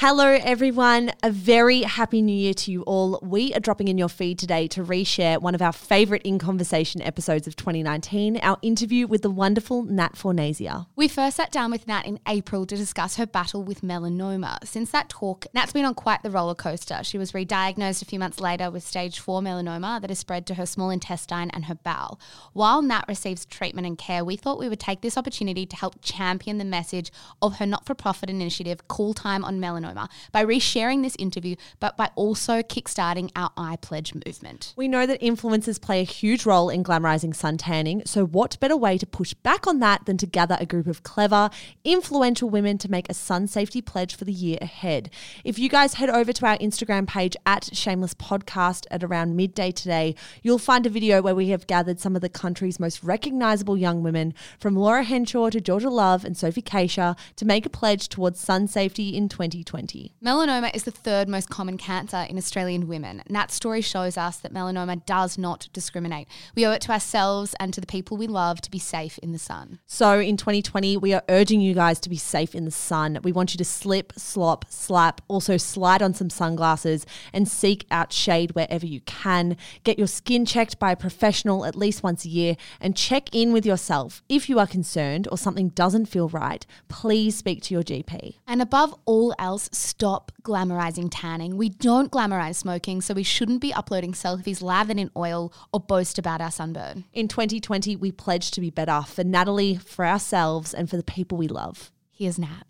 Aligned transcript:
Hello, 0.00 0.28
everyone. 0.28 1.10
A 1.24 1.30
very 1.32 1.82
happy 1.82 2.22
new 2.22 2.32
year 2.32 2.54
to 2.54 2.70
you 2.70 2.82
all. 2.82 3.18
We 3.20 3.52
are 3.54 3.58
dropping 3.58 3.88
in 3.88 3.98
your 3.98 4.08
feed 4.08 4.38
today 4.38 4.68
to 4.68 4.84
reshare 4.84 5.42
one 5.42 5.56
of 5.56 5.60
our 5.60 5.72
favorite 5.72 6.22
In 6.22 6.38
Conversation 6.38 7.02
episodes 7.02 7.48
of 7.48 7.56
2019, 7.56 8.36
our 8.36 8.58
interview 8.62 9.08
with 9.08 9.22
the 9.22 9.30
wonderful 9.30 9.82
Nat 9.82 10.14
Fornasia. 10.14 10.86
We 10.94 11.08
first 11.08 11.38
sat 11.38 11.50
down 11.50 11.72
with 11.72 11.88
Nat 11.88 12.06
in 12.06 12.20
April 12.28 12.64
to 12.66 12.76
discuss 12.76 13.16
her 13.16 13.26
battle 13.26 13.64
with 13.64 13.80
melanoma. 13.80 14.64
Since 14.64 14.92
that 14.92 15.08
talk, 15.08 15.46
Nat's 15.52 15.72
been 15.72 15.84
on 15.84 15.94
quite 15.94 16.22
the 16.22 16.30
roller 16.30 16.54
coaster. 16.54 17.00
She 17.02 17.18
was 17.18 17.34
re 17.34 17.44
diagnosed 17.44 18.00
a 18.00 18.04
few 18.04 18.20
months 18.20 18.38
later 18.38 18.70
with 18.70 18.86
stage 18.86 19.18
4 19.18 19.40
melanoma 19.40 20.00
that 20.00 20.10
has 20.10 20.20
spread 20.20 20.46
to 20.46 20.54
her 20.54 20.66
small 20.66 20.90
intestine 20.90 21.50
and 21.50 21.64
her 21.64 21.74
bowel. 21.74 22.20
While 22.52 22.82
Nat 22.82 23.06
receives 23.08 23.44
treatment 23.46 23.88
and 23.88 23.98
care, 23.98 24.24
we 24.24 24.36
thought 24.36 24.60
we 24.60 24.68
would 24.68 24.78
take 24.78 25.00
this 25.00 25.18
opportunity 25.18 25.66
to 25.66 25.74
help 25.74 25.96
champion 26.02 26.58
the 26.58 26.64
message 26.64 27.10
of 27.42 27.56
her 27.56 27.66
not 27.66 27.84
for 27.84 27.96
profit 27.96 28.30
initiative, 28.30 28.86
Call 28.86 29.12
Time 29.12 29.44
on 29.44 29.58
Melanoma, 29.58 29.87
by 30.32 30.44
resharing 30.44 31.02
this 31.02 31.16
interview, 31.18 31.56
but 31.80 31.96
by 31.96 32.10
also 32.16 32.62
kickstarting 32.62 33.30
our 33.36 33.50
I 33.56 33.76
Pledge 33.76 34.14
movement. 34.14 34.74
We 34.76 34.88
know 34.88 35.06
that 35.06 35.20
influencers 35.20 35.80
play 35.80 36.00
a 36.00 36.04
huge 36.04 36.46
role 36.46 36.68
in 36.68 36.84
glamorizing 36.84 37.34
sun 37.34 37.58
tanning, 37.58 38.02
so 38.04 38.24
what 38.24 38.58
better 38.60 38.76
way 38.76 38.98
to 38.98 39.06
push 39.06 39.34
back 39.34 39.66
on 39.66 39.80
that 39.80 40.06
than 40.06 40.16
to 40.18 40.26
gather 40.26 40.56
a 40.60 40.66
group 40.66 40.86
of 40.86 41.02
clever, 41.02 41.50
influential 41.84 42.50
women 42.50 42.78
to 42.78 42.90
make 42.90 43.08
a 43.08 43.14
sun 43.14 43.46
safety 43.46 43.80
pledge 43.80 44.16
for 44.16 44.24
the 44.24 44.32
year 44.32 44.58
ahead? 44.60 45.10
If 45.44 45.58
you 45.58 45.68
guys 45.68 45.94
head 45.94 46.10
over 46.10 46.32
to 46.32 46.46
our 46.46 46.58
Instagram 46.58 47.06
page 47.06 47.36
at 47.46 47.74
Shameless 47.74 48.14
Podcast 48.14 48.86
at 48.90 49.04
around 49.04 49.36
midday 49.36 49.70
today, 49.70 50.14
you'll 50.42 50.58
find 50.58 50.86
a 50.86 50.90
video 50.90 51.22
where 51.22 51.34
we 51.34 51.48
have 51.48 51.66
gathered 51.66 52.00
some 52.00 52.14
of 52.16 52.22
the 52.22 52.28
country's 52.28 52.80
most 52.80 53.02
recognizable 53.02 53.76
young 53.76 54.02
women, 54.02 54.34
from 54.58 54.76
Laura 54.76 55.04
Henshaw 55.04 55.50
to 55.50 55.60
Georgia 55.60 55.90
Love 55.90 56.24
and 56.24 56.36
Sophie 56.36 56.62
Keisha, 56.62 57.16
to 57.36 57.44
make 57.44 57.64
a 57.64 57.70
pledge 57.70 58.08
towards 58.08 58.40
sun 58.40 58.66
safety 58.66 59.16
in 59.16 59.28
2020. 59.28 59.77
Melanoma 60.24 60.74
is 60.74 60.84
the 60.84 60.90
third 60.90 61.28
most 61.28 61.48
common 61.48 61.78
cancer 61.78 62.26
in 62.28 62.36
Australian 62.36 62.88
women. 62.88 63.22
Nat's 63.28 63.54
story 63.54 63.80
shows 63.80 64.16
us 64.16 64.38
that 64.38 64.52
melanoma 64.52 65.04
does 65.06 65.38
not 65.38 65.68
discriminate. 65.72 66.28
We 66.54 66.66
owe 66.66 66.72
it 66.72 66.82
to 66.82 66.92
ourselves 66.92 67.54
and 67.60 67.72
to 67.74 67.80
the 67.80 67.86
people 67.86 68.16
we 68.16 68.26
love 68.26 68.60
to 68.62 68.70
be 68.70 68.78
safe 68.78 69.18
in 69.18 69.32
the 69.32 69.38
sun. 69.38 69.78
So 69.86 70.18
in 70.18 70.36
2020, 70.36 70.96
we 70.96 71.12
are 71.14 71.22
urging 71.28 71.60
you 71.60 71.74
guys 71.74 72.00
to 72.00 72.08
be 72.08 72.16
safe 72.16 72.54
in 72.54 72.64
the 72.64 72.70
sun. 72.70 73.18
We 73.22 73.32
want 73.32 73.54
you 73.54 73.58
to 73.58 73.64
slip, 73.64 74.12
slop, 74.16 74.64
slap, 74.68 75.20
also 75.28 75.56
slide 75.56 76.02
on 76.02 76.14
some 76.14 76.30
sunglasses 76.30 77.06
and 77.32 77.48
seek 77.48 77.86
out 77.90 78.12
shade 78.12 78.52
wherever 78.52 78.86
you 78.86 79.00
can. 79.02 79.56
Get 79.84 79.98
your 79.98 80.06
skin 80.06 80.44
checked 80.44 80.78
by 80.78 80.92
a 80.92 80.96
professional 80.96 81.64
at 81.64 81.76
least 81.76 82.02
once 82.02 82.24
a 82.24 82.28
year 82.28 82.56
and 82.80 82.96
check 82.96 83.34
in 83.34 83.52
with 83.52 83.64
yourself. 83.64 84.22
If 84.28 84.48
you 84.48 84.58
are 84.58 84.66
concerned 84.66 85.28
or 85.30 85.38
something 85.38 85.68
doesn't 85.70 86.06
feel 86.06 86.28
right, 86.28 86.66
please 86.88 87.36
speak 87.36 87.62
to 87.64 87.74
your 87.74 87.82
GP. 87.82 88.34
And 88.46 88.60
above 88.60 88.94
all 89.04 89.34
else, 89.38 89.67
stop 89.72 90.32
glamorizing 90.42 91.08
tanning. 91.10 91.56
We 91.56 91.68
don't 91.68 92.10
glamorize 92.10 92.56
smoking, 92.56 93.00
so 93.00 93.14
we 93.14 93.22
shouldn't 93.22 93.60
be 93.60 93.72
uploading 93.72 94.12
selfies 94.12 94.62
lathered 94.62 94.98
in 94.98 95.10
oil 95.16 95.52
or 95.72 95.80
boast 95.80 96.18
about 96.18 96.40
our 96.40 96.50
sunburn. 96.50 97.04
In 97.12 97.28
2020, 97.28 97.96
we 97.96 98.12
pledge 98.12 98.50
to 98.52 98.60
be 98.60 98.70
better 98.70 99.02
for 99.02 99.24
Natalie, 99.24 99.76
for 99.76 100.06
ourselves, 100.06 100.74
and 100.74 100.88
for 100.88 100.96
the 100.96 101.02
people 101.02 101.38
we 101.38 101.48
love. 101.48 101.90
Here's 102.10 102.38
Nat. 102.38 102.64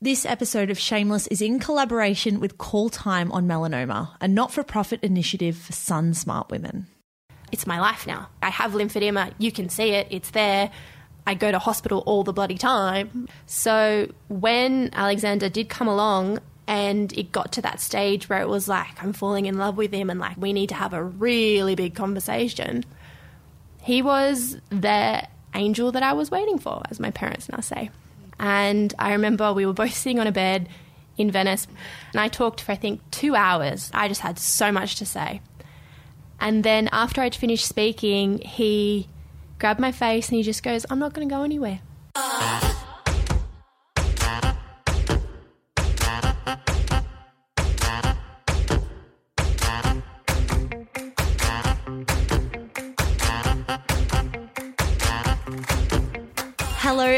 This 0.00 0.26
episode 0.26 0.68
of 0.68 0.80
Shameless 0.80 1.28
is 1.28 1.40
in 1.40 1.60
collaboration 1.60 2.40
with 2.40 2.58
Call 2.58 2.88
Time 2.88 3.30
on 3.30 3.46
Melanoma, 3.46 4.16
a 4.20 4.26
not 4.26 4.52
for 4.52 4.64
profit 4.64 4.98
initiative 5.04 5.56
for 5.56 5.72
sun 5.72 6.12
smart 6.12 6.50
women. 6.50 6.88
it's 7.52 7.66
my 7.68 7.78
life 7.78 8.06
now. 8.06 8.28
I 8.42 8.50
have 8.50 8.72
lymphedema. 8.72 9.32
You 9.38 9.52
can 9.52 9.68
see 9.68 9.90
it. 9.90 10.08
It's 10.10 10.30
there. 10.30 10.70
I 11.26 11.34
go 11.34 11.52
to 11.52 11.58
hospital 11.58 12.02
all 12.06 12.24
the 12.24 12.32
bloody 12.32 12.58
time. 12.58 13.28
So 13.46 14.10
when 14.28 14.90
Alexander 14.92 15.48
did 15.48 15.68
come 15.68 15.88
along 15.88 16.40
and 16.66 17.12
it 17.16 17.32
got 17.32 17.52
to 17.52 17.62
that 17.62 17.80
stage 17.80 18.28
where 18.28 18.40
it 18.40 18.48
was 18.48 18.68
like, 18.68 19.02
I'm 19.02 19.12
falling 19.12 19.46
in 19.46 19.58
love 19.58 19.76
with 19.76 19.92
him 19.92 20.10
and 20.10 20.18
like, 20.18 20.36
we 20.36 20.52
need 20.52 20.68
to 20.70 20.74
have 20.74 20.92
a 20.92 21.02
really 21.02 21.74
big 21.74 21.94
conversation, 21.94 22.84
he 23.82 24.02
was 24.02 24.56
the 24.70 25.26
angel 25.54 25.92
that 25.92 26.02
I 26.02 26.12
was 26.12 26.30
waiting 26.30 26.58
for, 26.58 26.82
as 26.90 26.98
my 26.98 27.10
parents 27.10 27.48
now 27.48 27.60
say. 27.60 27.90
And 28.38 28.92
I 28.98 29.12
remember 29.12 29.52
we 29.52 29.66
were 29.66 29.72
both 29.72 29.94
sitting 29.94 30.18
on 30.18 30.26
a 30.26 30.32
bed 30.32 30.68
in 31.16 31.30
Venice 31.30 31.68
and 32.12 32.20
I 32.20 32.28
talked 32.28 32.60
for, 32.60 32.72
I 32.72 32.76
think, 32.76 33.00
two 33.10 33.36
hours. 33.36 33.90
I 33.94 34.08
just 34.08 34.22
had 34.22 34.38
so 34.38 34.72
much 34.72 34.96
to 34.96 35.06
say. 35.06 35.40
And 36.40 36.64
then 36.64 36.88
after 36.90 37.20
I'd 37.20 37.36
finished 37.36 37.66
speaking, 37.66 38.38
he 38.38 39.08
grabbed 39.62 39.78
my 39.78 39.92
face 39.92 40.28
and 40.28 40.36
he 40.36 40.42
just 40.42 40.64
goes, 40.64 40.84
I'm 40.90 40.98
not 40.98 41.12
going 41.12 41.28
to 41.28 41.32
go 41.32 41.44
anywhere. 41.44 41.80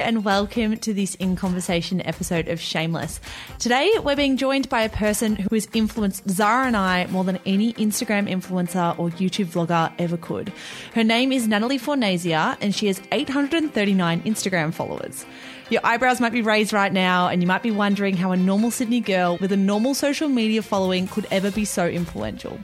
And 0.05 0.23
welcome 0.23 0.77
to 0.77 0.93
this 0.93 1.15
In 1.15 1.35
Conversation 1.35 2.03
episode 2.03 2.49
of 2.49 2.61
Shameless. 2.61 3.21
Today 3.59 3.91
we're 4.03 4.15
being 4.15 4.37
joined 4.37 4.69
by 4.69 4.83
a 4.83 4.91
person 4.91 5.35
who 5.35 5.49
has 5.55 5.67
influenced 5.73 6.29
Zara 6.29 6.67
and 6.67 6.77
I 6.77 7.07
more 7.07 7.25
than 7.25 7.39
any 7.47 7.73
Instagram 7.73 8.29
influencer 8.31 8.99
or 8.99 9.09
YouTube 9.13 9.47
vlogger 9.47 9.91
ever 9.99 10.19
could. 10.19 10.53
Her 10.93 11.05
name 11.05 11.33
is 11.33 11.49
Natalie 11.49 11.79
Fornasia 11.79 12.59
and 12.61 12.75
she 12.75 12.87
has 12.89 13.01
839 13.13 14.23
Instagram 14.25 14.75
followers. 14.75 15.25
Your 15.71 15.81
eyebrows 15.83 16.21
might 16.21 16.33
be 16.33 16.43
raised 16.43 16.75
right 16.75 16.93
now 16.93 17.29
and 17.29 17.41
you 17.41 17.49
might 17.49 17.63
be 17.63 17.71
wondering 17.71 18.15
how 18.15 18.31
a 18.31 18.37
normal 18.37 18.71
Sydney 18.71 19.01
girl 19.01 19.39
with 19.39 19.53
a 19.53 19.57
normal 19.57 19.95
social 19.95 20.29
media 20.29 20.61
following 20.61 21.09
could 21.09 21.27
ever 21.31 21.51
be 21.51 21.65
so 21.65 21.89
influential. 21.89 22.59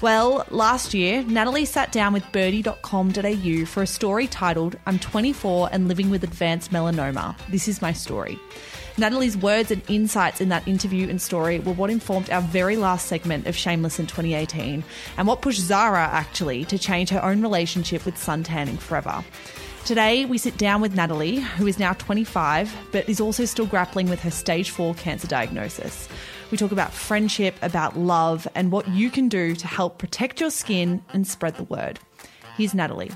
Well, 0.00 0.46
last 0.50 0.94
year, 0.94 1.24
Natalie 1.24 1.64
sat 1.64 1.90
down 1.90 2.12
with 2.12 2.30
birdie.com.au 2.30 3.64
for 3.64 3.82
a 3.82 3.86
story 3.86 4.28
titled 4.28 4.76
I'm 4.86 5.00
24 5.00 5.70
and 5.72 5.88
living 5.88 6.08
with 6.08 6.22
advanced 6.22 6.70
melanoma. 6.70 7.36
This 7.48 7.66
is 7.66 7.82
my 7.82 7.92
story. 7.92 8.38
Natalie's 8.96 9.36
words 9.36 9.72
and 9.72 9.82
insights 9.90 10.40
in 10.40 10.50
that 10.50 10.68
interview 10.68 11.08
and 11.08 11.20
story 11.20 11.58
were 11.58 11.72
what 11.72 11.90
informed 11.90 12.30
our 12.30 12.42
very 12.42 12.76
last 12.76 13.06
segment 13.06 13.48
of 13.48 13.56
Shameless 13.56 13.98
in 13.98 14.06
2018 14.06 14.84
and 15.16 15.26
what 15.26 15.42
pushed 15.42 15.60
Zara, 15.60 16.08
actually, 16.12 16.64
to 16.66 16.78
change 16.78 17.08
her 17.08 17.24
own 17.24 17.42
relationship 17.42 18.04
with 18.04 18.14
suntanning 18.14 18.78
forever. 18.78 19.24
Today, 19.84 20.26
we 20.26 20.38
sit 20.38 20.58
down 20.58 20.80
with 20.80 20.94
Natalie, 20.94 21.40
who 21.40 21.66
is 21.66 21.80
now 21.80 21.94
25 21.94 22.72
but 22.92 23.08
is 23.08 23.20
also 23.20 23.44
still 23.44 23.66
grappling 23.66 24.08
with 24.08 24.20
her 24.20 24.30
stage 24.30 24.70
4 24.70 24.94
cancer 24.94 25.26
diagnosis. 25.26 26.08
We 26.50 26.56
talk 26.56 26.72
about 26.72 26.92
friendship, 26.92 27.56
about 27.60 27.98
love, 27.98 28.48
and 28.54 28.72
what 28.72 28.88
you 28.88 29.10
can 29.10 29.28
do 29.28 29.54
to 29.54 29.66
help 29.66 29.98
protect 29.98 30.40
your 30.40 30.50
skin 30.50 31.02
and 31.12 31.26
spread 31.26 31.56
the 31.56 31.64
word. 31.64 32.00
Here's 32.56 32.72
Natalie. 32.72 33.10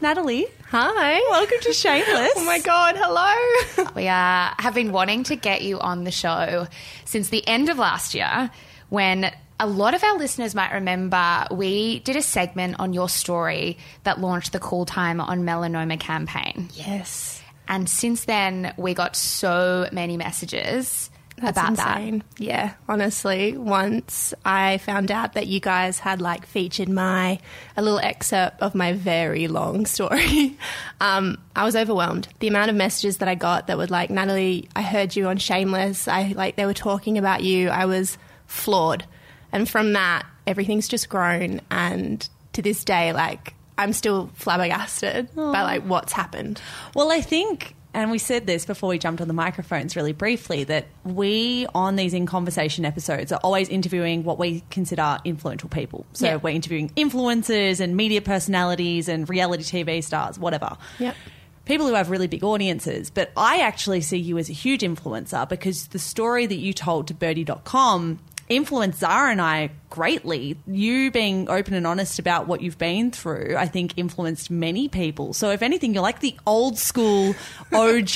Natalie. 0.00 0.46
Hi. 0.68 1.20
Welcome 1.30 1.58
to 1.62 1.72
Shameless. 1.72 2.32
oh 2.36 2.44
my 2.44 2.58
God, 2.58 2.96
hello. 2.98 3.92
we 3.96 4.08
uh, 4.08 4.50
have 4.58 4.74
been 4.74 4.90
wanting 4.90 5.22
to 5.24 5.36
get 5.36 5.62
you 5.62 5.78
on 5.78 6.04
the 6.04 6.10
show 6.10 6.66
since 7.04 7.28
the 7.28 7.46
end 7.46 7.68
of 7.68 7.78
last 7.78 8.14
year 8.14 8.50
when 8.90 9.32
a 9.60 9.66
lot 9.66 9.94
of 9.94 10.02
our 10.02 10.16
listeners 10.18 10.54
might 10.54 10.72
remember 10.72 11.46
we 11.50 12.00
did 12.00 12.16
a 12.16 12.22
segment 12.22 12.76
on 12.80 12.92
your 12.92 13.08
story 13.08 13.78
that 14.02 14.20
launched 14.20 14.52
the 14.52 14.58
Call 14.58 14.84
Time 14.84 15.20
on 15.20 15.42
Melanoma 15.42 15.98
campaign. 15.98 16.68
yes. 16.74 17.40
And 17.66 17.88
since 17.88 18.26
then, 18.26 18.74
we 18.76 18.92
got 18.92 19.16
so 19.16 19.88
many 19.90 20.18
messages 20.18 21.08
That's 21.38 21.56
about 21.56 21.70
insane. 21.70 22.22
Yeah, 22.36 22.74
honestly, 22.86 23.56
once 23.56 24.34
I 24.44 24.76
found 24.78 25.10
out 25.10 25.32
that 25.32 25.46
you 25.46 25.60
guys 25.60 25.98
had 25.98 26.20
like 26.20 26.44
featured 26.44 26.90
my 26.90 27.38
a 27.74 27.80
little 27.80 28.00
excerpt 28.00 28.60
of 28.60 28.74
my 28.74 28.92
very 28.92 29.48
long 29.48 29.86
story, 29.96 30.58
um, 31.00 31.38
I 31.56 31.64
was 31.64 31.74
overwhelmed. 31.74 32.28
The 32.40 32.48
amount 32.48 32.68
of 32.68 32.76
messages 32.76 33.16
that 33.18 33.28
I 33.28 33.34
got 33.34 33.68
that 33.68 33.78
were 33.78 33.86
like, 33.86 34.10
Natalie, 34.10 34.68
I 34.76 34.82
heard 34.82 35.16
you 35.16 35.28
on 35.28 35.38
Shameless. 35.38 36.06
I 36.06 36.34
like 36.36 36.56
they 36.56 36.66
were 36.66 36.74
talking 36.74 37.16
about 37.16 37.42
you. 37.42 37.70
I 37.70 37.86
was 37.86 38.18
floored, 38.46 39.06
and 39.54 39.66
from 39.68 39.94
that, 39.94 40.26
everything's 40.46 40.86
just 40.88 41.08
grown. 41.08 41.62
And 41.70 42.28
to 42.52 42.60
this 42.60 42.84
day, 42.84 43.12
like 43.14 43.54
I'm 43.78 43.92
still 43.94 44.30
flabbergasted 44.34 45.34
by 45.34 45.62
like 45.62 45.82
what's 45.84 46.12
happened. 46.12 46.60
Well, 46.94 47.10
I 47.10 47.20
think, 47.20 47.74
and 47.92 48.10
we 48.10 48.18
said 48.18 48.46
this 48.46 48.64
before 48.66 48.88
we 48.90 48.98
jumped 48.98 49.20
on 49.20 49.26
the 49.28 49.34
microphones 49.34 49.96
really 49.96 50.12
briefly, 50.12 50.62
that 50.64 50.86
we 51.04 51.66
on 51.74 51.96
these 51.96 52.14
in 52.14 52.26
conversation 52.26 52.84
episodes 52.84 53.32
are 53.32 53.40
always 53.42 53.68
interviewing 53.68 54.22
what 54.24 54.38
we 54.38 54.62
consider 54.70 55.18
influential 55.24 55.68
people. 55.68 56.04
So 56.12 56.26
Yeah. 56.26 56.36
we're 56.36 56.50
interviewing 56.54 56.90
influencers 56.96 57.80
and 57.80 57.96
media 57.96 58.20
personalities 58.20 59.08
and 59.08 59.28
reality 59.28 59.62
TV 59.64 60.02
stars, 60.04 60.38
whatever. 60.38 60.76
Yep. 61.00 61.16
People 61.64 61.86
who 61.88 61.94
have 61.94 62.10
really 62.10 62.26
big 62.26 62.44
audiences. 62.44 63.10
But 63.10 63.32
I 63.36 63.60
actually 63.60 64.02
see 64.02 64.18
you 64.18 64.36
as 64.38 64.50
a 64.50 64.52
huge 64.52 64.82
influencer 64.82 65.48
because 65.48 65.86
the 65.88 65.98
story 65.98 66.46
that 66.46 66.56
you 66.58 66.72
told 66.74 67.08
to 67.08 67.14
birdie.com 67.14 68.18
influenced 68.48 69.00
Zara 69.00 69.30
and 69.30 69.40
I 69.40 69.70
greatly. 69.90 70.58
You 70.66 71.10
being 71.10 71.48
open 71.48 71.74
and 71.74 71.86
honest 71.86 72.18
about 72.18 72.46
what 72.46 72.60
you've 72.60 72.78
been 72.78 73.10
through, 73.10 73.56
I 73.56 73.66
think 73.66 73.94
influenced 73.96 74.50
many 74.50 74.88
people. 74.88 75.32
So 75.32 75.50
if 75.50 75.62
anything, 75.62 75.94
you're 75.94 76.02
like 76.02 76.20
the 76.20 76.36
old 76.46 76.78
school 76.78 77.30
OG 77.72 78.14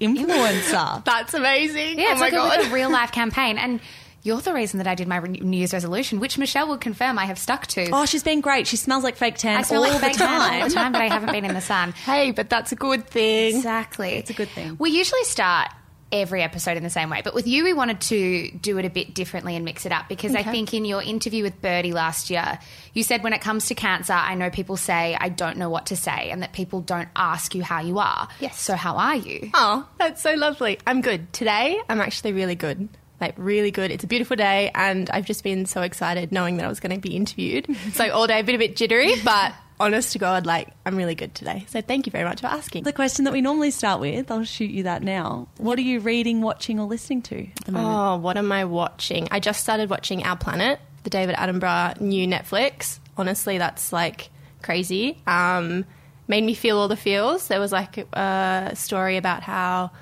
influencer. 0.00 1.04
That's 1.04 1.34
amazing. 1.34 1.98
Yeah, 1.98 2.06
oh 2.08 2.12
it's 2.12 2.20
my 2.20 2.26
like 2.26 2.32
god. 2.32 2.60
A, 2.60 2.70
a 2.70 2.72
real 2.72 2.90
life 2.90 3.12
campaign. 3.12 3.58
And 3.58 3.80
you're 4.24 4.40
the 4.40 4.54
reason 4.54 4.78
that 4.78 4.86
I 4.86 4.94
did 4.94 5.08
my 5.08 5.18
New 5.18 5.56
Year's 5.56 5.72
resolution, 5.72 6.20
which 6.20 6.38
Michelle 6.38 6.68
will 6.68 6.78
confirm 6.78 7.18
I 7.18 7.24
have 7.26 7.38
stuck 7.38 7.66
to. 7.68 7.90
Oh, 7.92 8.06
she's 8.06 8.22
been 8.22 8.40
great. 8.40 8.66
She 8.68 8.76
smells 8.76 9.02
like 9.02 9.16
fake 9.16 9.36
tan 9.36 9.58
I 9.58 9.62
smell 9.62 9.82
all 9.84 9.90
like 9.90 10.00
the 10.00 10.06
fake 10.06 10.16
tan 10.16 10.28
time. 10.28 10.62
all 10.62 10.68
the 10.68 10.74
time, 10.74 10.92
but 10.92 11.02
I 11.02 11.08
haven't 11.08 11.32
been 11.32 11.44
in 11.44 11.54
the 11.54 11.60
sun. 11.60 11.92
Hey, 12.04 12.30
but 12.30 12.48
that's 12.48 12.70
a 12.72 12.76
good 12.76 13.06
thing. 13.08 13.56
Exactly. 13.56 14.10
It's 14.10 14.30
a 14.30 14.34
good 14.34 14.48
thing. 14.48 14.76
We 14.78 14.90
usually 14.90 15.24
start 15.24 15.68
every 16.12 16.42
episode 16.42 16.76
in 16.76 16.82
the 16.82 16.90
same 16.90 17.10
way, 17.10 17.22
but 17.22 17.34
with 17.34 17.46
you, 17.46 17.64
we 17.64 17.72
wanted 17.72 18.00
to 18.02 18.50
do 18.50 18.78
it 18.78 18.84
a 18.84 18.90
bit 18.90 19.14
differently 19.14 19.56
and 19.56 19.64
mix 19.64 19.86
it 19.86 19.92
up 19.92 20.08
because 20.08 20.34
I 20.34 20.42
think 20.42 20.74
in 20.74 20.84
your 20.84 21.02
interview 21.02 21.42
with 21.42 21.60
Birdie 21.62 21.92
last 21.92 22.30
year, 22.30 22.58
you 22.92 23.02
said 23.02 23.22
when 23.22 23.32
it 23.32 23.40
comes 23.40 23.66
to 23.66 23.74
cancer, 23.74 24.12
I 24.12 24.34
know 24.34 24.50
people 24.50 24.76
say, 24.76 25.16
I 25.18 25.28
don't 25.28 25.56
know 25.56 25.70
what 25.70 25.86
to 25.86 25.96
say, 25.96 26.30
and 26.30 26.42
that 26.42 26.52
people 26.52 26.80
don't 26.80 27.08
ask 27.16 27.54
you 27.54 27.62
how 27.62 27.80
you 27.80 27.98
are. 27.98 28.28
Yes. 28.40 28.60
So, 28.60 28.76
how 28.76 28.96
are 28.96 29.16
you? 29.16 29.50
Oh, 29.54 29.88
that's 29.98 30.22
so 30.22 30.34
lovely. 30.34 30.78
I'm 30.86 31.00
good. 31.00 31.32
Today, 31.32 31.80
I'm 31.88 32.00
actually 32.00 32.32
really 32.32 32.54
good. 32.54 32.88
Like, 33.22 33.34
really 33.36 33.70
good. 33.70 33.92
It's 33.92 34.02
a 34.02 34.08
beautiful 34.08 34.34
day, 34.34 34.72
and 34.74 35.08
I've 35.10 35.26
just 35.26 35.44
been 35.44 35.64
so 35.64 35.82
excited 35.82 36.32
knowing 36.32 36.56
that 36.56 36.66
I 36.66 36.68
was 36.68 36.80
going 36.80 36.92
to 36.92 37.00
be 37.00 37.14
interviewed. 37.14 37.68
so, 37.92 38.10
all 38.10 38.26
day, 38.26 38.40
a 38.40 38.42
bit, 38.42 38.56
a 38.56 38.58
bit 38.58 38.74
jittery, 38.74 39.14
but 39.24 39.54
honest 39.78 40.10
to 40.14 40.18
God, 40.18 40.44
like, 40.44 40.70
I'm 40.84 40.96
really 40.96 41.14
good 41.14 41.32
today. 41.32 41.64
So, 41.68 41.80
thank 41.80 42.06
you 42.06 42.10
very 42.10 42.24
much 42.24 42.40
for 42.40 42.48
asking. 42.48 42.82
The 42.82 42.92
question 42.92 43.24
that 43.26 43.32
we 43.32 43.40
normally 43.40 43.70
start 43.70 44.00
with, 44.00 44.28
I'll 44.28 44.42
shoot 44.42 44.72
you 44.72 44.82
that 44.82 45.04
now. 45.04 45.46
What 45.58 45.78
are 45.78 45.82
you 45.82 46.00
reading, 46.00 46.40
watching, 46.40 46.80
or 46.80 46.86
listening 46.88 47.22
to 47.22 47.46
at 47.46 47.64
the 47.64 47.70
moment? 47.70 47.94
Oh, 47.96 48.16
what 48.16 48.36
am 48.36 48.50
I 48.50 48.64
watching? 48.64 49.28
I 49.30 49.38
just 49.38 49.60
started 49.60 49.88
watching 49.88 50.24
Our 50.24 50.36
Planet, 50.36 50.80
the 51.04 51.10
David 51.10 51.36
Attenborough 51.36 52.00
new 52.00 52.26
Netflix. 52.26 52.98
Honestly, 53.16 53.56
that's 53.56 53.92
like 53.92 54.30
crazy. 54.62 55.22
Um, 55.28 55.84
made 56.26 56.42
me 56.42 56.54
feel 56.54 56.76
all 56.76 56.88
the 56.88 56.96
feels. 56.96 57.46
There 57.46 57.60
was 57.60 57.70
like 57.70 57.98
a 57.98 58.72
story 58.74 59.16
about 59.16 59.44
how 59.44 59.92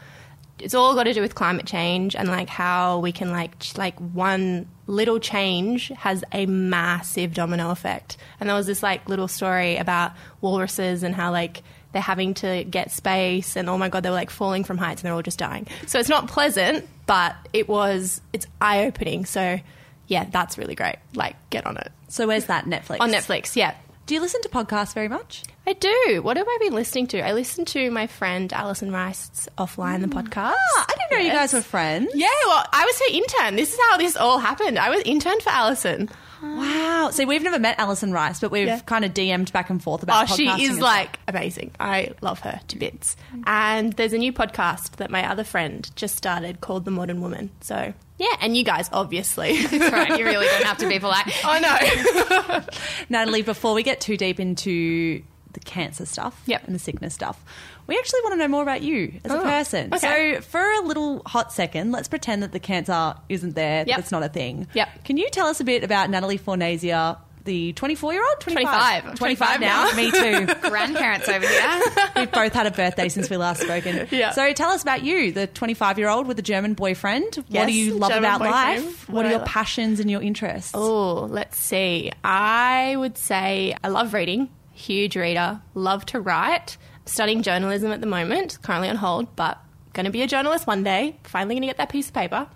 it's 0.62 0.74
all 0.74 0.94
got 0.94 1.04
to 1.04 1.14
do 1.14 1.20
with 1.20 1.34
climate 1.34 1.66
change 1.66 2.14
and 2.14 2.28
like 2.28 2.48
how 2.48 2.98
we 2.98 3.12
can 3.12 3.30
like 3.30 3.58
ch- 3.58 3.76
like 3.76 3.98
one 3.98 4.68
little 4.86 5.18
change 5.18 5.88
has 5.88 6.24
a 6.32 6.46
massive 6.46 7.34
domino 7.34 7.70
effect. 7.70 8.16
And 8.38 8.48
there 8.48 8.56
was 8.56 8.66
this 8.66 8.82
like 8.82 9.08
little 9.08 9.28
story 9.28 9.76
about 9.76 10.12
walruses 10.40 11.02
and 11.02 11.14
how 11.14 11.32
like 11.32 11.62
they're 11.92 12.02
having 12.02 12.34
to 12.34 12.64
get 12.64 12.90
space 12.90 13.56
and 13.56 13.68
oh 13.68 13.76
my 13.76 13.88
god 13.88 14.02
they 14.04 14.10
were 14.10 14.14
like 14.14 14.30
falling 14.30 14.62
from 14.62 14.78
heights 14.78 15.02
and 15.02 15.06
they're 15.06 15.14
all 15.14 15.22
just 15.22 15.38
dying. 15.38 15.66
So 15.86 15.98
it's 15.98 16.08
not 16.08 16.28
pleasant, 16.28 16.88
but 17.06 17.34
it 17.52 17.68
was 17.68 18.20
it's 18.32 18.46
eye 18.60 18.84
opening. 18.84 19.24
So 19.24 19.58
yeah, 20.06 20.24
that's 20.24 20.58
really 20.58 20.74
great. 20.74 20.96
Like 21.14 21.36
get 21.50 21.66
on 21.66 21.76
it. 21.76 21.90
So 22.08 22.26
where's 22.26 22.46
that 22.46 22.64
Netflix? 22.64 23.00
On 23.00 23.10
Netflix, 23.10 23.56
yeah. 23.56 23.74
Do 24.10 24.14
you 24.16 24.20
listen 24.20 24.42
to 24.42 24.48
podcasts 24.48 24.92
very 24.92 25.06
much? 25.06 25.44
I 25.68 25.72
do. 25.72 26.18
What 26.24 26.36
have 26.36 26.48
I 26.48 26.58
been 26.60 26.72
listening 26.74 27.06
to? 27.06 27.20
I 27.24 27.32
listened 27.32 27.68
to 27.68 27.92
my 27.92 28.08
friend 28.08 28.52
Alison 28.52 28.90
Rice's 28.90 29.48
Offline 29.56 30.00
the 30.00 30.08
podcast. 30.08 30.56
Ah, 30.56 30.86
I 30.88 30.94
didn't 30.98 31.12
know 31.12 31.24
you 31.26 31.30
guys 31.32 31.52
were 31.52 31.60
friends. 31.60 32.10
Yeah, 32.12 32.26
well, 32.46 32.64
I 32.72 32.84
was 32.84 32.98
her 32.98 33.14
intern. 33.16 33.54
This 33.54 33.72
is 33.72 33.78
how 33.88 33.98
this 33.98 34.16
all 34.16 34.40
happened. 34.40 34.80
I 34.80 34.90
was 34.90 35.00
intern 35.04 35.38
for 35.38 35.50
Alison. 35.50 36.08
Wow. 36.42 37.10
See, 37.12 37.24
we've 37.24 37.44
never 37.44 37.60
met 37.60 37.78
Alison 37.78 38.10
Rice, 38.10 38.40
but 38.40 38.50
we've 38.50 38.66
Yeah. 38.66 38.80
kind 38.80 39.04
of 39.04 39.14
DM'd 39.14 39.52
back 39.52 39.70
and 39.70 39.80
forth 39.80 40.02
about. 40.02 40.28
Oh, 40.28 40.34
she 40.34 40.48
is 40.48 40.80
like 40.80 41.20
amazing. 41.28 41.70
I 41.78 42.10
love 42.20 42.40
her 42.40 42.60
to 42.66 42.78
bits. 42.78 43.14
And 43.46 43.92
there's 43.92 44.12
a 44.12 44.18
new 44.18 44.32
podcast 44.32 44.96
that 44.96 45.12
my 45.12 45.24
other 45.30 45.44
friend 45.44 45.88
just 45.94 46.16
started 46.16 46.60
called 46.60 46.84
The 46.84 46.90
Modern 46.90 47.20
Woman. 47.20 47.50
So, 47.60 47.94
yeah, 48.20 48.36
and 48.40 48.56
you 48.56 48.62
guys, 48.62 48.88
obviously. 48.92 49.62
That's 49.66 49.92
right. 49.92 50.16
You 50.18 50.24
really 50.24 50.46
don't 50.46 50.64
have 50.64 50.78
to 50.78 50.88
be 50.88 50.98
polite. 51.00 51.26
I 51.44 51.58
know. 51.58 52.60
Natalie, 53.08 53.42
before 53.42 53.74
we 53.74 53.82
get 53.82 54.00
too 54.00 54.16
deep 54.16 54.38
into 54.38 55.22
the 55.52 55.60
cancer 55.60 56.06
stuff 56.06 56.40
Yep. 56.46 56.64
and 56.66 56.74
the 56.74 56.78
sickness 56.78 57.12
stuff, 57.14 57.42
we 57.88 57.98
actually 57.98 58.20
want 58.22 58.34
to 58.34 58.36
know 58.38 58.46
more 58.48 58.62
about 58.62 58.82
you 58.82 59.18
as 59.24 59.32
a 59.32 59.40
Oh, 59.40 59.42
person. 59.42 59.92
okay. 59.92 60.36
So, 60.36 60.40
for 60.42 60.60
a 60.60 60.80
little 60.82 61.22
hot 61.26 61.52
second, 61.52 61.90
let's 61.90 62.06
pretend 62.06 62.44
that 62.44 62.52
the 62.52 62.60
cancer 62.60 63.14
isn't 63.28 63.56
there, 63.56 63.84
Yep. 63.86 63.96
that's 63.96 64.12
not 64.12 64.22
a 64.22 64.28
thing. 64.28 64.68
Yep. 64.74 65.04
Can 65.04 65.16
you 65.16 65.28
tell 65.30 65.48
us 65.48 65.58
a 65.60 65.64
bit 65.64 65.82
about 65.82 66.08
Natalie 66.08 66.38
Fornasia, 66.38 67.18
the 67.44 67.72
24 67.74 68.12
year 68.12 68.22
old? 68.22 68.40
25. 68.40 69.14
25 69.16 69.60
now. 69.60 69.92
Me 69.94 70.10
too. 70.10 70.46
Grandparents 70.68 71.28
over 71.28 71.46
here. 71.46 71.82
We've 72.16 72.30
both 72.30 72.52
had 72.52 72.66
a 72.66 72.70
birthday 72.70 73.08
since 73.08 73.30
we 73.30 73.36
last 73.36 73.62
spoken. 73.62 74.06
Yeah. 74.10 74.30
So 74.32 74.52
tell 74.52 74.70
us 74.70 74.82
about 74.82 75.02
you, 75.02 75.32
the 75.32 75.46
25 75.46 75.98
year 75.98 76.08
old 76.08 76.26
with 76.26 76.38
a 76.38 76.42
German 76.42 76.74
boyfriend. 76.74 77.44
yes, 77.48 77.60
what 77.62 77.66
do 77.66 77.72
you 77.72 77.94
love 77.94 78.10
German 78.10 78.24
about 78.24 78.38
boyfriend. 78.40 78.84
life? 78.84 79.08
What 79.08 79.16
What, 79.16 79.26
are 79.26 79.30
your 79.30 79.40
passions 79.40 80.00
and 80.00 80.10
your 80.10 80.22
interests? 80.22 80.72
Oh, 80.74 81.26
let's 81.30 81.56
see. 81.58 82.12
I 82.24 82.96
would 82.96 83.16
say 83.18 83.74
I 83.82 83.88
love 83.88 84.12
reading, 84.14 84.48
huge 84.72 85.16
reader, 85.16 85.60
love 85.74 86.04
to 86.06 86.20
write. 86.20 86.76
Studying 87.06 87.42
journalism 87.42 87.90
at 87.90 88.00
the 88.00 88.06
moment, 88.06 88.58
currently 88.62 88.88
on 88.88 88.96
hold, 88.96 89.34
but 89.34 89.58
going 89.94 90.04
to 90.04 90.12
be 90.12 90.22
a 90.22 90.26
journalist 90.28 90.66
one 90.66 90.84
day. 90.84 91.16
Finally 91.24 91.54
going 91.56 91.62
to 91.62 91.66
get 91.66 91.78
that 91.78 91.88
piece 91.88 92.06
of 92.08 92.14
paper. 92.14 92.46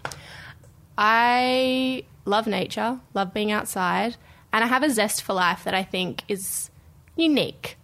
I 0.97 2.05
love 2.25 2.47
nature, 2.47 3.01
love 3.15 3.35
being 3.35 3.51
outside, 3.53 4.17
and 4.55 4.65
I 4.65 4.69
have 4.69 4.83
a 4.83 4.89
zest 4.91 5.23
for 5.23 5.35
life 5.35 5.65
that 5.65 5.75
I 5.75 5.83
think 5.83 6.23
is 6.29 6.71
unique 7.17 7.77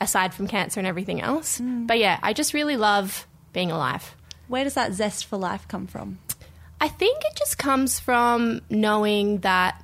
aside 0.00 0.34
from 0.34 0.46
cancer 0.48 0.80
and 0.80 0.86
everything 0.86 1.22
else. 1.22 1.60
Mm. 1.60 1.86
But 1.86 1.98
yeah, 1.98 2.18
I 2.22 2.32
just 2.32 2.52
really 2.52 2.76
love 2.76 3.26
being 3.52 3.70
alive. 3.70 4.14
Where 4.48 4.64
does 4.64 4.74
that 4.74 4.92
zest 4.92 5.24
for 5.26 5.36
life 5.38 5.68
come 5.68 5.86
from? 5.86 6.18
I 6.80 6.88
think 6.88 7.22
it 7.24 7.36
just 7.36 7.56
comes 7.58 8.00
from 8.00 8.60
knowing 8.68 9.38
that. 9.38 9.82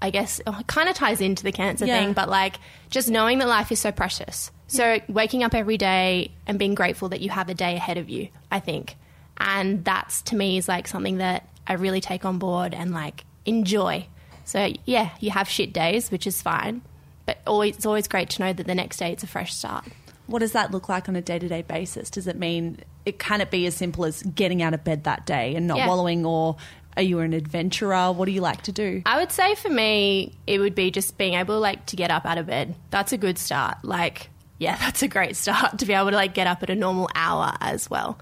I 0.00 0.10
guess 0.10 0.38
it 0.40 0.66
kind 0.68 0.88
of 0.88 0.94
ties 0.94 1.20
into 1.20 1.42
the 1.42 1.50
cancer 1.50 1.84
Yeah. 1.84 1.98
thing, 1.98 2.12
but 2.12 2.28
like 2.28 2.56
just 2.88 3.08
knowing 3.10 3.38
that 3.38 3.48
life 3.48 3.72
is 3.72 3.80
so 3.80 3.90
precious. 3.90 4.52
So 4.68 5.00
waking 5.08 5.42
up 5.42 5.54
every 5.54 5.76
day 5.78 6.30
and 6.46 6.56
being 6.58 6.74
grateful 6.76 7.08
that 7.08 7.20
you 7.20 7.30
have 7.30 7.48
a 7.48 7.54
day 7.54 7.74
ahead 7.74 7.96
of 7.98 8.08
you, 8.08 8.28
I 8.50 8.60
think. 8.60 8.96
And 9.38 9.84
that's 9.84 10.22
to 10.22 10.36
me 10.36 10.58
is 10.58 10.68
like 10.68 10.86
something 10.86 11.18
that 11.18 11.48
I 11.66 11.72
really 11.72 12.00
take 12.00 12.24
on 12.24 12.38
board 12.38 12.74
and 12.74 12.92
like 12.92 13.24
enjoy. 13.44 14.06
So 14.48 14.72
yeah, 14.86 15.10
you 15.20 15.30
have 15.30 15.46
shit 15.46 15.74
days, 15.74 16.10
which 16.10 16.26
is 16.26 16.40
fine, 16.40 16.80
but 17.26 17.38
always 17.46 17.76
it's 17.76 17.84
always 17.84 18.08
great 18.08 18.30
to 18.30 18.42
know 18.42 18.54
that 18.54 18.66
the 18.66 18.74
next 18.74 18.96
day 18.96 19.12
it's 19.12 19.22
a 19.22 19.26
fresh 19.26 19.52
start. 19.54 19.84
What 20.26 20.38
does 20.38 20.52
that 20.52 20.70
look 20.70 20.88
like 20.88 21.06
on 21.06 21.16
a 21.16 21.20
day 21.20 21.38
to 21.38 21.48
day 21.48 21.60
basis? 21.60 22.08
Does 22.08 22.26
it 22.26 22.36
mean 22.38 22.78
it 23.04 23.18
can 23.18 23.42
it 23.42 23.50
be 23.50 23.66
as 23.66 23.74
simple 23.74 24.06
as 24.06 24.22
getting 24.22 24.62
out 24.62 24.72
of 24.72 24.84
bed 24.84 25.04
that 25.04 25.26
day 25.26 25.54
and 25.54 25.66
not 25.66 25.76
Yeah. 25.76 25.88
wallowing, 25.88 26.24
or 26.24 26.56
are 26.96 27.02
you 27.02 27.18
an 27.18 27.34
adventurer? 27.34 28.10
What 28.10 28.24
do 28.24 28.32
you 28.32 28.40
like 28.40 28.62
to 28.62 28.72
do? 28.72 29.02
I 29.04 29.18
would 29.18 29.32
say 29.32 29.54
for 29.54 29.68
me, 29.68 30.32
it 30.46 30.60
would 30.60 30.74
be 30.74 30.90
just 30.90 31.18
being 31.18 31.34
able 31.34 31.60
like 31.60 31.84
to 31.86 31.96
get 31.96 32.10
up 32.10 32.24
out 32.24 32.38
of 32.38 32.46
bed. 32.46 32.74
That's 32.88 33.12
a 33.12 33.18
good 33.18 33.36
start. 33.36 33.84
Like, 33.84 34.30
yeah, 34.58 34.76
that's 34.80 35.02
a 35.02 35.08
great 35.08 35.36
start 35.36 35.78
to 35.78 35.86
be 35.86 35.92
able 35.92 36.10
to 36.10 36.16
like 36.16 36.34
get 36.34 36.46
up 36.46 36.62
at 36.62 36.70
a 36.70 36.74
normal 36.74 37.08
hour 37.14 37.52
as 37.60 37.88
well. 37.88 38.18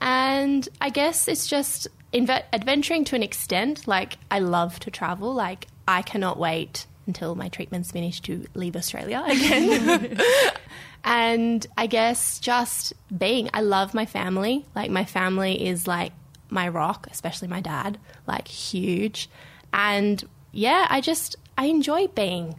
And 0.00 0.68
I 0.80 0.90
guess 0.90 1.28
it's 1.28 1.46
just 1.46 1.88
inve- 2.12 2.44
adventuring 2.52 3.04
to 3.06 3.16
an 3.16 3.22
extent. 3.22 3.86
Like, 3.86 4.18
I 4.30 4.40
love 4.40 4.78
to 4.80 4.90
travel. 4.90 5.32
Like, 5.32 5.66
I 5.86 6.02
cannot 6.02 6.38
wait 6.38 6.86
until 7.06 7.34
my 7.34 7.48
treatment's 7.48 7.92
finished 7.92 8.24
to 8.24 8.46
leave 8.54 8.76
Australia 8.76 9.22
again. 9.26 10.18
and 11.04 11.66
I 11.78 11.86
guess 11.86 12.40
just 12.40 12.92
being, 13.16 13.48
I 13.54 13.60
love 13.60 13.94
my 13.94 14.06
family. 14.06 14.66
Like, 14.74 14.90
my 14.90 15.04
family 15.04 15.66
is 15.66 15.86
like 15.86 16.12
my 16.50 16.68
rock, 16.68 17.06
especially 17.10 17.48
my 17.48 17.60
dad, 17.60 17.98
like, 18.26 18.48
huge. 18.48 19.28
And 19.72 20.22
yeah, 20.52 20.86
I 20.90 21.00
just, 21.00 21.36
I 21.56 21.66
enjoy 21.66 22.08
being. 22.08 22.56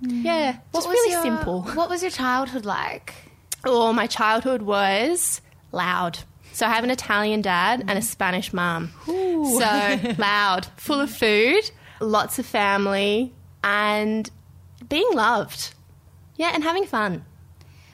Yeah, 0.00 0.52
mm. 0.52 0.60
What 0.70 0.80
just 0.80 0.88
was 0.88 0.94
really 0.94 1.12
your- 1.12 1.22
simple. 1.22 1.62
What 1.74 1.88
was 1.90 2.02
your 2.02 2.10
childhood 2.10 2.64
like? 2.64 3.14
Oh, 3.64 3.92
my 3.92 4.06
childhood 4.06 4.62
was 4.62 5.40
loud. 5.72 6.18
So 6.52 6.66
I 6.66 6.70
have 6.70 6.84
an 6.84 6.90
Italian 6.90 7.42
dad 7.42 7.80
and 7.86 7.98
a 7.98 8.02
Spanish 8.02 8.52
mum. 8.52 8.90
So 9.06 9.98
loud, 10.18 10.66
full 10.76 11.00
of 11.00 11.10
food, 11.10 11.70
lots 12.00 12.38
of 12.38 12.46
family, 12.46 13.32
and 13.62 14.28
being 14.88 15.08
loved. 15.12 15.74
Yeah, 16.36 16.50
and 16.54 16.62
having 16.62 16.84
fun. 16.86 17.24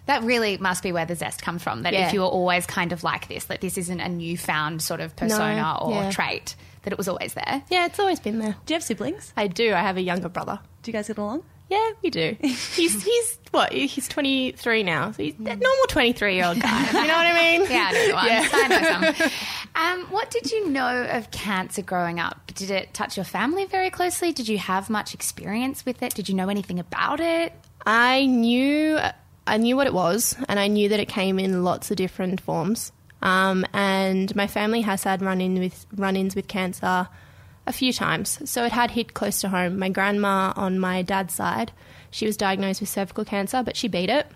That 0.07 0.23
really 0.23 0.59
must 0.59 0.83
be 0.83 0.93
where 0.93 1.07
the 1.07 1.15
zest 1.17 1.43
comes 1.43 1.63
from. 1.63 1.83
That 1.83 1.95
Yeah. 1.95 2.07
if 2.09 2.13
you 2.13 2.21
were 2.21 2.27
always 2.27 2.67
kind 2.67 2.93
of 2.93 3.03
like 3.03 3.29
this, 3.29 3.45
that 3.47 3.61
this 3.63 3.79
isn't 3.79 4.01
a 4.01 4.09
newfound 4.09 4.83
sort 4.83 5.01
of 5.01 5.17
persona 5.17 5.79
or 5.81 5.93
yeah. 5.95 6.11
trait, 6.11 6.55
that 6.83 6.93
it 6.93 6.99
was 6.99 7.09
always 7.09 7.33
there. 7.35 7.63
Yeah, 7.71 7.87
it's 7.87 7.99
always 7.99 8.21
been 8.21 8.39
there. 8.39 8.57
Do 8.67 8.75
you 8.75 8.77
have 8.77 8.85
siblings? 8.85 9.33
I 9.37 9.47
do. 9.47 9.73
I 9.73 9.81
have 9.81 9.97
a 9.97 10.03
younger 10.03 10.29
brother. 10.29 10.61
Do 10.83 10.91
you 10.91 10.93
guys 10.93 11.07
get 11.09 11.17
along? 11.17 11.43
Yeah, 11.71 11.91
we 12.03 12.11
do. 12.11 12.37
He's 12.41 13.03
he's 13.05 13.39
what? 13.51 13.73
He's 13.73 14.09
twenty 14.09 14.53
three 14.53 14.83
now. 14.83 15.13
So 15.13 15.23
he's 15.23 15.35
a 15.39 15.43
normal 15.43 15.87
twenty 15.89 16.13
three 16.13 16.35
year 16.35 16.47
old 16.47 16.61
guy. 16.61 16.87
You 16.87 16.93
know 16.93 17.15
what 17.15 17.27
I 17.27 17.59
mean? 17.59 17.67
Yeah, 17.71 17.89
I 17.89 17.93
know 17.93 18.07
the. 18.07 18.27
Yeah. 18.29 18.49
I 18.53 18.69
know 18.69 19.15
some. 19.17 19.31
Um, 19.77 20.03
what 20.13 20.31
did 20.31 20.53
you 20.53 20.69
know 20.69 21.03
of 21.11 21.33
cancer 21.33 21.83
growing 21.83 22.21
up? 22.21 22.53
Did 22.55 22.71
it 22.71 22.95
touch 22.95 23.17
your 23.17 23.25
family 23.25 23.65
very 23.65 23.91
closely? 23.91 24.31
Did 24.31 24.47
you 24.47 24.57
have 24.59 24.89
much 24.89 25.15
experience 25.15 25.85
with 25.85 26.01
it? 26.01 26.15
Did 26.15 26.29
you 26.29 26.37
know 26.37 26.49
anything 26.49 26.79
about 26.79 27.19
it? 27.19 27.53
I 27.85 28.25
knew 28.27 29.01
I 29.49 29.57
knew 29.57 29.75
what 29.75 29.89
it 29.89 29.93
was, 29.93 30.37
and 30.49 30.61
I 30.61 30.69
knew 30.69 30.89
that 30.91 31.01
it 31.01 31.09
came 31.09 31.41
in 31.41 31.65
lots 31.65 31.91
of 31.91 31.97
different 31.97 32.41
forms. 32.41 32.93
Um, 33.21 33.65
and 33.73 34.35
my 34.37 34.47
family 34.47 34.83
has 34.83 35.03
had 35.03 35.23
run-in 35.23 35.59
with 35.59 35.87
run-ins 35.97 36.37
with 36.37 36.47
cancer 36.47 37.09
a 37.67 37.73
few 37.73 37.93
times, 37.93 38.39
so 38.49 38.65
it 38.65 38.73
had 38.73 38.91
hit 38.93 39.15
close 39.15 39.41
to 39.41 39.49
home. 39.49 39.79
My 39.79 39.89
grandma 39.89 40.53
on 40.57 40.79
my 40.79 41.03
dad's 41.03 41.35
side, 41.35 41.73
she 42.11 42.27
was 42.27 42.37
diagnosed 42.37 42.81
with 42.81 42.91
cervical 42.91 43.25
cancer, 43.25 43.63
but 43.63 43.77
she 43.77 43.89
beat 43.89 44.11
it. 44.11 44.27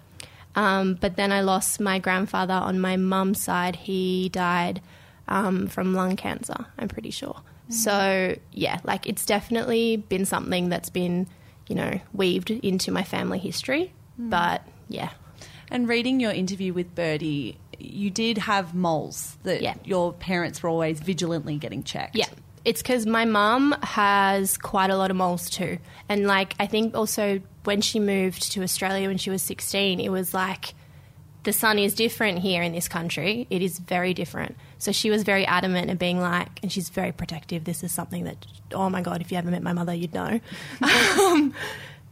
Um, 0.54 0.94
but 1.00 1.16
then 1.16 1.30
I 1.30 1.42
lost 1.42 1.78
my 1.78 1.98
grandfather 1.98 2.54
on 2.54 2.80
my 2.80 2.96
mum's 2.96 3.40
side. 3.40 3.76
He 3.76 4.28
died 4.30 4.80
um, 5.28 5.66
from 5.68 5.92
lung 5.94 6.16
cancer, 6.16 6.66
I'm 6.78 6.88
pretty 6.88 7.10
sure. 7.10 7.42
So, 7.68 8.34
yeah, 8.52 8.78
like 8.82 9.06
it's 9.06 9.26
definitely 9.26 9.98
been 9.98 10.24
something 10.24 10.70
that's 10.70 10.88
been, 10.88 11.26
you 11.66 11.74
know, 11.76 12.00
weaved 12.14 12.50
into 12.50 12.90
my 12.90 13.02
family 13.04 13.38
history. 13.38 13.92
But 14.18 14.66
yeah, 14.88 15.10
And 15.70 15.86
reading 15.86 16.18
your 16.18 16.32
interview 16.32 16.72
with 16.72 16.94
Birdie, 16.94 17.58
you 17.78 18.08
did 18.10 18.38
have 18.38 18.74
moles 18.74 19.36
that 19.42 19.60
Yeah. 19.60 19.74
your 19.84 20.14
parents 20.14 20.62
were 20.62 20.70
always 20.70 20.98
vigilantly 20.98 21.58
getting 21.58 21.82
checked. 21.82 22.16
Yeah. 22.16 22.26
It's 22.64 22.82
because 22.82 23.06
my 23.06 23.24
mum 23.24 23.74
has 23.82 24.58
quite 24.58 24.90
a 24.90 24.96
lot 24.96 25.10
of 25.10 25.16
moles 25.16 25.50
too. 25.50 25.78
And 26.08 26.26
like, 26.26 26.54
I 26.58 26.66
think 26.66 26.96
also 26.96 27.40
when 27.64 27.80
she 27.80 28.00
moved 28.00 28.52
to 28.52 28.62
Australia 28.62 29.08
when 29.08 29.18
she 29.18 29.30
was 29.30 29.42
16, 29.42 30.00
it 30.00 30.08
was 30.08 30.32
like, 30.34 30.74
the 31.44 31.52
sun 31.52 31.78
is 31.78 31.94
different 31.94 32.40
here 32.40 32.62
in 32.62 32.72
this 32.72 32.88
country. 32.88 33.46
It 33.48 33.62
is 33.62 33.78
very 33.78 34.12
different. 34.12 34.56
So 34.78 34.92
she 34.92 35.08
was 35.08 35.22
very 35.22 35.46
adamant 35.46 35.88
and 35.88 35.98
being 35.98 36.20
like, 36.20 36.60
and 36.62 36.70
she's 36.70 36.88
very 36.88 37.12
protective. 37.12 37.64
This 37.64 37.82
is 37.82 37.92
something 37.92 38.24
that, 38.24 38.44
oh 38.72 38.90
my 38.90 39.02
God, 39.02 39.20
if 39.20 39.32
you 39.32 39.38
ever 39.38 39.50
met 39.50 39.62
my 39.62 39.72
mother, 39.72 39.94
you'd 39.94 40.12
know. 40.12 40.40
um, 40.82 41.54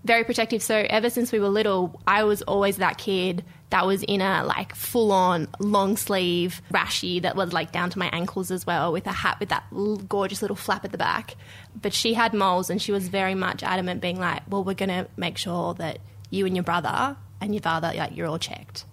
very 0.05 0.25
protective. 0.25 0.63
So 0.63 0.87
ever 0.89 1.11
since 1.11 1.33
we 1.33 1.41
were 1.41 1.49
little, 1.49 2.01
I 2.07 2.25
was 2.25 2.43
always 2.43 2.77
that 2.77 2.97
kid 2.97 3.45
that 3.71 3.87
was 3.87 4.03
in 4.05 4.21
a 4.21 4.45
like 4.45 4.75
full 4.75 5.11
on 5.11 5.49
long 5.59 5.97
sleeve 5.97 6.63
rashy 6.73 7.21
that 7.23 7.35
was 7.35 7.53
like 7.53 7.73
down 7.73 7.91
to 7.91 7.99
my 7.99 8.09
ankles 8.13 8.51
as 8.51 8.65
well 8.65 8.93
with 8.93 9.07
a 9.07 9.13
hat 9.13 9.39
with 9.41 9.49
that 9.49 9.65
gorgeous 10.09 10.41
little 10.41 10.57
flap 10.57 10.85
at 10.85 10.93
the 10.93 10.99
back. 10.99 11.35
But 11.81 11.93
she 11.93 12.15
had 12.15 12.33
moles 12.33 12.71
and 12.71 12.81
she 12.81 12.93
was 12.93 13.09
very 13.09 13.35
much 13.35 13.63
adamant 13.63 14.01
being 14.01 14.21
like, 14.21 14.43
well, 14.49 14.63
we're 14.63 14.75
going 14.75 14.91
to 14.91 15.09
make 15.17 15.37
sure 15.37 15.75
that 15.75 15.99
you 16.31 16.47
and 16.47 16.55
your 16.55 16.63
brother 16.63 17.17
and 17.41 17.55
your 17.55 17.63
father, 17.63 17.93
like 17.95 18.17
you're 18.17 18.29
all 18.29 18.39
checked. 18.39 18.85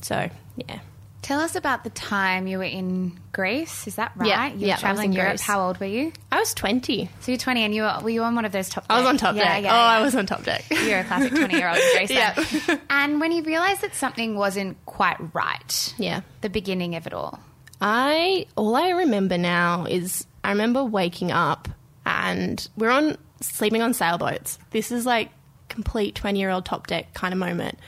So 0.00 0.30
yeah. 0.56 0.80
Tell 1.22 1.38
us 1.38 1.54
about 1.54 1.84
the 1.84 1.90
time 1.90 2.48
you 2.48 2.58
were 2.58 2.64
in 2.64 3.18
Greece. 3.32 3.86
Is 3.86 3.94
that 3.94 4.10
right? 4.16 4.28
Yeah, 4.28 4.46
you 4.48 4.58
yeah, 4.58 4.66
were 4.66 4.72
was 4.72 4.80
traveling 4.80 5.10
in 5.10 5.12
Europe. 5.12 5.30
Greece. 5.30 5.40
How 5.42 5.64
old 5.64 5.78
were 5.78 5.86
you? 5.86 6.12
I 6.32 6.40
was 6.40 6.52
20. 6.52 7.08
So 7.20 7.30
you're 7.30 7.38
20 7.38 7.62
and 7.62 7.72
you 7.72 7.82
were, 7.82 7.96
were 8.02 8.10
you 8.10 8.24
on 8.24 8.34
one 8.34 8.44
of 8.44 8.50
those 8.50 8.68
top 8.68 8.84
I 8.90 8.98
was 8.98 9.06
on 9.06 9.18
top 9.18 9.36
yeah, 9.36 9.44
deck. 9.44 9.62
Yeah, 9.62 9.70
oh, 9.70 9.76
yeah. 9.76 9.98
I 9.98 10.02
was 10.02 10.16
on 10.16 10.26
top 10.26 10.42
deck. 10.42 10.64
You're 10.70 10.98
a 10.98 11.04
classic 11.04 11.30
20 11.32 11.54
year 11.54 11.68
old 11.68 11.78
in 11.78 11.96
Greece. 11.96 12.10
Yeah. 12.68 12.78
and 12.90 13.20
when 13.20 13.30
you 13.30 13.44
realised 13.44 13.82
that 13.82 13.94
something 13.94 14.36
wasn't 14.36 14.84
quite 14.84 15.16
right, 15.32 15.94
Yeah. 15.96 16.22
the 16.40 16.50
beginning 16.50 16.96
of 16.96 17.06
it 17.06 17.14
all. 17.14 17.38
I 17.80 18.46
all 18.56 18.74
I 18.74 18.90
remember 18.90 19.38
now 19.38 19.86
is 19.86 20.26
I 20.42 20.50
remember 20.50 20.84
waking 20.84 21.30
up 21.30 21.68
and 22.04 22.68
we're 22.76 22.90
on 22.90 23.16
sleeping 23.40 23.80
on 23.80 23.94
sailboats. 23.94 24.58
This 24.70 24.90
is 24.90 25.06
like 25.06 25.30
complete 25.68 26.14
twenty 26.16 26.40
year 26.40 26.50
old 26.50 26.64
top 26.64 26.88
deck 26.88 27.14
kind 27.14 27.32
of 27.32 27.38
moment. 27.38 27.78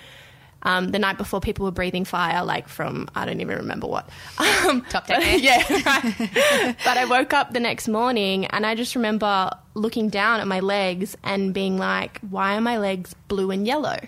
Um, 0.65 0.89
the 0.89 0.99
night 0.99 1.19
before, 1.19 1.41
people 1.41 1.65
were 1.65 1.71
breathing 1.71 2.05
fire, 2.05 2.45
like 2.45 2.69
from 2.69 3.09
I 3.15 3.27
don't 3.27 3.41
even 3.41 3.59
remember 3.59 3.87
what. 3.87 4.09
Um, 4.65 4.81
Top 4.89 5.09
eh? 5.11 5.37
yeah. 5.43 5.63
right. 5.85 6.77
but 6.85 6.97
I 6.97 7.05
woke 7.05 7.35
up 7.35 7.53
the 7.53 7.61
next 7.61 7.87
morning 7.87 8.47
and 8.47 8.65
I 8.65 8.75
just 8.75 8.95
remember 8.95 9.51
looking 9.75 10.09
down 10.09 10.41
at 10.41 10.47
my 10.47 10.61
legs 10.61 11.17
and 11.23 11.53
being 11.53 11.77
like, 11.77 12.21
"Why 12.21 12.57
are 12.57 12.61
my 12.61 12.79
legs 12.79 13.15
blue 13.29 13.51
and 13.51 13.67
yellow?" 13.67 13.99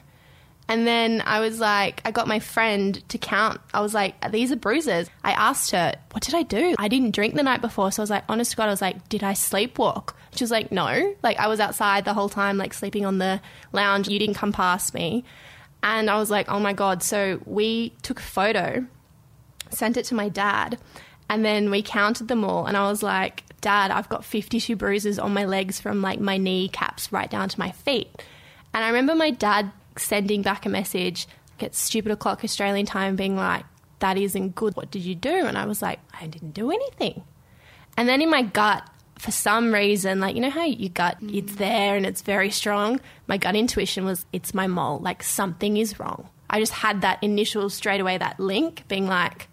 And 0.69 0.87
then 0.87 1.23
I 1.25 1.41
was 1.41 1.61
like, 1.61 2.03
I 2.05 2.11
got 2.11 2.27
my 2.27 2.41
friend 2.41 3.03
to 3.11 3.19
count. 3.19 3.61
I 3.73 3.81
was 3.81 3.95
like, 3.95 4.33
these 4.33 4.51
are 4.51 4.57
bruises. 4.57 5.09
I 5.23 5.33
asked 5.33 5.71
her, 5.71 5.95
what 6.11 6.25
did 6.25 6.35
I 6.35 6.43
do? 6.43 6.75
I 6.79 6.89
didn't 6.89 7.15
drink 7.15 7.35
the 7.35 7.43
night 7.43 7.61
before. 7.61 7.93
So 7.93 8.03
I 8.03 8.05
was 8.05 8.11
like, 8.11 8.25
honest 8.29 8.51
to 8.53 8.57
God, 8.57 8.67
I 8.67 8.71
was 8.71 8.83
like, 8.83 9.09
did 9.09 9.23
I 9.23 9.33
sleepwalk? 9.33 10.15
She 10.35 10.43
was 10.43 10.51
like, 10.51 10.73
no. 10.73 11.15
Like, 11.23 11.39
I 11.39 11.47
was 11.47 11.61
outside 11.61 12.05
the 12.05 12.15
whole 12.15 12.29
time, 12.29 12.59
like 12.59 12.75
sleeping 12.75 13.07
on 13.07 13.19
the 13.19 13.41
lounge. 13.73 14.09
You 14.09 14.19
didn't 14.19 14.35
come 14.35 14.53
past 14.53 14.93
me. 14.93 15.25
And 15.83 16.11
I 16.11 16.19
was 16.19 16.31
like, 16.31 16.49
oh 16.49 16.59
my 16.59 16.73
God. 16.73 17.03
So 17.03 17.41
we 17.45 17.91
took 18.03 18.19
a 18.19 18.23
photo, 18.23 18.87
sent 19.71 19.97
it 19.97 20.05
to 20.07 20.15
my 20.15 20.29
dad, 20.29 20.79
and 21.29 21.45
then 21.45 21.71
we 21.71 21.83
counted 21.83 22.29
them 22.29 22.45
all. 22.45 22.67
And 22.67 22.77
I 22.77 22.89
was 22.89 23.03
like, 23.03 23.43
Dad, 23.61 23.91
I've 23.91 24.09
got 24.09 24.25
52 24.25 24.77
bruises 24.77 25.19
on 25.19 25.35
my 25.35 25.45
legs 25.45 25.81
from 25.81 26.03
like 26.03 26.21
my 26.21 26.37
knee 26.37 26.69
caps 26.69 27.11
right 27.11 27.29
down 27.29 27.49
to 27.49 27.59
my 27.59 27.73
feet. 27.73 28.23
And 28.73 28.85
I 28.85 28.89
remember 28.89 29.15
my 29.15 29.31
dad 29.31 29.73
sending 29.97 30.43
back 30.43 30.67
a 30.67 30.69
message 30.69 31.27
at 31.59 31.75
stupid 31.75 32.13
o'clock 32.13 32.45
Australian 32.45 32.87
time, 32.87 33.17
being 33.17 33.37
like, 33.37 33.65
that 34.01 34.19
isn't 34.19 34.55
good. 34.55 34.77
What 34.77 34.91
did 34.91 35.03
you 35.03 35.15
do? 35.15 35.47
And 35.47 35.57
I 35.57 35.65
was 35.67 35.81
like, 35.83 36.01
I 36.21 36.27
didn't 36.27 36.53
do 36.53 36.71
anything. 36.71 37.25
And 37.97 38.09
then 38.09 38.21
in 38.21 38.31
my 38.31 38.43
gut, 38.43 38.89
for 39.19 39.31
some 39.31 39.73
reason, 39.73 40.21
like, 40.21 40.35
you 40.35 40.41
know 40.41 40.51
how 40.51 40.65
your 40.65 40.91
gut, 40.91 41.17
it's 41.23 41.53
mm. 41.53 41.57
there 41.57 41.97
and 41.97 42.05
it's 42.05 42.23
very 42.23 42.51
strong? 42.51 43.01
My 43.27 43.39
gut 43.39 43.57
intuition 43.57 44.05
was, 44.05 44.27
it's 44.33 44.53
my 44.55 44.67
mole. 44.67 44.99
Like, 44.99 45.23
something 45.23 45.77
is 45.77 45.99
wrong. 45.99 46.29
I 46.49 46.61
just 46.61 46.73
had 46.73 47.01
that 47.01 47.23
initial 47.23 47.71
straight 47.71 48.01
away, 48.01 48.19
that 48.19 48.39
link 48.39 48.85
being 48.89 49.07
like, 49.07 49.49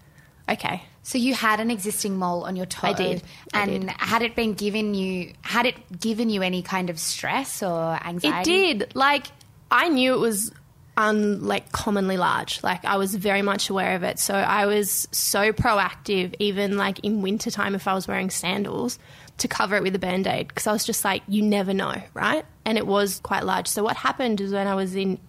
okay. 0.50 0.84
So 1.02 1.18
you 1.18 1.34
had 1.34 1.60
an 1.60 1.70
existing 1.70 2.18
mole 2.18 2.44
on 2.44 2.56
your 2.56 2.66
toe. 2.66 2.88
I 2.88 2.94
did. 2.94 3.24
I 3.54 3.64
and 3.64 3.88
did. 3.88 3.90
had 3.90 4.22
it 4.22 4.36
been 4.36 4.54
given 4.54 4.94
you, 4.94 5.34
had 5.42 5.66
it 5.66 6.00
given 6.00 6.30
you 6.30 6.42
any 6.42 6.62
kind 6.62 6.90
of 6.90 6.98
stress 6.98 7.62
or 7.62 8.00
anxiety? 8.06 8.70
It 8.70 8.80
did. 8.80 8.96
Like 8.96 9.28
I 9.70 9.90
knew 9.90 10.14
it 10.14 10.20
was 10.20 10.52
un 10.96 11.44
like 11.44 11.72
commonly 11.72 12.18
large. 12.18 12.64
Like 12.64 12.86
I 12.86 12.98
was 12.98 13.16
very 13.16 13.42
much 13.42 13.70
aware 13.70 13.96
of 13.96 14.04
it. 14.04 14.20
So 14.20 14.34
I 14.34 14.66
was 14.66 15.08
so 15.12 15.52
proactive, 15.52 16.36
even 16.40 16.78
like 16.78 17.00
in 17.00 17.22
wintertime 17.22 17.76
if 17.76 17.88
I 17.88 17.94
was 17.94 18.08
wearing 18.08 18.30
sandals, 18.30 18.98
to 19.40 19.48
cover 19.48 19.76
it 19.76 19.84
with 19.84 19.96
a 19.96 20.00
band-aid. 20.00 20.48
Because 20.48 20.68
I 20.68 20.74
was 20.74 20.86
just 20.86 21.04
like, 21.04 21.24
you 21.28 21.42
never 21.42 21.74
know, 21.74 21.96
right? 22.14 22.46
And 22.66 22.78
it 22.78 22.88
was 22.88 23.20
quite 23.20 23.44
large. 23.44 23.68
So 23.68 23.84
what 23.84 23.98
happened 23.98 24.42
is 24.42 24.54
when 24.54 24.68
I 24.68 24.76
was 24.76 24.96
in 24.96 25.20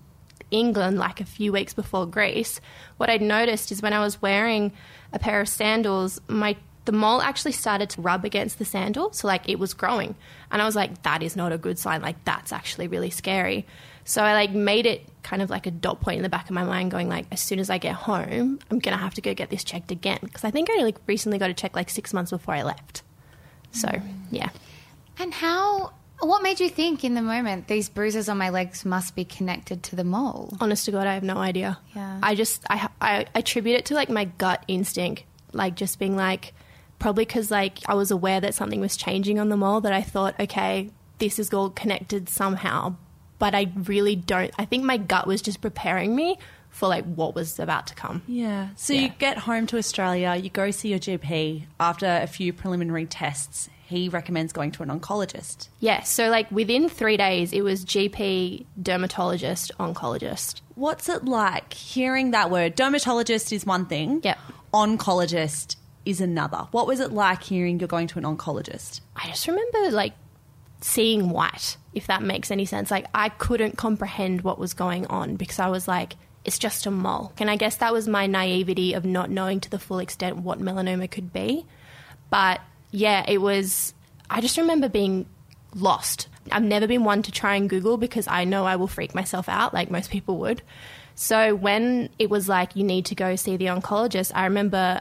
England, 0.50 0.98
like 0.98 1.20
a 1.20 1.24
few 1.24 1.52
weeks 1.52 1.74
before 1.74 2.06
Greece, 2.06 2.60
what 2.96 3.10
I'd 3.10 3.22
noticed 3.22 3.72
is 3.72 3.82
when 3.82 3.92
I 3.92 4.00
was 4.00 4.20
wearing 4.22 4.72
a 5.12 5.18
pair 5.18 5.40
of 5.40 5.48
sandals, 5.48 6.20
my 6.28 6.56
the 6.84 6.92
mole 6.92 7.22
actually 7.22 7.52
started 7.52 7.88
to 7.90 8.02
rub 8.02 8.26
against 8.26 8.58
the 8.58 8.64
sandal, 8.64 9.10
so 9.12 9.26
like 9.26 9.48
it 9.48 9.58
was 9.58 9.72
growing, 9.72 10.14
and 10.50 10.60
I 10.60 10.66
was 10.66 10.76
like, 10.76 11.02
that 11.02 11.22
is 11.22 11.34
not 11.34 11.50
a 11.50 11.56
good 11.56 11.78
sign. 11.78 12.02
Like 12.02 12.22
that's 12.24 12.52
actually 12.52 12.88
really 12.88 13.08
scary. 13.08 13.66
So 14.04 14.22
I 14.22 14.34
like 14.34 14.50
made 14.50 14.84
it 14.84 15.08
kind 15.22 15.40
of 15.40 15.48
like 15.48 15.66
a 15.66 15.70
dot 15.70 16.02
point 16.02 16.18
in 16.18 16.22
the 16.22 16.28
back 16.28 16.44
of 16.44 16.50
my 16.50 16.64
mind, 16.64 16.90
going 16.90 17.08
like, 17.08 17.26
as 17.32 17.40
soon 17.40 17.58
as 17.58 17.70
I 17.70 17.78
get 17.78 17.94
home, 17.94 18.58
I'm 18.70 18.80
gonna 18.80 18.98
have 18.98 19.14
to 19.14 19.22
go 19.22 19.32
get 19.32 19.48
this 19.48 19.64
checked 19.64 19.90
again 19.90 20.18
because 20.20 20.44
I 20.44 20.50
think 20.50 20.68
I 20.70 20.82
like 20.82 20.98
recently 21.06 21.38
got 21.38 21.48
it 21.48 21.56
checked 21.56 21.74
like 21.74 21.88
six 21.88 22.12
months 22.12 22.30
before 22.30 22.54
I 22.54 22.62
left. 22.62 23.02
So 23.74 23.90
yeah. 24.30 24.48
And 25.18 25.32
how, 25.34 25.92
what 26.20 26.42
made 26.42 26.58
you 26.60 26.68
think 26.68 27.04
in 27.04 27.14
the 27.14 27.22
moment 27.22 27.68
these 27.68 27.88
bruises 27.88 28.28
on 28.28 28.38
my 28.38 28.50
legs 28.50 28.84
must 28.84 29.14
be 29.14 29.24
connected 29.24 29.82
to 29.84 29.96
the 29.96 30.04
mole? 30.04 30.56
Honest 30.60 30.86
to 30.86 30.90
God, 30.92 31.06
I 31.06 31.14
have 31.14 31.22
no 31.22 31.36
idea. 31.36 31.78
Yeah. 31.94 32.18
I 32.22 32.34
just 32.34 32.64
I 32.70 32.88
I 33.00 33.26
attribute 33.34 33.76
it 33.76 33.84
to 33.86 33.94
like 33.94 34.08
my 34.08 34.24
gut 34.24 34.64
instinct, 34.66 35.24
like 35.52 35.74
just 35.76 35.98
being 35.98 36.16
like 36.16 36.54
probably 36.98 37.24
because 37.24 37.50
like 37.50 37.78
I 37.86 37.94
was 37.94 38.10
aware 38.10 38.40
that 38.40 38.54
something 38.54 38.80
was 38.80 38.96
changing 38.96 39.38
on 39.38 39.50
the 39.50 39.56
mole 39.56 39.80
that 39.82 39.92
I 39.92 40.02
thought, 40.02 40.38
okay, 40.40 40.90
this 41.18 41.38
is 41.38 41.52
all 41.52 41.70
connected 41.70 42.28
somehow. 42.28 42.96
but 43.38 43.54
I 43.54 43.72
really 43.74 44.16
don't. 44.16 44.52
I 44.58 44.64
think 44.64 44.84
my 44.84 44.96
gut 44.96 45.26
was 45.26 45.42
just 45.42 45.60
preparing 45.60 46.14
me 46.16 46.38
for 46.74 46.88
like 46.88 47.04
what 47.04 47.34
was 47.36 47.58
about 47.60 47.86
to 47.86 47.94
come. 47.94 48.22
Yeah. 48.26 48.68
So 48.76 48.92
Yeah. 48.92 49.00
you 49.02 49.08
get 49.18 49.38
home 49.38 49.66
to 49.68 49.78
Australia, 49.78 50.34
you 50.34 50.50
go 50.50 50.70
see 50.72 50.88
your 50.90 50.98
GP. 50.98 51.66
After 51.78 52.06
a 52.06 52.26
few 52.26 52.52
preliminary 52.52 53.06
tests, 53.06 53.68
he 53.86 54.08
recommends 54.08 54.52
going 54.52 54.72
to 54.72 54.82
an 54.82 54.88
oncologist. 54.88 55.68
Yeah, 55.78 56.02
so 56.02 56.30
like 56.30 56.50
within 56.50 56.88
three 56.88 57.16
days, 57.16 57.52
it 57.52 57.62
was 57.62 57.84
GP, 57.84 58.64
dermatologist, 58.82 59.70
oncologist. 59.78 60.62
What's 60.74 61.08
it 61.08 61.24
like 61.24 61.72
hearing 61.74 62.32
that 62.32 62.50
word? 62.50 62.74
Dermatologist 62.74 63.52
is 63.52 63.64
one 63.64 63.86
thing. 63.86 64.20
Yep. 64.24 64.38
Oncologist 64.72 65.76
is 66.04 66.20
another. 66.20 66.66
What 66.72 66.86
was 66.86 66.98
it 67.00 67.12
like 67.12 67.42
hearing 67.42 67.78
you're 67.78 67.86
going 67.88 68.08
to 68.08 68.18
an 68.18 68.24
oncologist? 68.24 69.00
I 69.16 69.28
just 69.28 69.46
remember 69.46 69.90
like 69.92 70.14
seeing 70.80 71.30
white, 71.30 71.76
if 71.94 72.06
that 72.08 72.22
makes 72.22 72.50
any 72.50 72.64
sense. 72.64 72.90
Like 72.90 73.06
I 73.14 73.28
couldn't 73.28 73.76
comprehend 73.78 74.42
what 74.42 74.58
was 74.58 74.74
going 74.74 75.06
on 75.06 75.36
because 75.36 75.58
I 75.58 75.68
was 75.68 75.86
like, 75.88 76.16
it's 76.44 76.58
just 76.58 76.86
a 76.86 76.90
mole. 76.90 77.32
And 77.38 77.50
I 77.50 77.56
guess 77.56 77.76
that 77.76 77.92
was 77.92 78.06
my 78.06 78.26
naivety 78.26 78.92
of 78.92 79.04
not 79.04 79.30
knowing 79.30 79.60
to 79.60 79.70
the 79.70 79.78
full 79.78 79.98
extent 79.98 80.38
what 80.38 80.60
melanoma 80.60 81.10
could 81.10 81.32
be. 81.32 81.64
But 82.30 82.60
yeah, 82.90 83.24
it 83.26 83.38
was, 83.38 83.94
I 84.28 84.40
just 84.40 84.58
remember 84.58 84.88
being 84.88 85.26
lost. 85.74 86.28
I've 86.52 86.62
never 86.62 86.86
been 86.86 87.04
one 87.04 87.22
to 87.22 87.32
try 87.32 87.56
and 87.56 87.68
Google 87.68 87.96
because 87.96 88.28
I 88.28 88.44
know 88.44 88.66
I 88.66 88.76
will 88.76 88.86
freak 88.86 89.14
myself 89.14 89.48
out 89.48 89.72
like 89.72 89.90
most 89.90 90.10
people 90.10 90.36
would. 90.38 90.62
So 91.14 91.54
when 91.54 92.10
it 92.18 92.28
was 92.28 92.48
like, 92.48 92.76
you 92.76 92.84
need 92.84 93.06
to 93.06 93.14
go 93.14 93.36
see 93.36 93.56
the 93.56 93.66
oncologist, 93.66 94.32
I 94.34 94.44
remember 94.44 95.00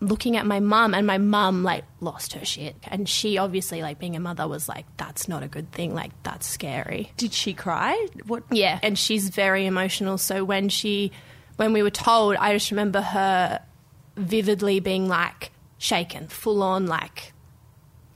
looking 0.00 0.36
at 0.36 0.46
my 0.46 0.60
mum 0.60 0.94
and 0.94 1.06
my 1.06 1.18
mum 1.18 1.64
like 1.64 1.84
lost 2.00 2.32
her 2.34 2.44
shit 2.44 2.76
and 2.84 3.08
she 3.08 3.36
obviously 3.36 3.82
like 3.82 3.98
being 3.98 4.14
a 4.14 4.20
mother 4.20 4.46
was 4.46 4.68
like 4.68 4.86
that's 4.96 5.26
not 5.28 5.42
a 5.42 5.48
good 5.48 5.72
thing 5.72 5.92
like 5.94 6.12
that's 6.22 6.46
scary 6.46 7.10
Did 7.16 7.32
she 7.32 7.52
cry? 7.52 8.06
What? 8.26 8.44
yeah 8.50 8.78
and 8.82 8.96
she's 8.98 9.28
very 9.30 9.66
emotional 9.66 10.16
so 10.16 10.44
when 10.44 10.68
she 10.68 11.10
when 11.56 11.72
we 11.72 11.82
were 11.82 11.90
told 11.90 12.36
i 12.36 12.52
just 12.52 12.70
remember 12.70 13.00
her 13.00 13.60
vividly 14.16 14.78
being 14.80 15.08
like 15.08 15.50
shaken 15.78 16.28
full 16.28 16.62
on 16.62 16.86
like 16.86 17.32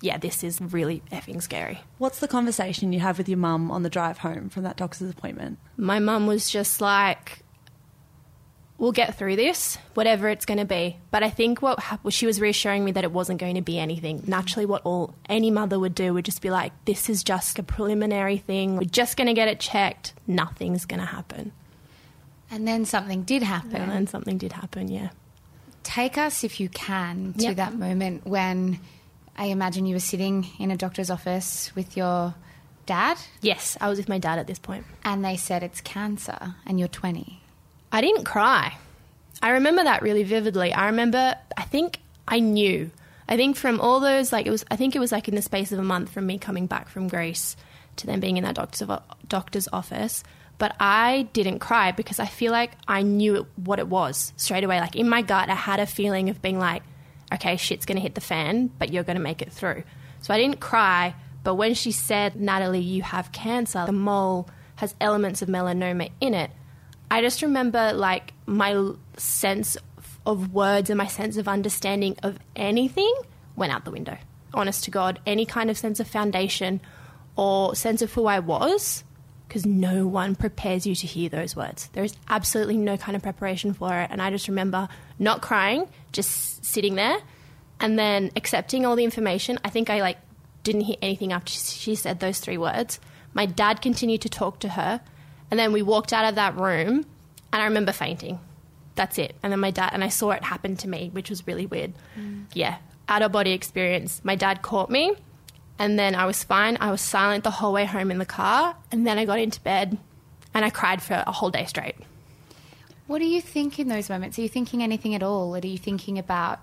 yeah 0.01 0.19
this 0.19 0.43
is 0.45 0.61
really 0.61 1.03
effing 1.13 1.43
scary 1.43 1.81
What's 1.99 2.19
the 2.21 2.29
conversation 2.29 2.93
you 2.93 3.01
have 3.01 3.19
with 3.19 3.29
your 3.29 3.39
mum 3.39 3.71
on 3.71 3.83
the 3.83 3.91
drive 3.91 4.19
home 4.19 4.49
from 4.51 4.63
that 4.65 4.77
doctor's 4.77 5.11
appointment? 5.11 5.59
my 5.77 5.99
mum 6.01 6.27
was 6.27 6.49
just 6.51 6.81
like, 6.81 7.42
"We'll 8.83 8.91
get 8.93 9.15
through 9.17 9.37
this, 9.37 9.79
whatever 9.95 10.29
it's 10.29 10.45
going 10.45 10.59
to 10.59 10.65
be." 10.65 10.97
But 11.13 11.23
I 11.23 11.31
think 11.31 11.63
what 11.63 11.79
she 12.11 12.27
was 12.27 12.41
reassuring 12.41 12.85
me 12.85 12.91
that 12.93 13.05
it 13.05 13.13
wasn't 13.13 13.39
going 13.39 13.55
to 13.55 13.63
be 13.63 13.79
anything. 13.79 14.25
Naturally, 14.27 14.67
what 14.67 14.83
all 14.85 15.15
any 15.29 15.51
mother 15.51 15.79
would 15.79 15.95
do 15.95 16.13
would 16.15 16.25
just 16.25 16.43
be 16.43 16.51
like, 16.51 16.73
"This 16.85 17.09
is 17.09 17.23
just 17.23 17.59
a 17.59 17.63
preliminary 17.63 18.39
thing. 18.39 18.77
We're 18.77 18.85
just 19.03 19.17
going 19.17 19.29
to 19.29 19.35
get 19.35 19.47
it 19.49 19.61
checked. 19.61 20.15
Nothing's 20.27 20.85
going 20.85 21.01
to 21.01 21.07
happen." 21.07 21.53
And 22.51 22.67
then 22.69 22.85
something 22.85 23.23
did 23.23 23.43
happen. 23.43 23.77
And 23.77 23.91
then 23.91 24.07
something 24.07 24.37
did 24.37 24.53
happen. 24.53 24.89
Yeah. 24.89 25.11
Take 25.85 26.19
us, 26.19 26.45
if 26.45 26.61
you 26.61 26.69
can, 26.69 27.33
to 27.35 27.45
Yep. 27.45 27.57
that 27.57 27.75
moment 27.75 28.27
when 28.27 28.79
I 29.39 29.47
imagine 29.47 29.87
you 29.87 29.95
were 29.95 30.01
sitting 30.01 30.47
in 30.59 30.71
a 30.71 30.77
doctor's 30.77 31.09
office 31.11 31.73
with 31.75 31.97
your 31.97 32.35
dad 32.87 33.17
Yes, 33.41 33.77
I 33.81 33.89
was 33.89 33.97
with 33.99 34.09
my 34.09 34.19
dad 34.19 34.39
at 34.39 34.47
this 34.47 34.59
point. 34.59 34.85
and 35.05 35.25
they 35.25 35.37
said 35.37 35.63
it's 35.63 35.81
cancer 35.81 36.55
and 36.67 36.79
you're 36.79 36.89
20. 36.89 37.42
I 37.93 38.01
didn't 38.01 38.25
cry. 38.25 38.77
I 39.43 39.51
remember 39.51 39.85
that 39.85 40.03
really 40.03 40.23
vividly. 40.23 40.73
I 40.73 40.87
remember, 40.87 41.37
I 41.57 41.63
think 41.63 42.01
I 42.27 42.41
knew. 42.41 42.91
I 43.29 43.37
think 43.37 43.57
from 43.57 43.81
all 43.81 44.01
those, 44.01 44.33
like, 44.33 44.47
it 44.47 44.51
was, 44.51 44.65
I 44.71 44.77
think 44.77 44.97
it 44.97 44.99
was 44.99 45.13
like 45.13 45.29
in 45.29 45.35
the 45.35 45.43
space 45.43 45.73
of 45.73 45.79
a 45.79 45.85
month 45.85 46.11
from 46.11 46.27
me 46.27 46.39
coming 46.39 46.67
back 46.67 46.89
from 46.89 47.07
Greece 47.07 47.55
to 47.97 48.07
then 48.07 48.19
being 48.19 48.39
in 48.39 48.45
that 48.45 48.55
doctor's, 48.55 48.89
doctor's 49.29 49.69
office. 49.73 50.25
But 50.59 50.75
I 50.81 51.29
didn't 51.33 51.59
cry 51.59 51.93
because 51.93 52.19
I 52.19 52.27
feel 52.27 52.53
like 52.53 52.73
I 52.89 53.03
knew 53.03 53.37
it, 53.37 53.47
what 53.57 53.79
it 53.79 53.89
was 53.89 54.33
straight 54.37 54.65
away. 54.65 54.81
Like, 54.81 54.97
in 54.97 55.09
my 55.09 55.23
gut, 55.23 55.51
I 55.51 55.55
had 55.55 55.81
a 55.81 55.87
feeling 55.87 56.31
of 56.31 56.41
being 56.41 56.59
like, 56.59 56.83
okay, 57.33 57.57
shit's 57.57 57.85
going 57.85 57.97
to 57.97 58.03
hit 58.03 58.15
the 58.15 58.21
fan, 58.21 58.71
but 58.79 58.93
you're 58.93 59.05
going 59.05 59.17
to 59.17 59.23
make 59.23 59.43
it 59.43 59.53
through. 59.53 59.83
So 60.21 60.33
I 60.33 60.39
didn't 60.39 60.61
cry. 60.61 61.15
But 61.45 61.57
when 61.57 61.75
she 61.75 61.93
said, 61.93 62.37
Natalie, 62.37 62.81
you 62.81 63.03
have 63.03 63.33
cancer, 63.33 63.85
the 63.85 63.93
mole 63.93 64.49
has 64.77 64.95
elements 65.01 65.43
of 65.43 65.49
melanoma 65.49 66.11
in 66.21 66.35
it, 66.35 66.51
I 67.13 67.21
just 67.21 67.43
remember 67.43 67.93
like 67.93 68.33
my 68.47 68.93
sense 69.19 69.77
of 70.25 70.55
words 70.55 70.89
and 70.89 70.97
my 70.97 71.09
sense 71.09 71.37
of 71.37 71.47
understanding 71.47 72.17
of 72.23 72.39
anything 72.57 73.15
went 73.55 73.71
out 73.71 73.85
the 73.85 73.91
window. 73.91 74.17
Honest 74.55 74.85
to 74.85 74.91
God, 74.91 75.21
any 75.27 75.45
kind 75.45 75.69
of 75.69 75.77
sense 75.77 76.01
of 76.01 76.09
foundation 76.09 76.81
or 77.37 77.75
sense 77.75 78.01
of 78.01 78.11
who 78.15 78.25
I 78.25 78.39
was, 78.39 79.05
because 79.47 79.67
no 79.67 80.07
one 80.07 80.35
prepares 80.35 80.87
you 80.87 80.95
to 80.95 81.07
hear 81.07 81.29
those 81.29 81.55
words. 81.55 81.91
There 81.93 82.03
is 82.03 82.17
absolutely 82.31 82.79
no 82.79 82.97
kind 82.97 83.15
of 83.15 83.23
preparation 83.23 83.75
for 83.75 83.95
it. 83.95 84.09
And 84.11 84.23
I 84.23 84.31
just 84.31 84.49
remember 84.49 84.89
not 85.19 85.43
crying, 85.43 85.89
just 86.13 86.65
sitting 86.65 86.95
there 86.95 87.19
and 87.79 87.99
then 87.99 88.31
accepting 88.37 88.87
all 88.87 88.97
the 88.97 89.05
information. 89.05 89.59
I 89.63 89.69
think 89.69 89.91
I 89.91 90.01
like 90.01 90.17
didn't 90.63 90.81
hear 90.81 90.97
anything 91.03 91.35
after 91.35 91.53
she 91.53 91.95
said 91.95 92.21
those 92.21 92.41
three 92.41 92.57
words. 92.57 93.01
My 93.35 93.45
dad 93.45 93.83
continued 93.83 94.23
to 94.23 94.31
talk 94.31 94.61
to 94.61 94.71
her, 94.71 95.03
and 95.53 95.59
then 95.59 95.71
we 95.73 95.83
walked 95.83 96.15
out 96.15 96.25
of 96.25 96.37
that 96.37 96.57
room, 96.57 97.05
and 97.53 97.63
I 97.63 97.67
remember 97.67 97.93
fainting. 97.93 98.41
That's 98.95 99.19
it. 99.19 99.35
And 99.43 99.53
then 99.53 99.61
my 99.61 99.71
dad 99.71 99.91
and 99.93 100.03
I 100.03 100.09
saw 100.09 100.31
it 100.31 100.43
happen 100.43 100.79
to 100.79 100.89
me, 100.89 101.11
which 101.13 101.29
was 101.29 101.47
really 101.47 101.67
weird. 101.67 101.93
Mm. 102.19 102.47
Yeah, 102.55 102.79
out 103.07 103.21
of 103.21 103.33
body 103.33 103.53
experience. 103.53 104.23
My 104.25 104.35
dad 104.35 104.63
caught 104.63 104.89
me, 104.89 105.13
and 105.79 105.99
then 105.99 106.15
I 106.15 106.25
was 106.25 106.43
fine. 106.43 106.79
I 106.81 106.91
was 106.91 107.03
silent 107.03 107.45
the 107.45 107.51
whole 107.51 107.75
way 107.75 107.85
home 107.85 108.11
in 108.11 108.17
the 108.17 108.25
car, 108.25 108.75
and 108.91 109.07
then 109.07 109.19
I 109.19 109.27
got 109.27 109.41
into 109.41 109.61
bed, 109.61 109.99
and 110.55 110.65
I 110.65 110.71
cried 110.71 111.03
for 111.03 111.23
a 111.27 111.33
whole 111.33 111.51
day 111.51 111.67
straight. 111.67 111.97
What 113.07 113.19
do 113.19 113.27
you 113.27 113.43
think 113.43 113.79
in 113.79 113.89
those 113.89 114.09
moments? 114.09 114.39
Are 114.39 114.43
you 114.43 114.49
thinking 114.49 114.83
anything 114.83 115.15
at 115.15 115.23
all? 115.23 115.55
Or 115.55 115.59
are 115.59 115.67
you 115.67 115.77
thinking 115.77 116.19
about 116.19 116.61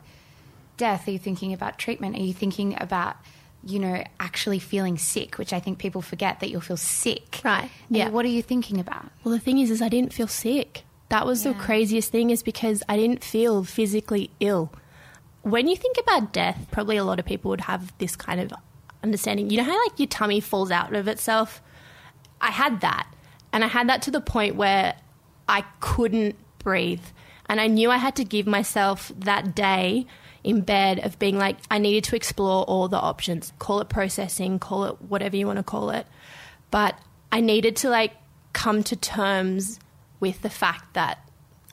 death? 0.78 1.08
Are 1.08 1.12
you 1.12 1.19
thinking 1.19 1.54
about 1.54 1.78
treatment? 1.78 2.17
Are 2.17 2.23
you 2.23 2.34
thinking 2.34 2.75
about, 2.82 3.17
you 3.63 3.80
know, 3.80 4.04
actually 4.19 4.60
feeling 4.60 4.98
sick, 4.98 5.38
which 5.38 5.54
I 5.54 5.60
think 5.60 5.80
people 5.80 6.02
forget 6.02 6.39
that 6.39 6.50
you'll 6.50 6.62
feel 6.62 6.78
sick. 6.78 7.41
Right, 7.43 7.69
And 7.89 7.98
yeah. 7.98 8.10
What 8.10 8.26
are 8.26 8.30
you 8.30 8.41
thinking 8.41 8.80
about? 8.80 9.06
Well, 9.24 9.34
the 9.34 9.39
thing 9.39 9.60
is, 9.60 9.69
is 9.69 9.82
I 9.82 9.89
didn't 9.89 10.13
feel 10.13 10.28
sick. 10.28 10.84
That 11.10 11.26
was 11.26 11.43
the 11.43 11.54
craziest 11.56 12.12
thing, 12.12 12.30
is 12.30 12.43
because 12.43 12.84
I 12.88 12.95
didn't 12.95 13.24
feel 13.24 13.63
physically 13.63 14.30
ill. 14.39 14.72
When 15.41 15.67
you 15.67 15.76
think 15.76 15.98
about 15.98 16.34
death, 16.34 16.67
probably 16.69 16.98
a 16.98 17.04
lot 17.04 17.19
of 17.19 17.26
people 17.26 17.50
would 17.50 17.62
have 17.62 17.98
this 17.98 18.15
kind 18.15 18.39
of 18.39 18.54
understanding. 19.04 19.50
You 19.50 19.58
know 19.58 19.63
how 19.63 19.84
like 19.88 19.98
your 19.98 20.08
tummy 20.08 20.39
falls 20.39 20.69
out 20.69 20.93
of 20.93 21.08
itself. 21.08 21.63
I 22.39 22.52
had 22.52 22.82
that, 22.82 23.12
and 23.52 23.63
I 23.63 23.67
had 23.67 23.89
that 23.89 24.04
to 24.04 24.12
the 24.12 24.22
point 24.22 24.56
where 24.56 24.95
I 25.48 25.63
couldn't 25.80 26.36
breathe, 26.60 27.04
and 27.48 27.60
I 27.60 27.67
knew 27.67 27.89
I 27.89 27.98
had 27.98 28.15
to 28.17 28.24
give 28.24 28.45
myself 28.45 29.12
that 29.17 29.56
day 29.56 30.06
in 30.43 30.62
bed 30.62 30.99
of 30.99 31.19
being 31.19 31.38
like 31.38 31.58
I 31.69 31.78
needed 31.78 32.04
to 32.06 32.15
explore 32.15 32.63
all 32.65 32.88
the 32.88 32.97
options. 32.99 33.52
Call 33.60 33.80
it 33.82 33.89
processing, 33.89 34.60
call 34.60 34.86
it 34.86 35.02
whatever 35.02 35.36
you 35.36 35.45
want 35.47 35.58
to 35.58 35.63
call 35.63 35.89
it, 35.91 36.06
but 36.71 36.97
I 37.32 37.41
needed 37.41 37.75
to 37.78 37.89
like 37.89 38.13
come 38.54 38.84
to 38.84 38.95
terms 38.95 39.80
with 40.19 40.41
the 40.41 40.49
fact 40.49 40.93
that 40.95 41.19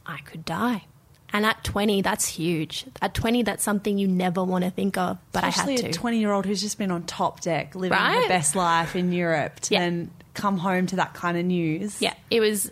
I 0.05 0.19
could 0.19 0.45
die. 0.45 0.85
And 1.33 1.45
at 1.45 1.65
20, 1.65 2.03
that's 2.03 2.27
huge. 2.29 2.87
At 3.03 3.13
20, 3.13 3.43
that's 3.43 3.63
something 3.65 3.99
you 3.99 4.07
never 4.07 4.45
want 4.45 4.65
to 4.65 4.71
think 4.71 4.97
of, 4.97 5.19
but 5.33 5.43
Especially 5.45 5.73
I 5.75 5.77
had 5.77 5.85
a 5.87 5.93
to. 5.93 5.99
20 5.99 6.19
year 6.19 6.33
old 6.33 6.47
who's 6.47 6.61
just 6.61 6.79
been 6.79 6.91
on 6.93 7.03
top 7.03 7.41
deck, 7.41 7.75
living 7.75 7.99
Right? 7.99 8.23
the 8.23 8.29
best 8.29 8.55
life 8.55 8.95
in 8.95 9.13
Europe, 9.13 9.59
to 9.61 9.75
Yeah. 9.75 9.81
then 9.81 10.11
come 10.35 10.59
home 10.59 10.87
to 10.87 10.97
that 10.97 11.15
kind 11.15 11.37
of 11.37 11.45
news. 11.45 12.01
yeah, 12.01 12.15
it 12.31 12.41
was, 12.41 12.71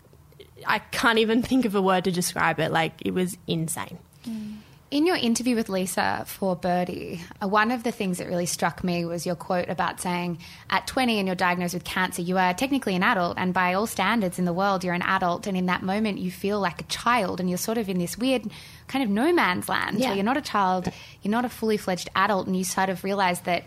I 0.67 0.79
can't 0.79 1.19
even 1.19 1.43
think 1.43 1.65
of 1.65 1.75
a 1.75 1.83
word 1.83 2.05
to 2.05 2.13
describe 2.13 2.61
it. 2.61 2.71
Like, 2.71 2.93
it 3.05 3.13
was 3.13 3.37
insane. 3.49 3.99
Mm. 4.25 4.54
In 4.91 5.07
your 5.07 5.17
interview 5.17 5.57
with 5.57 5.69
Lisa 5.69 6.23
for 6.29 6.55
Birdie, 6.55 7.21
uh, 7.43 7.49
one 7.49 7.73
of 7.73 7.83
the 7.83 7.91
things 7.91 8.19
that 8.19 8.29
really 8.29 8.47
struck 8.47 8.85
me 8.85 9.05
was 9.05 9.27
your 9.27 9.35
quote 9.35 9.69
about 9.69 10.01
saying, 10.01 10.39
at 10.71 10.87
20 10.87 11.19
and 11.19 11.27
you're 11.27 11.35
diagnosed 11.35 11.75
with 11.75 11.83
cancer, 11.83 12.23
you 12.23 12.39
are 12.39 12.55
technically 12.55 12.95
an 12.95 13.03
adult, 13.03 13.37
and 13.37 13.53
by 13.53 13.75
all 13.75 13.89
standards 13.89 14.39
in 14.39 14.45
the 14.45 14.53
world, 14.53 14.85
you're 14.85 14.95
an 14.95 15.03
adult. 15.03 15.49
And 15.49 15.57
in 15.57 15.67
that 15.67 15.83
moment, 15.83 16.19
you 16.19 16.31
feel 16.31 16.61
like 16.61 16.81
a 16.81 16.85
child, 16.85 17.41
and 17.41 17.49
you're 17.49 17.59
sort 17.59 17.77
of 17.77 17.89
in 17.89 17.99
this 17.99 18.17
weird 18.17 18.45
kind 18.87 19.03
of 19.03 19.11
no 19.11 19.33
man's 19.33 19.69
land 19.69 19.99
Yeah. 19.99 20.09
where 20.09 20.17
you're 20.17 20.25
not 20.25 20.37
a 20.37 20.43
child, 20.43 20.89
you're 21.23 21.33
not 21.33 21.45
a 21.45 21.49
fully 21.49 21.77
fledged 21.77 22.09
adult, 22.15 22.47
and 22.47 22.57
you 22.57 22.63
sort 22.63 22.89
of 22.89 23.03
realize 23.03 23.41
that 23.41 23.65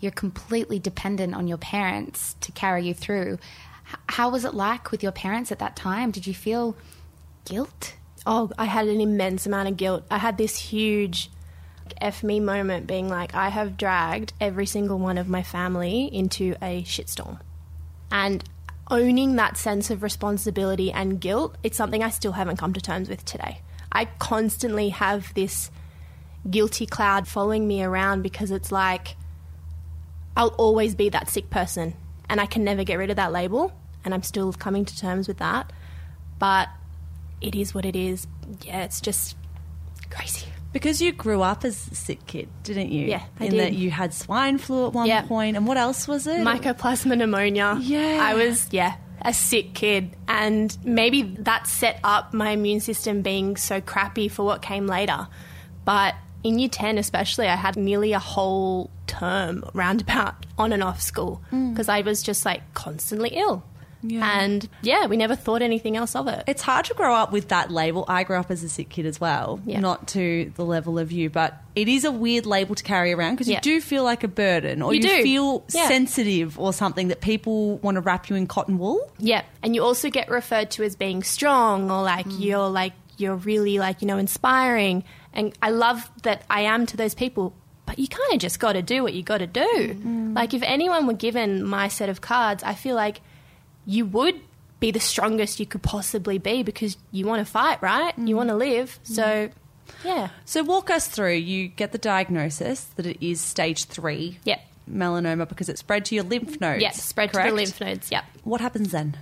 you're 0.00 0.12
completely 0.12 0.78
dependent 0.78 1.34
on 1.34 1.48
your 1.48 1.58
parents 1.58 2.34
to 2.42 2.52
carry 2.52 2.86
you 2.86 2.92
through. 2.92 3.38
How 4.08 4.28
was 4.28 4.44
it 4.44 4.52
like 4.52 4.90
with 4.90 5.02
your 5.02 5.12
parents 5.12 5.50
at 5.50 5.58
that 5.60 5.74
time? 5.74 6.10
Did 6.10 6.26
you 6.26 6.34
feel 6.34 6.76
guilt? 7.46 7.94
Oh, 8.26 8.50
I 8.58 8.64
had 8.64 8.88
an 8.88 9.00
immense 9.00 9.46
amount 9.46 9.68
of 9.68 9.76
guilt. 9.76 10.04
I 10.10 10.18
had 10.18 10.36
this 10.36 10.58
huge 10.58 11.30
F 12.00 12.24
me 12.24 12.40
moment 12.40 12.86
being 12.88 13.08
like, 13.08 13.34
I 13.34 13.48
have 13.48 13.76
dragged 13.76 14.32
every 14.40 14.66
single 14.66 14.98
one 14.98 15.16
of 15.16 15.28
my 15.28 15.42
family 15.42 16.06
into 16.12 16.56
a 16.60 16.82
shitstorm. 16.82 17.38
And 18.10 18.42
owning 18.90 19.36
that 19.36 19.56
sense 19.56 19.90
of 19.90 20.02
responsibility 20.02 20.90
and 20.90 21.20
guilt, 21.20 21.56
it's 21.62 21.76
something 21.76 22.02
I 22.02 22.10
still 22.10 22.32
haven't 22.32 22.56
come 22.56 22.72
to 22.72 22.80
terms 22.80 23.08
with 23.08 23.24
today. 23.24 23.60
I 23.92 24.06
constantly 24.18 24.88
have 24.90 25.32
this 25.34 25.70
guilty 26.50 26.86
cloud 26.86 27.26
following 27.28 27.66
me 27.66 27.82
around 27.82 28.22
because 28.22 28.50
it's 28.50 28.72
like, 28.72 29.16
I'll 30.36 30.54
always 30.58 30.94
be 30.94 31.08
that 31.10 31.30
sick 31.30 31.48
person 31.48 31.94
and 32.28 32.40
I 32.40 32.46
can 32.46 32.64
never 32.64 32.84
get 32.84 32.96
rid 32.96 33.10
of 33.10 33.16
that 33.16 33.32
label. 33.32 33.72
and 34.06 34.14
I'm 34.14 34.22
still 34.22 34.52
coming 34.52 34.84
to 34.84 34.96
terms 34.96 35.26
with 35.26 35.38
that. 35.38 35.72
But 36.38 36.68
it 37.40 37.54
is 37.54 37.74
what 37.74 37.84
it 37.84 37.96
is. 37.96 38.26
Yeah, 38.62 38.82
it's 38.84 39.00
just 39.00 39.36
crazy. 40.10 40.46
Because 40.72 41.00
you 41.00 41.12
grew 41.12 41.42
up 41.42 41.64
as 41.64 41.88
a 41.90 41.94
sick 41.94 42.26
kid, 42.26 42.48
didn't 42.62 42.90
you? 42.92 43.06
Yeah, 43.06 43.22
I 43.40 43.46
In 43.46 43.50
did. 43.52 43.60
that 43.60 43.72
you 43.72 43.90
had 43.90 44.12
swine 44.12 44.58
flu 44.58 44.88
at 44.88 44.92
one 44.92 45.06
Yeah. 45.06 45.22
point, 45.22 45.56
and 45.56 45.66
what 45.66 45.76
else 45.78 46.06
was 46.06 46.26
it? 46.26 46.44
Mycoplasma 46.44 47.16
pneumonia. 47.16 47.78
Yeah. 47.80 48.18
I 48.20 48.34
was, 48.34 48.68
yeah, 48.72 48.96
a 49.22 49.32
sick 49.32 49.72
kid. 49.74 50.14
And 50.28 50.76
maybe 50.84 51.22
that 51.22 51.66
set 51.66 51.98
up 52.04 52.34
my 52.34 52.50
immune 52.50 52.80
system 52.80 53.22
being 53.22 53.56
so 53.56 53.80
crappy 53.80 54.28
for 54.28 54.44
what 54.44 54.60
came 54.60 54.86
later. 54.86 55.28
But 55.86 56.14
in 56.42 56.58
year 56.58 56.68
10, 56.68 56.98
especially, 56.98 57.46
I 57.48 57.56
had 57.56 57.76
nearly 57.76 58.12
a 58.12 58.18
whole 58.18 58.90
term 59.06 59.64
roundabout 59.72 60.44
on 60.58 60.72
and 60.72 60.82
off 60.82 61.00
school 61.00 61.42
mm. 61.50 61.70
because 61.72 61.88
I 61.88 62.02
was 62.02 62.22
just 62.22 62.44
like 62.44 62.62
constantly 62.74 63.30
ill. 63.30 63.64
Yeah. 64.02 64.40
And 64.40 64.68
yeah, 64.82 65.06
we 65.06 65.16
never 65.16 65.34
thought 65.34 65.62
anything 65.62 65.96
else 65.96 66.14
of 66.14 66.28
it. 66.28 66.44
It's 66.46 66.62
hard 66.62 66.84
to 66.86 66.94
grow 66.94 67.14
up 67.14 67.32
with 67.32 67.48
that 67.48 67.70
label. 67.70 68.04
I 68.08 68.24
grew 68.24 68.36
up 68.36 68.50
as 68.50 68.62
a 68.62 68.68
sick 68.68 68.88
kid 68.88 69.06
as 69.06 69.20
well, 69.20 69.60
Yeah. 69.64 69.80
not 69.80 70.08
to 70.08 70.52
the 70.54 70.64
level 70.64 70.98
of 70.98 71.10
you, 71.12 71.30
but 71.30 71.60
it 71.74 71.88
is 71.88 72.04
a 72.04 72.12
weird 72.12 72.46
label 72.46 72.74
to 72.74 72.82
carry 72.84 73.12
around 73.12 73.34
because 73.34 73.48
Yeah. 73.48 73.56
you 73.56 73.62
do 73.62 73.80
feel 73.80 74.04
like 74.04 74.22
a 74.24 74.28
burden 74.28 74.82
or 74.82 74.94
You 74.94 75.00
you, 75.00 75.08
do. 75.08 75.22
feel 75.22 75.64
Yeah. 75.72 75.88
sensitive 75.88 76.58
or 76.58 76.72
something 76.72 77.08
that 77.08 77.20
people 77.20 77.78
want 77.78 77.96
to 77.96 78.00
wrap 78.00 78.28
you 78.30 78.36
in 78.36 78.46
cotton 78.46 78.78
wool. 78.78 79.00
Yeah, 79.18 79.42
and 79.62 79.74
you 79.74 79.82
also 79.82 80.10
get 80.10 80.30
referred 80.30 80.70
to 80.72 80.84
as 80.84 80.94
being 80.96 81.22
strong 81.22 81.90
or 81.90 82.02
like 82.02 82.26
mm. 82.26 82.40
you're 82.40 82.68
like 82.68 82.92
you're 83.18 83.36
really 83.36 83.78
like 83.78 84.02
you 84.02 84.08
know 84.08 84.18
inspiring. 84.18 85.02
And 85.32 85.52
I 85.62 85.70
love 85.70 86.10
that 86.22 86.42
I 86.48 86.62
am 86.62 86.86
to 86.86 86.96
those 86.96 87.14
people. 87.14 87.54
But 87.86 87.98
you 88.00 88.08
kind 88.08 88.32
of 88.32 88.40
just 88.40 88.58
got 88.58 88.72
to 88.72 88.82
do 88.82 89.02
what 89.04 89.14
you 89.14 89.22
got 89.22 89.38
to 89.38 89.46
do. 89.46 89.60
Mm. 90.02 90.34
Like 90.34 90.54
if 90.54 90.62
anyone 90.62 91.06
were 91.06 91.12
given 91.14 91.62
my 91.64 91.86
set 91.88 92.08
of 92.08 92.20
cards, 92.20 92.64
I 92.64 92.74
feel 92.74 92.96
like 92.96 93.20
you 93.86 94.04
would 94.06 94.40
be 94.80 94.90
the 94.90 95.00
strongest 95.00 95.58
you 95.58 95.66
could 95.66 95.82
possibly 95.82 96.38
be 96.38 96.62
because 96.62 96.96
you 97.12 97.26
want 97.26 97.44
to 97.44 97.50
fight, 97.50 97.80
right? 97.80 98.16
And 98.16 98.28
you 98.28 98.34
mm. 98.34 98.38
want 98.38 98.50
to 98.50 98.56
live. 98.56 98.98
Mm. 99.04 99.14
So, 99.14 99.50
yeah. 100.04 100.28
So 100.44 100.62
walk 100.62 100.90
us 100.90 101.08
through. 101.08 101.34
You 101.34 101.68
get 101.68 101.92
the 101.92 101.98
diagnosis 101.98 102.84
that 102.96 103.06
it 103.06 103.24
is 103.24 103.40
stage 103.40 103.84
three 103.84 104.38
Yep. 104.44 104.60
melanoma 104.90 105.48
because 105.48 105.68
it 105.68 105.78
spread 105.78 106.04
to 106.06 106.14
your 106.14 106.24
lymph 106.24 106.60
nodes. 106.60 106.82
Yeah, 106.82 106.90
spread 106.90 107.32
correct? 107.32 107.48
to 107.48 107.50
the 107.52 107.56
lymph 107.56 107.80
nodes. 107.80 108.10
Yep. 108.10 108.24
What 108.44 108.60
happens 108.60 108.90
then? 108.90 109.16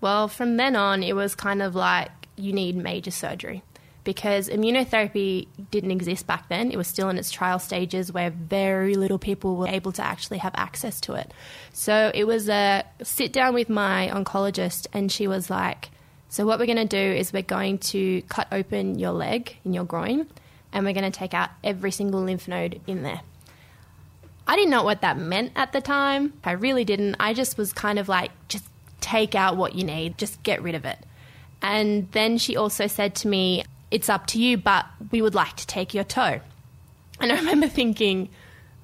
Well, 0.00 0.28
from 0.28 0.56
then 0.56 0.76
on, 0.76 1.02
it 1.02 1.14
was 1.14 1.34
kind 1.34 1.60
of 1.60 1.74
like 1.74 2.10
you 2.36 2.52
need 2.52 2.76
major 2.76 3.10
surgery 3.10 3.62
because 4.04 4.48
immunotherapy 4.48 5.46
didn't 5.70 5.90
exist 5.90 6.26
back 6.26 6.48
then. 6.48 6.70
It 6.70 6.76
was 6.76 6.86
still 6.86 7.08
in 7.08 7.18
its 7.18 7.30
trial 7.30 7.58
stages 7.58 8.12
where 8.12 8.30
very 8.30 8.94
little 8.94 9.18
people 9.18 9.56
were 9.56 9.68
able 9.68 9.92
to 9.92 10.02
actually 10.02 10.38
have 10.38 10.54
access 10.56 11.00
to 11.02 11.14
it. 11.14 11.32
So 11.72 12.10
it 12.14 12.24
was 12.24 12.48
a 12.48 12.84
sit 13.02 13.32
down 13.32 13.54
with 13.54 13.68
my 13.68 14.10
oncologist, 14.12 14.86
and 14.92 15.10
she 15.10 15.26
was 15.26 15.50
like, 15.50 15.90
So, 16.28 16.46
what 16.46 16.58
we're 16.58 16.66
going 16.66 16.76
to 16.76 16.84
do 16.84 16.96
is 16.96 17.32
we're 17.32 17.42
going 17.42 17.78
to 17.78 18.22
cut 18.22 18.48
open 18.52 18.98
your 18.98 19.12
leg 19.12 19.56
in 19.64 19.74
your 19.74 19.84
groin, 19.84 20.26
and 20.72 20.84
we're 20.84 20.94
going 20.94 21.10
to 21.10 21.18
take 21.18 21.34
out 21.34 21.50
every 21.62 21.90
single 21.90 22.22
lymph 22.22 22.48
node 22.48 22.80
in 22.86 23.02
there. 23.02 23.20
I 24.46 24.56
didn't 24.56 24.70
know 24.70 24.82
what 24.82 25.02
that 25.02 25.16
meant 25.16 25.52
at 25.54 25.72
the 25.72 25.80
time. 25.80 26.32
I 26.42 26.52
really 26.52 26.84
didn't. 26.84 27.16
I 27.20 27.34
just 27.34 27.56
was 27.56 27.72
kind 27.72 27.98
of 27.98 28.08
like, 28.08 28.32
just 28.48 28.64
take 29.00 29.34
out 29.34 29.56
what 29.56 29.74
you 29.74 29.84
need, 29.84 30.18
just 30.18 30.42
get 30.42 30.62
rid 30.62 30.74
of 30.74 30.84
it. 30.84 30.98
And 31.62 32.10
then 32.12 32.38
she 32.38 32.56
also 32.56 32.86
said 32.86 33.14
to 33.16 33.28
me, 33.28 33.64
It's 33.90 34.08
up 34.08 34.26
to 34.28 34.40
you, 34.40 34.56
but 34.56 34.86
we 35.10 35.22
would 35.22 35.34
like 35.34 35.56
to 35.56 35.66
take 35.66 35.94
your 35.94 36.04
toe. 36.04 36.40
And 37.20 37.32
I 37.32 37.36
remember 37.36 37.68
thinking, 37.68 38.30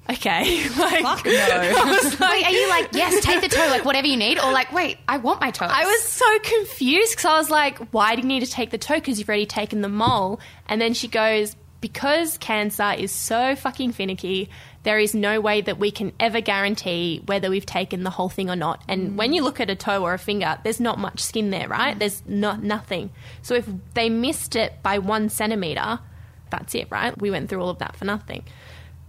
Okay, 0.09 0.69
like, 0.77 1.03
Fuck 1.03 1.25
no. 1.25 1.31
Like, 1.31 2.19
Wait, 2.19 2.45
are 2.45 2.51
you 2.51 2.69
like, 2.69 2.89
yes, 2.93 3.23
take 3.23 3.41
the 3.41 3.49
toe, 3.49 3.67
like 3.67 3.83
whatever 3.83 4.07
you 4.07 4.15
need? 4.15 4.39
Or 4.39 4.51
like, 4.51 4.71
wait, 4.71 4.97
I 5.07 5.17
want 5.17 5.41
my 5.41 5.51
toe. 5.51 5.65
I 5.65 5.83
was 5.85 6.03
so 6.03 6.39
confused 6.39 7.11
because 7.11 7.25
I 7.25 7.37
was 7.37 7.49
like, 7.49 7.77
why 7.89 8.15
do 8.15 8.21
you 8.21 8.27
need 8.27 8.45
to 8.45 8.51
take 8.51 8.69
the 8.69 8.77
toe? 8.77 8.95
Because 8.95 9.19
you've 9.19 9.27
already 9.27 9.45
taken 9.45 9.81
the 9.81 9.89
mole. 9.89 10.39
And 10.67 10.79
then 10.79 10.93
she 10.93 11.07
goes, 11.09 11.55
because 11.81 12.37
cancer 12.37 12.93
is 12.97 13.11
so 13.11 13.55
fucking 13.55 13.91
finicky, 13.91 14.49
there 14.87 14.99
is 14.99 15.13
no 15.13 15.41
way 15.41 15.59
that 15.59 15.77
we 15.77 15.91
can 15.91 16.13
ever 16.17 16.39
guarantee 16.39 17.21
whether 17.25 17.49
we've 17.49 17.65
taken 17.65 18.03
the 18.03 18.09
whole 18.09 18.29
thing 18.29 18.49
or 18.49 18.55
not. 18.55 18.81
And 18.87 19.11
mm. 19.11 19.15
when 19.17 19.33
you 19.33 19.43
look 19.43 19.59
at 19.59 19.69
a 19.69 19.75
toe 19.75 20.01
or 20.01 20.13
a 20.13 20.17
finger, 20.17 20.57
there's 20.63 20.79
not 20.79 20.97
much 20.97 21.19
skin 21.19 21.49
there, 21.49 21.67
right? 21.67 21.93
Mm. 21.93 21.99
There's 21.99 22.23
not 22.25 22.63
nothing. 22.63 23.09
So 23.41 23.53
if 23.53 23.67
they 23.95 24.09
missed 24.09 24.55
it 24.55 24.81
by 24.83 24.99
one 24.99 25.27
centimeter, 25.27 25.99
that's 26.49 26.73
it, 26.73 26.87
right? 26.89 27.19
We 27.19 27.29
went 27.29 27.49
through 27.49 27.61
all 27.61 27.69
of 27.69 27.79
that 27.79 27.97
for 27.97 28.05
nothing. 28.05 28.45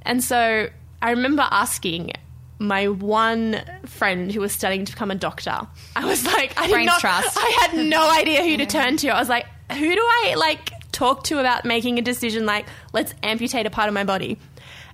And 0.03 0.23
so 0.25 0.69
I 1.01 1.11
remember 1.11 1.47
asking 1.49 2.11
my 2.59 2.89
one 2.89 3.63
friend 3.87 4.33
who 4.33 4.41
was 4.41 4.51
studying 4.51 4.85
to 4.85 4.93
become 4.93 5.13
a 5.13 5.15
doctor. 5.15 5.61
I 5.95 6.07
was 6.07 6.25
like, 6.27 6.59
I 6.59 6.67
did 6.67 6.73
Brains 6.73 6.87
not, 6.87 7.01
trust. 7.01 7.39
I 7.39 7.59
had 7.63 7.87
no 7.87 8.11
idea 8.19 8.43
who 8.43 8.57
to 8.57 8.67
turn 8.67 8.97
to. 8.97 9.11
I 9.11 9.21
was 9.21 9.29
like, 9.29 9.47
who 9.71 9.95
do 9.95 10.03
I 10.03 10.35
like 10.37 10.73
talk 10.91 11.23
to 11.23 11.39
about 11.39 11.65
making 11.65 12.01
a 12.01 12.03
decision 12.03 12.47
like 12.47 12.67
let's 12.93 13.15
amputate 13.23 13.65
a 13.67 13.71
part 13.71 13.87
of 13.87 13.95
my 13.95 14.03
body? 14.03 14.39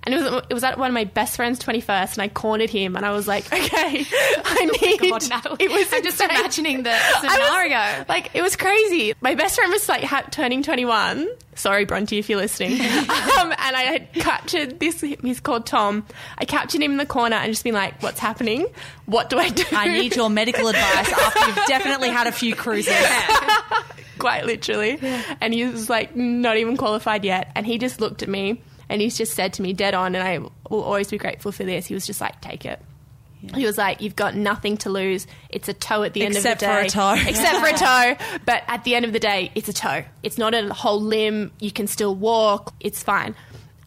And 0.05 0.13
it 0.13 0.17
was 0.21 0.43
it 0.49 0.53
was 0.53 0.63
at 0.63 0.77
one 0.77 0.89
of 0.89 0.93
my 0.93 1.05
best 1.05 1.35
friend's 1.35 1.57
twenty 1.57 1.81
first, 1.81 2.13
and 2.13 2.21
I 2.21 2.27
cornered 2.27 2.69
him, 2.69 2.95
and 2.95 3.05
I 3.05 3.11
was 3.11 3.27
like, 3.27 3.45
okay, 3.53 4.05
I 4.45 4.65
need. 4.81 5.09
God, 5.09 5.27
Natalie. 5.29 5.57
It 5.65 5.71
was 5.71 5.87
I'm 5.91 6.03
just 6.03 6.21
imagining 6.21 6.83
the 6.83 6.91
I 6.93 7.21
was- 7.23 7.31
scenario. 7.33 8.05
like 8.07 8.29
it 8.35 8.41
was 8.41 8.55
crazy. 8.55 9.13
My 9.21 9.33
best 9.35 9.55
friend 9.55 9.71
was 9.71 9.89
like 9.89 10.03
ha- 10.03 10.27
turning 10.31 10.61
21. 10.63 11.27
Sorry, 11.55 11.85
Bronte, 11.85 12.17
if 12.19 12.29
you're 12.29 12.37
listening. 12.39 12.73
um, 12.81 12.81
and 12.81 13.75
I 13.75 13.81
had 13.89 14.13
captured 14.13 14.79
this. 14.79 14.99
He's 15.01 15.39
called 15.39 15.65
Tom. 15.65 16.05
I 16.37 16.43
captured 16.45 16.81
him 16.83 16.91
in 16.91 16.97
the 16.97 17.05
corner 17.05 17.37
and 17.37 17.51
just 17.51 17.63
been 17.63 17.73
like, 17.73 18.03
"What's 18.03 18.19
happening? 18.19 18.67
What 19.05 19.29
do 19.29 19.39
I 19.39 19.49
do?" 19.49 19.63
I 19.71 19.87
need 19.87 20.15
your 20.15 20.29
medical 20.29 20.67
advice 20.67 21.11
after 21.11 21.39
you've 21.47 21.67
definitely 21.67 22.09
had 22.09 22.27
a 22.27 22.31
few 22.31 22.55
cruises. 22.55 22.93
quite 24.19 24.45
literally. 24.45 24.99
And 25.41 25.53
he 25.53 25.65
was 25.65 25.89
like, 25.89 26.15
not 26.15 26.57
even 26.57 26.77
qualified 26.77 27.25
yet. 27.25 27.51
And 27.55 27.65
he 27.65 27.77
just 27.77 27.99
looked 28.01 28.23
at 28.23 28.29
me 28.29 28.61
and 28.89 29.01
he's 29.01 29.17
just 29.17 29.33
said 29.33 29.53
to 29.53 29.61
me, 29.61 29.73
dead 29.73 29.93
on, 29.93 30.15
and 30.15 30.27
I 30.27 30.37
will 30.39 30.51
always 30.83 31.09
be 31.09 31.17
grateful 31.17 31.51
for 31.51 31.63
this. 31.63 31.85
He 31.85 31.93
was 31.93 32.05
just 32.05 32.21
like, 32.21 32.39
take 32.41 32.65
it. 32.65 32.79
He 33.53 33.63
was 33.65 33.77
like, 33.77 34.01
"You've 34.01 34.15
got 34.15 34.33
nothing 34.33 34.77
to 34.77 34.89
lose. 34.89 35.27
It's 35.49 35.69
a 35.69 35.73
toe 35.73 36.01
at 36.01 36.13
the 36.13 36.23
Except 36.23 36.63
end 36.63 36.71
of 36.71 36.79
for 36.79 36.85
a 36.85 36.89
toe. 36.89 37.15
except 37.29 37.59
for 37.59 37.67
a 37.67 37.73
toe. 38.17 38.39
But 38.43 38.63
at 38.67 38.83
the 38.85 38.95
end 38.95 39.05
of 39.05 39.13
the 39.13 39.19
day, 39.19 39.51
it's 39.53 39.69
a 39.69 39.73
toe. 39.73 40.03
It's 40.23 40.39
not 40.39 40.55
a 40.55 40.73
whole 40.73 40.99
limb. 40.99 41.51
You 41.59 41.71
can 41.71 41.85
still 41.85 42.15
walk. 42.15 42.73
It's 42.79 43.03
fine." 43.03 43.35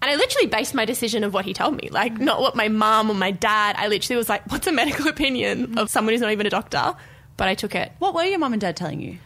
And 0.01 0.09
I 0.09 0.15
literally 0.15 0.47
based 0.47 0.75
my 0.75 0.85
decision 0.85 1.25
of 1.25 1.35
what 1.35 1.45
he 1.45 1.55
told 1.55 1.75
me, 1.83 1.89
like 1.91 2.21
not 2.21 2.41
what 2.41 2.55
my 2.55 2.69
mum 2.69 3.11
or 3.11 3.15
my 3.15 3.33
dad. 3.33 3.75
I 3.77 3.89
literally 3.89 4.17
was 4.17 4.29
like, 4.29 4.49
"What's 4.49 4.69
a 4.69 4.73
medical 4.73 5.09
opinion 5.17 5.77
of 5.77 5.91
someone 5.91 6.15
who's 6.15 6.21
not 6.21 6.31
even 6.31 6.47
a 6.47 6.51
doctor?" 6.51 6.95
But 7.37 7.49
I 7.49 7.55
took 7.57 7.75
it. 7.75 7.91
What 7.99 8.15
were 8.15 8.23
your 8.23 8.39
mum 8.39 8.53
and 8.53 8.61
dad 8.61 8.77
telling 8.77 9.01
you? 9.01 9.19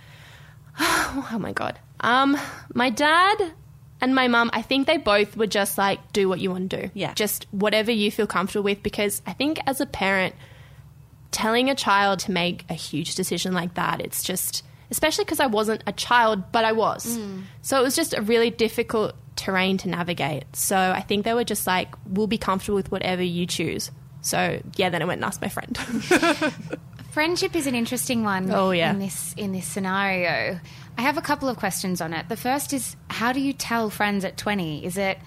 Oh 0.80 1.36
my 1.38 1.52
god. 1.52 1.78
Um, 2.00 2.38
my 2.72 2.88
dad 2.88 3.52
and 4.02 4.16
my 4.16 4.26
mum, 4.26 4.50
I 4.52 4.62
think 4.62 4.88
they 4.88 4.96
both 4.96 5.36
were 5.36 5.46
just 5.46 5.78
like, 5.78 6.12
do 6.12 6.28
what 6.28 6.40
you 6.40 6.50
want 6.50 6.70
to 6.70 6.82
do. 6.82 6.90
Yeah. 6.92 7.14
Just 7.14 7.46
whatever 7.52 7.92
you 7.92 8.10
feel 8.10 8.26
comfortable 8.26 8.64
with. 8.64 8.82
Because 8.82 9.22
I 9.28 9.32
think 9.32 9.60
as 9.64 9.80
a 9.80 9.86
parent, 9.86 10.34
telling 11.30 11.70
a 11.70 11.76
child 11.76 12.18
to 12.20 12.32
make 12.32 12.64
a 12.68 12.74
huge 12.74 13.14
decision 13.14 13.54
like 13.54 13.74
that, 13.74 14.00
it's 14.00 14.24
just, 14.24 14.64
especially 14.90 15.24
because 15.24 15.38
I 15.38 15.46
wasn't 15.46 15.84
a 15.86 15.92
child, 15.92 16.50
but 16.50 16.64
I 16.64 16.72
was. 16.72 17.16
Mm. 17.16 17.44
So 17.62 17.78
it 17.78 17.82
was 17.82 17.94
just 17.94 18.12
a 18.12 18.20
really 18.20 18.50
difficult 18.50 19.14
terrain 19.36 19.78
to 19.78 19.88
navigate. 19.88 20.44
So 20.56 20.76
I 20.76 21.00
think 21.00 21.24
they 21.24 21.32
were 21.32 21.44
just 21.44 21.64
like, 21.64 21.94
we'll 22.04 22.26
be 22.26 22.38
comfortable 22.38 22.74
with 22.74 22.90
whatever 22.90 23.22
you 23.22 23.46
choose. 23.46 23.92
So 24.20 24.60
yeah, 24.74 24.90
then 24.90 25.00
I 25.00 25.04
went 25.04 25.18
and 25.18 25.24
asked 25.24 25.40
my 25.40 25.48
friend. 25.48 25.78
Friendship 27.12 27.54
is 27.54 27.66
an 27.66 27.74
interesting 27.74 28.24
one. 28.24 28.50
Oh, 28.50 28.70
yeah. 28.70 28.90
In 28.90 28.98
this 28.98 29.34
in 29.36 29.52
this 29.52 29.66
scenario, 29.66 30.58
I 30.96 31.02
have 31.02 31.18
a 31.18 31.22
couple 31.22 31.48
of 31.48 31.58
questions 31.58 32.00
on 32.00 32.12
it. 32.14 32.28
The 32.28 32.36
first 32.36 32.72
is, 32.72 32.96
how 33.10 33.32
do 33.32 33.40
you 33.40 33.52
tell 33.52 33.90
friends 33.90 34.24
at 34.24 34.36
twenty? 34.38 34.84
Is 34.84 34.96
it 34.96 35.18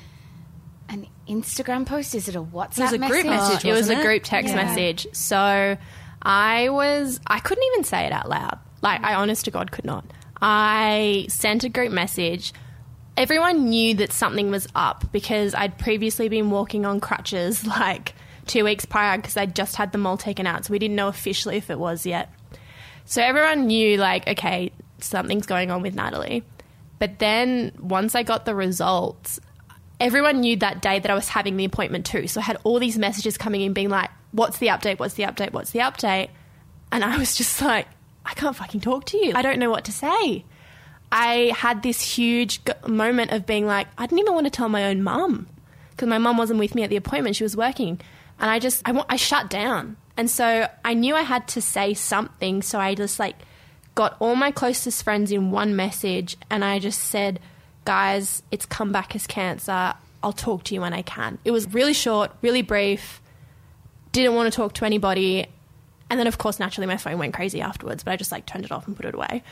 an 0.89 1.05
Instagram 1.29 1.85
post? 1.85 2.15
Is 2.15 2.27
it 2.27 2.35
a 2.35 2.41
WhatsApp 2.41 2.79
It 2.79 2.81
was 2.81 2.93
a 2.93 2.97
group 2.97 3.25
message? 3.27 3.27
message, 3.27 3.65
it 3.65 3.71
was 3.73 3.89
a 3.91 3.99
it? 3.99 4.03
group 4.03 4.23
text 4.23 4.55
Yeah. 4.55 4.63
message. 4.65 5.05
So 5.13 5.77
I 6.23 6.69
was, 6.69 7.19
I 7.27 7.39
couldn't 7.39 7.63
even 7.73 7.83
say 7.83 8.05
it 8.07 8.11
out 8.11 8.29
loud. 8.29 8.57
Like, 8.81 9.03
I 9.03 9.13
honest 9.13 9.45
to 9.45 9.51
God 9.51 9.71
could 9.71 9.85
not. 9.85 10.05
I 10.41 11.27
sent 11.29 11.63
a 11.65 11.69
group 11.69 11.91
message. 11.91 12.51
Everyone 13.15 13.69
knew 13.69 13.93
that 13.95 14.11
something 14.11 14.49
was 14.49 14.67
up 14.75 15.11
because 15.11 15.53
I'd 15.53 15.77
previously 15.77 16.29
been 16.29 16.49
walking 16.49 16.83
on 16.83 16.99
crutches 16.99 17.65
like 17.79 18.14
two 18.47 18.63
weeks 18.63 18.85
prior 18.85 19.17
because 19.17 19.37
I'd 19.37 19.55
just 19.55 19.75
had 19.75 19.91
them 19.91 20.05
all 20.05 20.17
taken 20.17 20.47
out. 20.47 20.65
So 20.65 20.71
we 20.71 20.79
didn't 20.79 20.95
know 20.95 21.07
officially 21.07 21.57
if 21.57 21.69
it 21.69 21.79
was 21.79 22.05
yet. 22.05 22.31
So 23.05 23.21
everyone 23.21 23.67
knew, 23.67 23.97
like, 23.97 24.27
okay, 24.27 24.71
something's 24.99 25.45
going 25.45 25.71
on 25.71 25.81
with 25.81 25.95
Natalie. 25.95 26.43
But 26.99 27.19
then 27.19 27.71
once 27.79 28.15
I 28.15 28.23
got 28.23 28.45
the 28.45 28.55
results, 28.55 29.39
everyone 29.99 30.39
knew 30.41 30.55
that 30.57 30.81
day 30.81 30.99
that 30.99 31.11
I 31.11 31.13
was 31.13 31.29
having 31.29 31.57
the 31.57 31.65
appointment 31.65 32.05
too. 32.05 32.27
So 32.27 32.39
I 32.39 32.43
had 32.43 32.57
all 32.63 32.79
these 32.79 32.97
messages 32.97 33.37
coming 33.37 33.61
in 33.61 33.73
being 33.73 33.89
like, 33.89 34.09
what's 34.31 34.57
the 34.57 34.67
update? 34.67 34.99
What's 34.99 35.15
the 35.15 35.23
update? 35.23 35.53
What's 35.53 35.71
the 35.71 35.79
update? 35.79 36.29
And 36.91 37.03
I 37.03 37.17
was 37.17 37.35
just 37.35 37.61
like, 37.61 37.87
I 38.25 38.33
can't 38.33 38.55
fucking 38.55 38.81
talk 38.81 39.05
to 39.05 39.17
you. 39.17 39.33
I 39.35 39.41
don't 39.41 39.59
know 39.59 39.69
what 39.69 39.85
to 39.85 39.91
say. 39.91 40.45
I 41.11 41.53
had 41.55 41.83
this 41.83 42.01
huge 42.01 42.61
moment 42.87 43.31
of 43.31 43.45
being 43.45 43.67
like, 43.67 43.87
I 43.97 44.07
didn't 44.07 44.19
even 44.19 44.33
want 44.33 44.47
to 44.47 44.51
tell 44.51 44.69
my 44.69 44.85
own 44.85 45.03
mum 45.03 45.47
because 45.91 46.09
my 46.09 46.17
mum 46.17 46.37
wasn't 46.37 46.59
with 46.59 46.75
me 46.75 46.83
at 46.83 46.89
the 46.89 46.95
appointment. 46.95 47.35
She 47.35 47.43
was 47.43 47.55
working. 47.55 47.99
And 48.39 48.49
I 48.49 48.59
just, 48.59 48.81
I, 48.85 49.03
I 49.09 49.15
shut 49.15 49.49
down. 49.49 49.97
And 50.17 50.29
so 50.29 50.67
I 50.83 50.93
knew 50.93 51.15
I 51.15 51.23
had 51.23 51.47
to 51.49 51.61
say 51.61 51.93
something. 51.93 52.61
So 52.61 52.79
I 52.79 52.95
just 52.95 53.19
like 53.19 53.35
got 53.95 54.15
all 54.19 54.35
my 54.35 54.51
closest 54.51 55.03
friends 55.03 55.31
in 55.31 55.51
one 55.51 55.75
message 55.75 56.37
and 56.49 56.63
I 56.63 56.79
just 56.79 56.99
said, 56.99 57.39
guys, 57.85 58.43
it's 58.51 58.65
come 58.65 58.91
back 58.91 59.15
as 59.15 59.27
cancer. 59.27 59.93
I'll 60.23 60.33
talk 60.33 60.63
to 60.65 60.75
you 60.75 60.81
when 60.81 60.93
I 60.93 61.01
can. 61.01 61.37
It 61.45 61.51
was 61.51 61.71
really 61.73 61.93
short, 61.93 62.31
really 62.41 62.61
brief, 62.61 63.21
didn't 64.11 64.35
want 64.35 64.51
to 64.51 64.55
talk 64.55 64.73
to 64.73 64.85
anybody. 64.85 65.45
And 66.09 66.19
then, 66.19 66.27
of 66.27 66.37
course, 66.37 66.59
naturally, 66.59 66.87
my 66.87 66.97
phone 66.97 67.19
went 67.19 67.33
crazy 67.33 67.61
afterwards, 67.61 68.03
but 68.03 68.11
I 68.11 68.15
just 68.15 68.31
like 68.31 68.45
turned 68.45 68.65
it 68.65 68.71
off 68.71 68.87
and 68.87 68.95
put 68.95 69.05
it 69.05 69.13
away. 69.13 69.43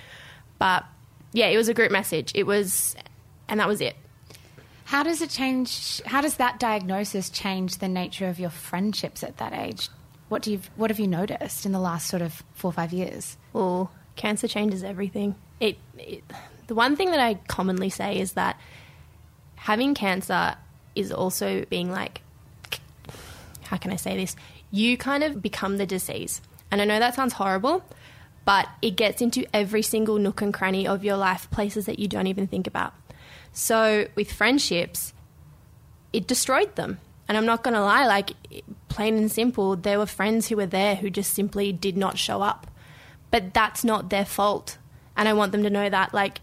But 0.60 0.86
yeah, 1.32 1.48
it 1.48 1.58
was 1.58 1.68
a 1.68 1.74
group 1.74 1.92
message. 1.92 2.32
It 2.36 2.46
was, 2.46 2.96
and 3.48 3.60
that 3.60 3.68
was 3.68 3.82
it. 3.82 3.96
How 4.94 5.02
does 5.02 5.24
it 5.24 5.32
change? 5.32 6.04
How 6.06 6.22
does 6.22 6.36
that 6.36 6.60
diagnosis 6.60 7.32
change 7.32 7.80
the 7.80 7.88
nature 7.88 8.28
of 8.28 8.38
your 8.38 8.52
friendships 8.52 9.24
at 9.24 9.38
that 9.38 9.52
age? 9.52 9.90
What 10.30 10.44
do 10.44 10.52
you 10.52 10.60
What 10.76 10.92
have 10.92 11.00
you 11.00 11.08
noticed 11.08 11.66
in 11.66 11.72
the 11.72 11.80
last 11.80 12.06
sort 12.06 12.22
of 12.22 12.44
four 12.54 12.70
or 12.70 12.74
five 12.74 12.94
years? 12.94 13.36
Well, 13.54 13.92
cancer 14.16 14.48
changes 14.48 14.84
everything. 14.84 15.34
It, 15.60 15.78
it 15.98 16.24
the 16.68 16.76
one 16.76 16.96
thing 16.96 17.10
that 17.10 17.20
I 17.20 17.40
commonly 17.48 17.90
say 17.90 18.20
is 18.20 18.34
that 18.34 18.60
having 19.56 19.96
cancer 19.96 20.58
is 20.94 21.12
also 21.12 21.66
being 21.72 21.90
like, 21.90 22.22
how 23.64 23.78
can 23.78 23.92
I 23.92 23.96
say 23.96 24.16
this? 24.16 24.36
You 24.70 24.96
kind 24.96 25.24
of 25.24 25.42
become 25.42 25.78
the 25.78 25.88
disease. 25.88 26.40
And 26.70 26.80
I 26.84 26.86
know 26.86 27.00
that 27.00 27.16
sounds 27.16 27.34
horrible, 27.34 27.84
but 28.46 28.70
it 28.84 28.92
gets 28.92 29.24
into 29.24 29.44
every 29.56 29.82
single 29.82 30.20
nook 30.20 30.44
and 30.44 30.54
cranny 30.54 30.88
of 30.88 31.04
your 31.04 31.18
life, 31.18 31.50
places 31.50 31.88
that 31.88 31.98
you 31.98 32.08
don't 32.08 32.28
even 32.28 32.46
think 32.46 32.68
about. 32.68 32.94
So 33.54 34.08
with 34.16 34.32
friendships, 34.32 35.14
it 36.12 36.28
destroyed 36.28 36.76
them. 36.76 37.00
And 37.28 37.38
I'm 37.38 37.46
not 37.46 37.64
going 37.64 37.76
to 37.76 37.82
lie, 37.82 38.06
like, 38.06 38.32
plain 38.90 39.16
and 39.16 39.32
simple, 39.32 39.76
there 39.76 39.98
were 39.98 40.06
friends 40.06 40.50
who 40.50 40.58
were 40.58 40.66
there 40.66 40.96
who 40.96 41.10
just 41.10 41.34
simply 41.34 41.72
did 41.72 41.96
not 41.96 42.18
show 42.18 42.42
up. 42.42 42.68
But 43.32 43.54
that's 43.54 43.84
not 43.84 44.10
their 44.10 44.26
fault. 44.26 44.78
And 45.16 45.30
I 45.30 45.34
want 45.34 45.52
them 45.52 45.64
to 45.64 45.70
know 45.70 45.90
that, 45.90 46.14
like, 46.14 46.42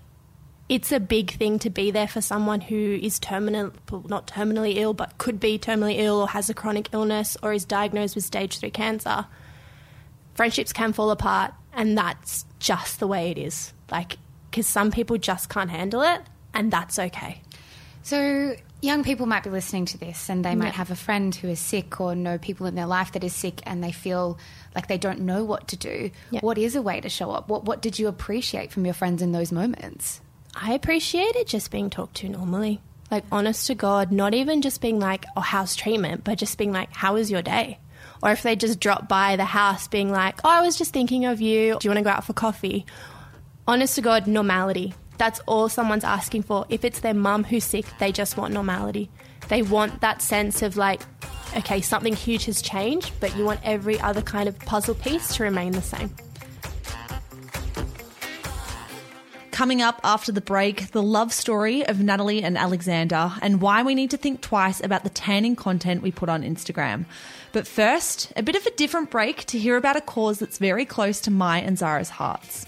it's 0.69 0.93
a 0.93 1.01
big 1.01 1.33
thing 1.33 1.59
to 1.59 1.69
be 1.69 1.91
there 1.91 2.07
for 2.07 2.21
someone 2.21 2.61
who 2.61 2.99
is 3.03 3.19
terminal, 3.19 3.73
not 4.07 4.29
terminally 4.29 4.77
ill, 4.77 4.95
but 4.95 5.19
could 5.19 5.41
be 5.41 5.59
terminally 5.59 5.99
ill 5.99 6.21
or 6.21 6.29
has 6.29 6.49
a 6.49 6.55
chronic 6.55 6.89
illness 6.93 7.37
or 7.43 7.53
is 7.53 7.65
diagnosed 7.65 8.15
with 8.15 8.25
stage 8.25 8.59
three 8.59 8.71
cancer. 8.71 9.27
Friendships 10.35 10.73
can 10.73 10.93
fall 10.93 11.11
apart, 11.11 11.53
and 11.73 11.99
that's 11.99 12.47
just 12.61 13.01
the 13.01 13.09
way 13.09 13.31
it 13.31 13.39
is. 13.39 13.73
Like, 13.91 14.19
because 14.49 14.69
some 14.69 14.93
people 14.93 15.19
just 15.19 15.49
can't 15.49 15.71
handle 15.71 16.03
it, 16.03 16.23
and 16.55 16.71
that's 16.71 16.99
okay. 16.99 17.41
So, 18.03 18.57
young 18.81 19.05
people 19.05 19.27
might 19.27 19.43
be 19.45 19.51
listening 19.51 19.85
to 19.87 19.99
this 19.99 20.31
and 20.31 20.43
they 20.45 20.55
might 20.55 20.69
Yeah. 20.69 20.73
have 20.73 20.91
a 20.91 20.97
friend 20.97 21.35
who 21.35 21.49
is 21.49 21.61
sick 21.61 22.01
or 22.01 22.15
know 22.15 22.39
people 22.39 22.67
in 22.67 22.75
their 22.75 22.87
life 22.87 23.13
that 23.13 23.23
is 23.23 23.35
sick 23.35 23.61
and 23.67 23.85
they 23.85 23.93
feel 23.93 24.39
like 24.75 24.87
they 24.89 24.97
don't 24.99 25.21
know 25.21 25.45
what 25.45 25.69
to 25.69 25.77
do. 25.77 26.11
Yeah. 26.31 26.41
What 26.41 26.57
is 26.57 26.75
a 26.77 26.83
way 26.83 27.01
to 27.01 27.09
show 27.11 27.31
up? 27.31 27.49
What, 27.49 27.65
what 27.65 27.83
did 27.83 27.99
you 27.99 28.09
appreciate 28.09 28.73
from 28.73 28.85
your 28.87 28.95
friends 28.95 29.21
in 29.21 29.33
those 29.33 29.53
moments? 29.53 30.21
I 30.55 30.73
appreciated 30.73 31.47
just 31.47 31.71
being 31.71 31.91
talked 31.91 32.17
to 32.17 32.29
normally. 32.29 32.81
Like, 33.11 33.25
honest 33.31 33.67
to 33.67 33.75
God, 33.75 34.13
not 34.13 34.35
even 34.35 34.63
just 34.63 34.81
being 34.81 34.99
like, 34.99 35.27
oh, 35.37 35.41
how's 35.41 35.77
treatment, 35.77 36.25
but 36.25 36.39
just 36.39 36.57
being 36.57 36.73
like, 36.73 36.93
how 36.93 37.15
was 37.15 37.31
your 37.31 37.43
day? 37.43 37.79
Or 38.23 38.31
if 38.31 38.43
they 38.43 38.57
just 38.57 38.81
drop 38.81 39.09
by 39.09 39.37
the 39.37 39.45
house 39.45 39.89
being 39.89 40.11
like, 40.11 40.41
oh, 40.45 40.49
I 40.49 40.63
was 40.63 40.79
just 40.79 40.93
thinking 40.93 41.27
of 41.27 41.41
you. 41.41 41.77
Do 41.79 41.87
you 41.87 41.91
want 41.91 41.99
to 41.99 42.05
go 42.05 42.11
out 42.11 42.25
for 42.25 42.33
coffee? 42.33 42.87
Honest 43.69 43.97
to 43.97 44.01
God, 44.01 44.27
normality. 44.27 44.95
That's 45.21 45.41
all 45.41 45.69
someone's 45.69 46.03
asking 46.03 46.45
for. 46.45 46.65
If 46.71 46.83
it's 46.83 47.01
their 47.01 47.13
mum 47.13 47.45
who's 47.45 47.65
sick, 47.65 47.85
they 47.99 48.11
just 48.11 48.39
want 48.39 48.55
normality. 48.55 49.11
They 49.49 49.61
want 49.61 50.01
that 50.01 50.23
sense 50.23 50.63
of 50.63 50.79
like, 50.79 51.03
okay, 51.59 51.83
something 51.83 52.17
huge 52.17 52.47
has 52.47 52.63
changed, 52.63 53.13
but 53.21 53.37
you 53.37 53.45
want 53.45 53.61
every 53.63 54.01
other 54.01 54.23
kind 54.23 54.49
of 54.49 54.59
puzzle 54.61 54.95
piece 54.95 55.37
to 55.37 55.43
remain 55.43 55.73
the 55.73 55.83
same. 55.83 56.09
Coming 59.51 59.83
up 59.83 60.01
after 60.03 60.33
the 60.33 60.41
break, 60.41 60.93
the 60.93 61.03
love 61.03 61.35
story 61.35 61.85
of 61.85 62.01
Natalie 62.01 62.43
and 62.43 62.57
Alexander 62.57 63.31
and 63.43 63.61
why 63.61 63.83
we 63.83 63.95
need 63.95 64.13
to 64.13 64.17
think 64.17 64.41
twice 64.41 64.83
about 64.83 65.05
the 65.05 65.11
tanning 65.11 65.55
content 65.55 66.01
we 66.01 66.13
put 66.13 66.31
on 66.31 66.43
Instagram. 66.43 67.05
But 67.53 67.67
first, 67.67 68.33
a 68.37 68.43
bit 68.43 68.57
of 68.57 68.65
a 68.65 68.71
different 68.71 69.11
break 69.11 69.45
to 69.49 69.59
hear 69.59 69.77
about 69.77 69.97
a 69.97 70.01
cause 70.01 70.39
that's 70.39 70.57
very 70.57 70.87
close 70.87 71.21
to 71.21 71.31
my 71.31 71.61
and 71.61 71.77
Zara's 71.77 72.09
hearts. 72.09 72.65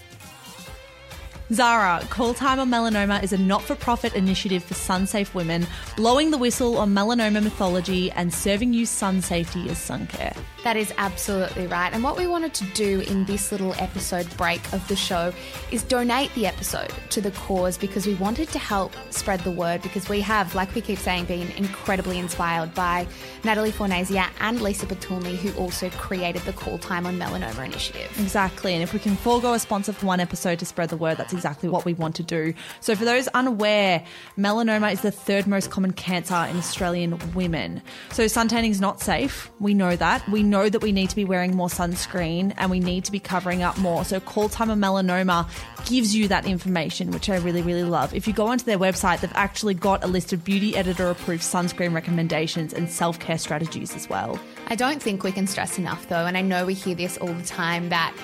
Zara, 1.53 2.03
Call 2.09 2.33
Time 2.33 2.59
on 2.59 2.69
Melanoma 2.69 3.21
is 3.21 3.31
a 3.31 3.37
not 3.37 3.61
for 3.61 3.75
profit 3.75 4.15
initiative 4.15 4.63
for 4.63 4.73
sun 4.73 5.05
safe 5.05 5.35
women, 5.35 5.67
blowing 5.95 6.31
the 6.31 6.37
whistle 6.37 6.77
on 6.77 6.93
melanoma 6.93 7.43
mythology 7.43 8.09
and 8.11 8.33
serving 8.33 8.73
you 8.73 8.85
sun 8.85 9.21
safety 9.21 9.69
as 9.69 9.77
sun 9.77 10.07
care. 10.07 10.33
That 10.63 10.77
is 10.77 10.93
absolutely 10.97 11.67
right. 11.67 11.91
And 11.91 12.01
what 12.01 12.17
we 12.17 12.25
wanted 12.25 12.53
to 12.53 12.63
do 12.73 13.01
in 13.01 13.25
this 13.25 13.51
little 13.51 13.73
episode 13.79 14.25
break 14.37 14.61
of 14.71 14.87
the 14.87 14.95
show 14.95 15.33
is 15.71 15.83
donate 15.83 16.33
the 16.35 16.47
episode 16.47 16.89
to 17.09 17.19
the 17.19 17.31
cause 17.31 17.77
because 17.77 18.07
we 18.07 18.13
wanted 18.15 18.47
to 18.49 18.59
help 18.59 18.93
spread 19.09 19.41
the 19.41 19.51
word 19.51 19.81
because 19.81 20.07
we 20.07 20.21
have, 20.21 20.55
like 20.55 20.73
we 20.73 20.79
keep 20.79 20.99
saying, 20.99 21.25
been 21.25 21.51
incredibly 21.57 22.17
inspired 22.17 22.73
by 22.73 23.05
Natalie 23.43 23.71
Fornasia 23.71 24.29
and 24.39 24.61
Lisa 24.61 24.85
Patulny, 24.85 25.35
who 25.35 25.51
also 25.61 25.89
created 25.89 26.41
the 26.43 26.53
Call 26.53 26.77
Time 26.77 27.05
on 27.05 27.19
Melanoma 27.19 27.65
initiative. 27.65 28.09
Exactly. 28.21 28.73
And 28.73 28.81
if 28.81 28.93
we 28.93 28.99
can 28.99 29.17
forego 29.17 29.53
a 29.53 29.59
sponsor 29.59 29.91
for 29.91 30.05
one 30.05 30.21
episode 30.21 30.59
to 30.59 30.65
spread 30.65 30.87
the 30.87 30.97
word, 30.97 31.17
that's 31.17 31.33
exactly 31.33 31.67
what 31.67 31.83
we 31.83 31.93
want 31.93 32.15
to 32.15 32.23
do. 32.23 32.53
So, 32.79 32.95
for 32.95 33.03
those 33.03 33.27
unaware, 33.29 34.05
melanoma 34.37 34.93
is 34.93 35.01
the 35.01 35.11
third 35.11 35.45
most 35.45 35.71
common 35.71 35.91
cancer 35.91 36.35
in 36.49 36.55
Australian 36.55 37.19
women. 37.33 37.81
So, 38.13 38.25
suntanning 38.25 38.69
is 38.69 38.79
not 38.79 39.01
safe. 39.01 39.51
We 39.59 39.73
know 39.73 39.97
that. 39.97 40.25
We 40.29 40.41
know 40.41 40.52
that 40.53 40.81
we 40.81 40.91
need 40.91 41.09
to 41.09 41.15
be 41.15 41.25
wearing 41.25 41.55
more 41.55 41.67
sunscreen 41.67 42.53
and 42.57 42.69
we 42.69 42.79
need 42.79 43.05
to 43.05 43.11
be 43.11 43.19
covering 43.19 43.63
up 43.63 43.77
more. 43.77 44.05
So, 44.05 44.19
Call 44.19 44.49
Time 44.49 44.69
of 44.69 44.77
Melanoma 44.77 45.49
gives 45.85 46.15
you 46.15 46.27
that 46.27 46.45
information, 46.45 47.11
which 47.11 47.29
I 47.29 47.37
really, 47.37 47.61
really 47.61 47.83
love. 47.83 48.13
If 48.13 48.27
you 48.27 48.33
go 48.33 48.47
onto 48.47 48.63
their 48.63 48.77
website, 48.77 49.21
they've 49.21 49.31
actually 49.33 49.73
got 49.73 50.03
a 50.03 50.07
list 50.07 50.31
of 50.31 50.43
beauty 50.43 50.75
editor 50.75 51.09
approved 51.09 51.43
sunscreen 51.43 51.93
recommendations 51.93 52.73
and 52.73 52.89
self 52.89 53.19
care 53.19 53.37
strategies 53.37 53.95
as 53.95 54.07
well. 54.07 54.39
I 54.67 54.75
don't 54.75 55.01
think 55.01 55.23
we 55.23 55.31
can 55.31 55.47
stress 55.47 55.77
enough, 55.77 56.07
though, 56.07 56.25
and 56.25 56.37
I 56.37 56.41
know 56.41 56.65
we 56.65 56.73
hear 56.73 56.95
this 56.95 57.17
all 57.17 57.33
the 57.33 57.43
time 57.43 57.89
that 57.89 58.15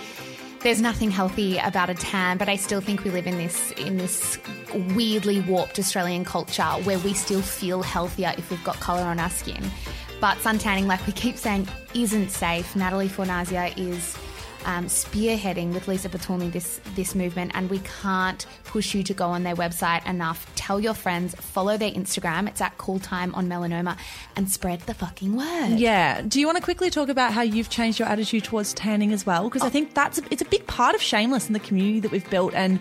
there's 0.61 0.81
nothing 0.81 1.09
healthy 1.09 1.57
about 1.57 1.89
a 1.89 1.93
tan, 1.93 2.37
but 2.37 2.49
I 2.49 2.57
still 2.57 2.81
think 2.81 3.03
we 3.03 3.11
live 3.11 3.27
in 3.27 3.37
this 3.37 3.71
in 3.71 3.97
this 3.97 4.37
weirdly 4.93 5.41
warped 5.41 5.79
Australian 5.79 6.25
culture 6.25 6.63
where 6.83 6.99
we 6.99 7.13
still 7.13 7.41
feel 7.41 7.81
healthier 7.81 8.33
if 8.37 8.51
we've 8.51 8.63
got 8.63 8.79
colour 8.79 9.03
on 9.03 9.19
our 9.19 9.29
skin. 9.29 9.63
But 10.19 10.37
suntanning, 10.37 10.85
like 10.85 11.05
we 11.07 11.13
keep 11.13 11.37
saying, 11.37 11.67
isn't 11.93 12.29
safe. 12.29 12.75
Natalie 12.75 13.07
Fornasia 13.07 13.73
is 13.77 14.17
um, 14.65 14.85
spearheading 14.85 15.73
with 15.73 15.87
Lisa 15.87 16.09
Patulny 16.09 16.51
this 16.51 16.79
this 16.95 17.15
movement, 17.15 17.51
and 17.53 17.69
we 17.69 17.79
can't 18.01 18.45
push 18.65 18.93
you 18.93 19.03
to 19.03 19.13
go 19.13 19.27
on 19.27 19.43
their 19.43 19.55
website 19.55 20.05
enough. 20.07 20.49
Tell 20.55 20.79
your 20.79 20.93
friends, 20.93 21.35
follow 21.35 21.77
their 21.77 21.91
Instagram. 21.91 22.47
It's 22.47 22.61
at 22.61 22.77
Call 22.77 22.99
Time 22.99 23.33
on 23.35 23.47
Melanoma, 23.47 23.97
and 24.35 24.49
spread 24.49 24.81
the 24.81 24.93
fucking 24.93 25.35
word. 25.35 25.79
Yeah. 25.79 26.21
Do 26.21 26.39
you 26.39 26.45
want 26.45 26.57
to 26.57 26.63
quickly 26.63 26.89
talk 26.89 27.09
about 27.09 27.33
how 27.33 27.41
you've 27.41 27.69
changed 27.69 27.99
your 27.99 28.07
attitude 28.07 28.43
towards 28.43 28.73
tanning 28.73 29.11
as 29.11 29.25
well? 29.25 29.45
Because 29.45 29.63
I 29.63 29.69
think 29.69 29.93
that's 29.93 30.19
a, 30.19 30.21
it's 30.31 30.41
a 30.41 30.45
big 30.45 30.67
part 30.67 30.95
of 30.95 31.01
Shameless 31.01 31.47
and 31.47 31.55
the 31.55 31.59
community 31.59 31.99
that 32.01 32.11
we've 32.11 32.29
built, 32.29 32.53
and 32.53 32.79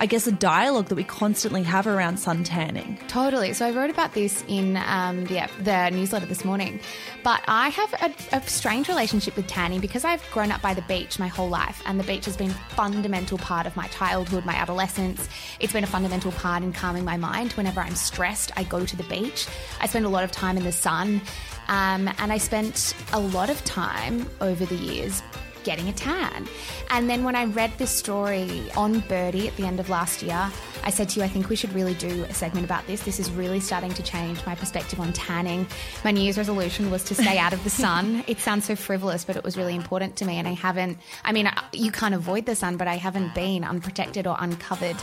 I 0.00 0.06
guess 0.06 0.26
a 0.26 0.32
dialogue 0.32 0.86
that 0.86 0.94
we 0.94 1.04
constantly 1.04 1.64
have 1.64 1.86
around 1.86 2.18
sun 2.18 2.44
tanning. 2.44 2.98
Totally. 3.08 3.52
So 3.52 3.66
I 3.66 3.72
wrote 3.72 3.90
about 3.90 4.14
this 4.14 4.44
in 4.46 4.76
um, 4.76 5.24
the, 5.24 5.48
the 5.60 5.90
newsletter 5.90 6.26
this 6.26 6.44
morning. 6.44 6.80
But 7.24 7.42
I 7.48 7.70
have 7.70 7.94
a, 7.94 8.36
a 8.36 8.42
strange 8.42 8.88
relationship 8.88 9.36
with 9.36 9.48
tanning 9.48 9.80
because 9.80 10.04
I've 10.04 10.22
grown 10.30 10.52
up 10.52 10.62
by 10.62 10.74
the 10.74 10.82
beach 10.82 11.17
my 11.18 11.28
whole 11.28 11.48
life, 11.48 11.82
and 11.86 11.98
the 11.98 12.04
beach 12.04 12.24
has 12.24 12.36
been 12.36 12.50
a 12.50 12.54
fundamental 12.70 13.38
part 13.38 13.66
of 13.66 13.76
my 13.76 13.86
childhood, 13.88 14.44
my 14.44 14.54
adolescence. 14.54 15.28
It's 15.60 15.72
been 15.72 15.84
a 15.84 15.88
fundamental 15.88 16.32
part 16.32 16.62
in 16.62 16.72
calming 16.72 17.04
my 17.04 17.16
mind. 17.16 17.52
Whenever 17.52 17.80
I'm 17.80 17.94
stressed, 17.94 18.52
I 18.56 18.64
go 18.64 18.84
to 18.84 18.96
the 18.96 19.02
beach. 19.04 19.46
I 19.80 19.86
spend 19.86 20.06
a 20.06 20.08
lot 20.08 20.24
of 20.24 20.30
time 20.30 20.56
in 20.56 20.64
the 20.64 20.72
sun, 20.72 21.20
um, 21.68 22.08
and 22.18 22.32
I 22.32 22.38
spent 22.38 22.94
a 23.12 23.20
lot 23.20 23.50
of 23.50 23.64
time 23.64 24.28
over 24.40 24.64
the 24.64 24.76
years 24.76 25.22
getting 25.68 25.88
a 25.90 25.92
tan. 25.92 26.48
And 26.88 27.10
then 27.10 27.24
when 27.24 27.36
I 27.36 27.44
read 27.44 27.70
this 27.76 27.90
story 27.90 28.70
on 28.74 29.00
Birdie 29.00 29.48
at 29.48 29.56
the 29.56 29.66
end 29.66 29.80
of 29.80 29.90
last 29.90 30.22
year, 30.22 30.50
I 30.82 30.88
said 30.88 31.10
to 31.10 31.20
you, 31.20 31.26
I 31.26 31.28
think 31.28 31.50
we 31.50 31.56
should 31.56 31.74
really 31.74 31.92
do 31.92 32.24
a 32.24 32.32
segment 32.32 32.64
about 32.64 32.86
this. 32.86 33.02
This 33.02 33.20
is 33.20 33.30
really 33.30 33.60
starting 33.60 33.92
to 33.92 34.02
change 34.02 34.44
my 34.46 34.54
perspective 34.54 34.98
on 34.98 35.12
tanning. 35.12 35.66
My 36.06 36.10
New 36.10 36.22
Year's 36.22 36.38
resolution 36.38 36.90
was 36.90 37.04
to 37.04 37.14
stay 37.14 37.36
out 37.36 37.52
of 37.52 37.62
the 37.64 37.70
sun. 37.70 38.24
It 38.28 38.38
sounds 38.38 38.66
so 38.66 38.76
frivolous, 38.76 39.24
but 39.24 39.36
it 39.36 39.44
was 39.44 39.56
really 39.56 39.74
important 39.74 40.16
to 40.16 40.24
me. 40.24 40.38
And 40.38 40.46
I 40.46 40.52
haven't, 40.52 40.98
I 41.24 41.32
mean, 41.32 41.50
you 41.72 41.90
can't 41.90 42.14
avoid 42.14 42.46
the 42.46 42.54
sun, 42.54 42.76
but 42.76 42.86
I 42.86 42.96
haven't 42.96 43.34
been 43.34 43.64
unprotected 43.64 44.26
or 44.26 44.36
uncovered 44.38 44.96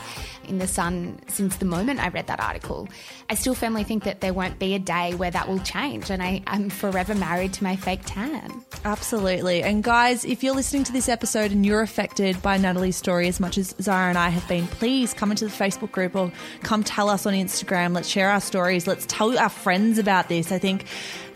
in 0.48 0.58
the 0.60 0.68
sun 0.68 1.20
since 1.28 1.58
the 1.58 1.66
moment 1.66 2.00
I 2.00 2.10
read 2.10 2.28
that 2.28 2.40
article. 2.40 2.88
I 3.30 3.36
still 3.36 3.56
firmly 3.56 3.84
think 3.84 4.04
that 4.04 4.22
there 4.22 4.34
won't 4.34 4.58
be 4.58 4.74
a 4.76 4.80
day 4.80 5.14
where 5.16 5.32
that 5.32 5.48
will 5.48 5.60
change. 5.60 6.10
And 6.10 6.22
I, 6.24 6.44
I'm 6.48 6.70
forever 6.70 7.14
married 7.16 7.54
to 7.54 7.64
my 7.64 7.76
fake 7.76 8.02
tan. 8.06 8.64
Absolutely. 8.84 9.64
And 9.64 9.84
guys, 9.84 10.24
if 10.26 10.44
you're 10.44 10.55
listening 10.56 10.86
to 10.86 10.94
this 10.94 11.10
episode 11.10 11.52
and 11.52 11.66
you're 11.66 11.82
affected 11.82 12.42
by 12.42 12.58
Natalie's 12.58 12.96
story 12.96 13.28
as 13.28 13.42
much 13.42 13.58
as 13.58 13.76
Zara 13.82 14.08
and 14.08 14.18
I 14.18 14.30
have 14.30 14.48
been, 14.48 14.68
please 14.68 15.14
come 15.14 15.30
into 15.30 15.44
the 15.44 15.52
Facebook 15.52 15.92
group 15.92 16.16
or 16.16 16.32
come 16.64 16.82
tell 16.82 17.10
us 17.10 17.26
on 17.26 17.34
Instagram. 17.34 17.94
Let's 17.94 18.08
share 18.08 18.30
our 18.30 18.40
stories. 18.40 18.88
Let's 18.88 19.06
tell 19.06 19.38
our 19.38 19.50
friends 19.50 19.98
about 19.98 20.30
this. 20.30 20.54
I 20.54 20.58
think 20.58 20.86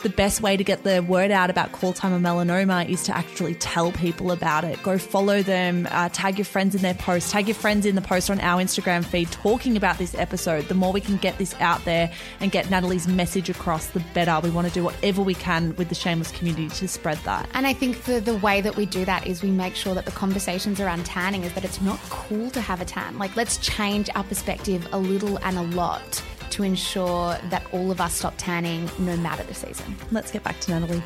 the 0.02 0.08
best 0.08 0.40
way 0.40 0.56
to 0.56 0.64
get 0.64 0.82
the 0.82 1.02
word 1.02 1.30
out 1.30 1.50
about 1.50 1.72
call 1.72 1.92
time 1.92 2.12
of 2.12 2.22
melanoma 2.22 2.88
is 2.88 3.02
to 3.04 3.16
actually 3.16 3.54
tell 3.54 3.92
people 3.92 4.32
about 4.32 4.64
it. 4.64 4.82
Go 4.82 4.96
follow 4.96 5.42
them, 5.42 5.86
uh, 5.90 6.08
tag 6.10 6.38
your 6.38 6.44
friends 6.44 6.74
in 6.74 6.82
their 6.82 6.94
posts, 6.94 7.32
tag 7.32 7.48
your 7.48 7.54
friends 7.54 7.84
in 7.84 7.94
the 7.94 8.00
post 8.00 8.30
on 8.30 8.40
our 8.40 8.62
Instagram 8.62 9.04
feed 9.04 9.30
talking 9.30 9.76
about 9.76 9.98
this 9.98 10.14
episode. 10.14 10.64
The 10.68 10.74
more 10.74 10.92
we 10.92 11.00
can 11.00 11.16
get 11.18 11.36
this 11.38 11.54
out 11.60 11.84
there 11.84 12.10
and 12.40 12.50
get 12.50 12.70
Natalie's 12.70 13.06
message 13.06 13.50
across, 13.50 13.88
the 13.88 14.00
better. 14.14 14.40
We 14.42 14.50
want 14.50 14.68
to 14.68 14.72
do 14.72 14.84
whatever 14.84 15.22
we 15.22 15.34
can 15.34 15.74
with 15.76 15.88
the 15.88 15.94
shameless 15.94 16.30
community 16.32 16.68
to 16.68 16.88
spread 16.88 17.18
that. 17.18 17.48
And 17.52 17.66
I 17.66 17.74
think 17.74 18.02
the 18.04 18.40
way 18.42 18.60
that 18.60 18.76
we 18.76 18.86
do 18.86 19.04
that 19.04 19.26
is 19.26 19.42
we 19.42 19.50
make 19.50 19.74
sure 19.74 19.94
that 19.94 20.06
the 20.06 20.12
conversations 20.12 20.80
around 20.80 21.04
tanning 21.04 21.44
is 21.44 21.52
that 21.54 21.64
it's 21.64 21.80
not 21.80 21.98
cool 22.08 22.50
to 22.50 22.60
have 22.60 22.80
a 22.80 22.84
tan. 22.84 23.18
Like, 23.18 23.36
let's 23.36 23.58
change 23.58 24.08
our 24.14 24.24
perspective 24.24 24.88
a 24.92 24.98
little 24.98 25.38
and 25.38 25.58
a 25.58 25.62
lot 25.62 26.22
to 26.60 26.66
ensure 26.66 27.38
that 27.48 27.64
all 27.72 27.90
of 27.90 28.02
us 28.02 28.14
stop 28.14 28.34
tanning 28.36 28.88
no 28.98 29.16
matter 29.16 29.42
the 29.44 29.54
season. 29.54 29.96
Let's 30.10 30.30
get 30.30 30.42
back 30.42 30.60
to 30.60 30.78
Natalie. 30.78 31.02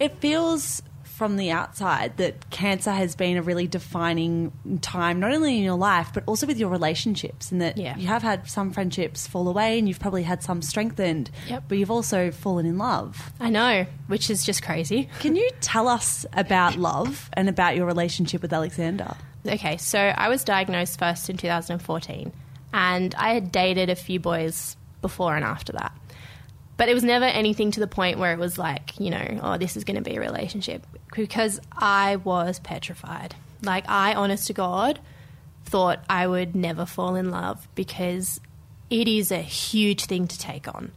It 0.00 0.16
feels 0.18 0.82
from 1.22 1.36
the 1.36 1.52
outside 1.52 2.16
that 2.16 2.50
cancer 2.50 2.90
has 2.90 3.14
been 3.14 3.36
a 3.36 3.42
really 3.42 3.68
defining 3.68 4.50
time, 4.80 5.20
not 5.20 5.32
only 5.32 5.56
in 5.56 5.62
your 5.62 5.76
life, 5.76 6.10
but 6.12 6.24
also 6.26 6.48
with 6.48 6.58
your 6.58 6.68
relationships. 6.68 7.52
And 7.52 7.60
that 7.62 7.78
Yeah. 7.78 7.96
you 7.96 8.08
have 8.08 8.22
had 8.24 8.50
some 8.50 8.72
friendships 8.72 9.28
fall 9.28 9.46
away 9.48 9.78
and 9.78 9.86
you've 9.86 10.00
probably 10.00 10.24
had 10.24 10.42
some 10.42 10.60
strengthened, 10.62 11.30
Yep. 11.48 11.62
but 11.68 11.78
you've 11.78 11.92
also 11.92 12.32
fallen 12.32 12.66
in 12.66 12.76
love. 12.76 13.30
I 13.38 13.50
know, 13.50 13.86
which 14.08 14.30
is 14.30 14.44
just 14.44 14.64
crazy. 14.64 15.08
Can 15.20 15.36
you 15.36 15.48
tell 15.60 15.86
us 15.86 16.26
about 16.32 16.74
love 16.74 17.30
and 17.34 17.48
about 17.48 17.76
your 17.76 17.86
relationship 17.86 18.42
with 18.42 18.52
Alexander? 18.52 19.14
Okay, 19.46 19.76
so 19.76 20.00
I 20.00 20.28
was 20.28 20.42
diagnosed 20.42 20.98
first 20.98 21.30
in 21.30 21.36
2014, 21.36 22.32
and 22.72 23.14
I 23.14 23.32
had 23.34 23.52
dated 23.52 23.90
a 23.90 23.94
few 23.94 24.18
boys 24.18 24.76
before 25.02 25.36
and 25.36 25.44
after 25.44 25.72
that. 25.74 25.92
But 26.78 26.88
it 26.88 26.94
was 26.94 27.04
never 27.04 27.26
anything 27.26 27.70
to 27.72 27.80
the 27.80 27.86
point 27.86 28.18
where 28.18 28.32
it 28.32 28.40
was 28.40 28.58
like, 28.58 28.98
you 28.98 29.10
know, 29.10 29.38
oh, 29.42 29.56
this 29.58 29.76
is 29.76 29.84
going 29.84 29.96
to 29.96 30.02
be 30.02 30.16
a 30.16 30.20
relationship. 30.20 30.84
Because 31.12 31.60
I 31.72 32.16
was 32.16 32.58
petrified. 32.58 33.34
Like, 33.62 33.88
I, 33.88 34.14
honest 34.14 34.46
to 34.48 34.52
God, 34.52 34.98
thought 35.64 36.04
I 36.08 36.26
would 36.26 36.54
never 36.54 36.84
fall 36.84 37.14
in 37.14 37.30
love 37.30 37.68
because 37.74 38.40
it 38.90 39.08
is 39.08 39.30
a 39.30 39.40
huge 39.40 40.06
thing 40.06 40.26
to 40.26 40.38
take 40.38 40.68
on. 40.68 40.92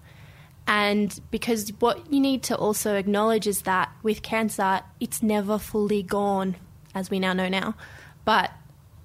And 0.68 1.20
because 1.30 1.70
what 1.80 2.12
you 2.12 2.20
need 2.20 2.44
to 2.44 2.58
also 2.58 2.96
acknowledge 2.96 3.46
is 3.46 3.62
that 3.62 3.92
with 4.02 4.22
cancer, 4.22 4.82
it's 5.00 5.22
never 5.22 5.60
fully 5.60 6.02
gone, 6.02 6.56
as 6.96 7.10
we 7.10 7.20
now 7.20 7.34
know 7.34 7.48
now, 7.48 7.76
but 8.26 8.52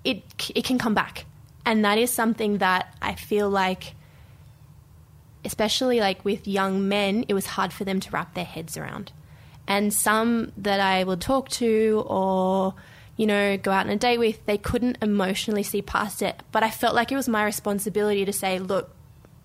it 0.05 0.23
it 0.55 0.65
can 0.65 0.79
come 0.79 0.95
back, 0.95 1.27
and 1.67 1.85
that 1.85 1.99
is 1.99 2.11
something 2.11 2.59
that 2.59 2.95
I 3.03 3.15
feel 3.15 3.51
like, 3.51 3.95
especially 5.45 6.01
like 6.01 6.25
with 6.25 6.49
young 6.49 6.89
men, 6.89 7.27
it 7.29 7.35
was 7.35 7.45
hard 7.45 7.73
for 7.75 7.85
them 7.85 8.01
to 8.01 8.11
wrap 8.11 8.35
their 8.35 8.45
heads 8.45 8.79
around. 8.79 9.13
And 9.71 9.95
some 9.95 10.51
that 10.57 10.81
I 10.81 11.05
would 11.05 11.21
talk 11.21 11.49
to 11.51 12.03
or 12.09 12.75
you 13.17 13.25
know 13.25 13.57
go 13.57 13.71
out 13.71 13.87
on 13.87 13.93
a 13.93 13.97
date 13.97 14.19
with, 14.19 14.45
they 14.45 14.59
couldn't 14.59 14.99
emotionally 15.01 15.63
see 15.63 15.81
past 15.81 16.23
it. 16.23 16.43
But 16.51 16.65
I 16.65 16.71
felt 16.71 16.97
like 16.97 17.13
it 17.13 17.17
was 17.17 17.29
my 17.29 17.45
responsibility 17.45 18.25
to 18.25 18.33
say, 18.33 18.59
look, 18.59 18.91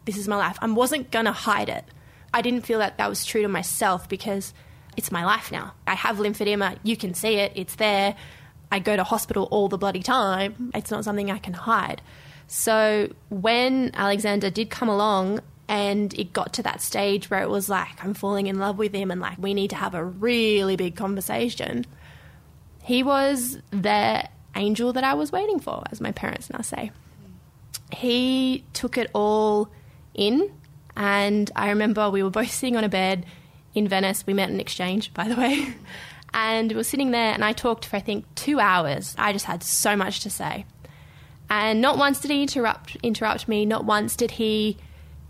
this 0.05 0.17
is 0.17 0.27
my 0.27 0.35
life. 0.35 0.57
I 0.61 0.65
wasn't 0.71 1.11
gonna 1.11 1.31
hide 1.31 1.69
it. 1.69 1.85
I 2.33 2.41
didn't 2.41 2.65
feel 2.65 2.79
that 2.79 2.97
that 2.97 3.07
was 3.07 3.23
true 3.23 3.43
to 3.43 3.47
myself 3.47 4.09
because 4.09 4.51
it's 4.97 5.11
my 5.11 5.23
life 5.23 5.51
now. 5.51 5.75
I 5.85 5.93
have 5.93 6.17
lymphedema. 6.17 6.79
You 6.81 6.97
can 6.97 7.13
see 7.13 7.35
it. 7.35 7.51
It's 7.53 7.75
there. 7.75 8.15
I 8.71 8.79
go 8.79 8.95
to 8.95 9.03
hospital 9.03 9.47
all 9.51 9.69
the 9.69 9.77
bloody 9.77 10.01
time. 10.01 10.71
It's 10.73 10.89
not 10.89 11.03
something 11.03 11.29
I 11.29 11.38
can 11.38 11.53
hide. 11.53 12.01
So 12.47 13.13
when 13.29 13.91
Alexander 13.93 14.49
did 14.49 14.71
come 14.71 14.89
along 14.89 15.41
and 15.67 16.13
it 16.13 16.34
got 16.34 16.54
to 16.54 16.63
that 16.63 16.82
stage 16.82 17.30
where 17.30 17.41
it 17.41 17.49
was 17.49 17.69
like, 17.69 18.04
I'm 18.04 18.13
falling 18.13 18.47
in 18.47 18.60
love 18.60 18.78
with 18.78 18.93
him 18.93 19.12
and 19.12 19.19
like, 19.19 19.38
we 19.38 19.54
need 19.54 19.71
to 19.71 19.75
have 19.75 19.95
a 19.95 20.04
really 20.04 20.75
big 20.75 20.95
conversation, 20.95 21.86
he 22.84 23.01
was 23.01 23.58
the 23.71 24.28
angel 24.56 24.93
that 24.93 25.04
I 25.04 25.15
was 25.15 25.32
waiting 25.32 25.60
for, 25.60 25.84
as 25.91 25.99
my 25.99 26.12
parents 26.12 26.49
now 26.49 26.62
say. 26.62 26.91
He 27.91 28.63
took 28.73 28.97
it 28.97 29.10
all 29.13 29.69
in. 30.13 30.51
And 30.95 31.51
I 31.56 31.69
remember 31.69 32.10
we 32.10 32.23
were 32.23 32.30
both 32.30 32.51
sitting 32.51 32.78
on 32.78 32.84
a 32.84 32.89
bed 32.89 33.25
in 33.73 33.88
Venice. 33.88 34.25
We 34.25 34.34
met 34.34 34.49
in 34.49 34.60
exchange, 34.60 35.13
by 35.13 35.28
the 35.28 35.36
way. 35.36 35.73
And 36.38 36.69
we 36.69 36.75
were 36.75 36.84
sitting 36.84 37.12
there, 37.12 37.34
and 37.34 37.45
I 37.45 37.54
talked 37.54 37.86
for, 37.86 37.95
I 37.95 38.01
think, 38.01 38.25
two 38.36 38.60
hours. 38.60 39.15
I 39.17 39.32
just 39.32 39.45
had 39.45 39.63
so 39.63 39.95
much 39.95 40.19
to 40.19 40.30
say. 40.30 40.65
And 41.49 41.80
not 41.80 41.97
once 41.97 42.19
did 42.19 42.30
he 42.30 42.41
interrupt, 42.41 42.97
interrupt 42.97 43.47
me. 43.47 43.65
Not 43.65 43.86
once 43.86 44.17
did 44.17 44.32
he 44.32 44.78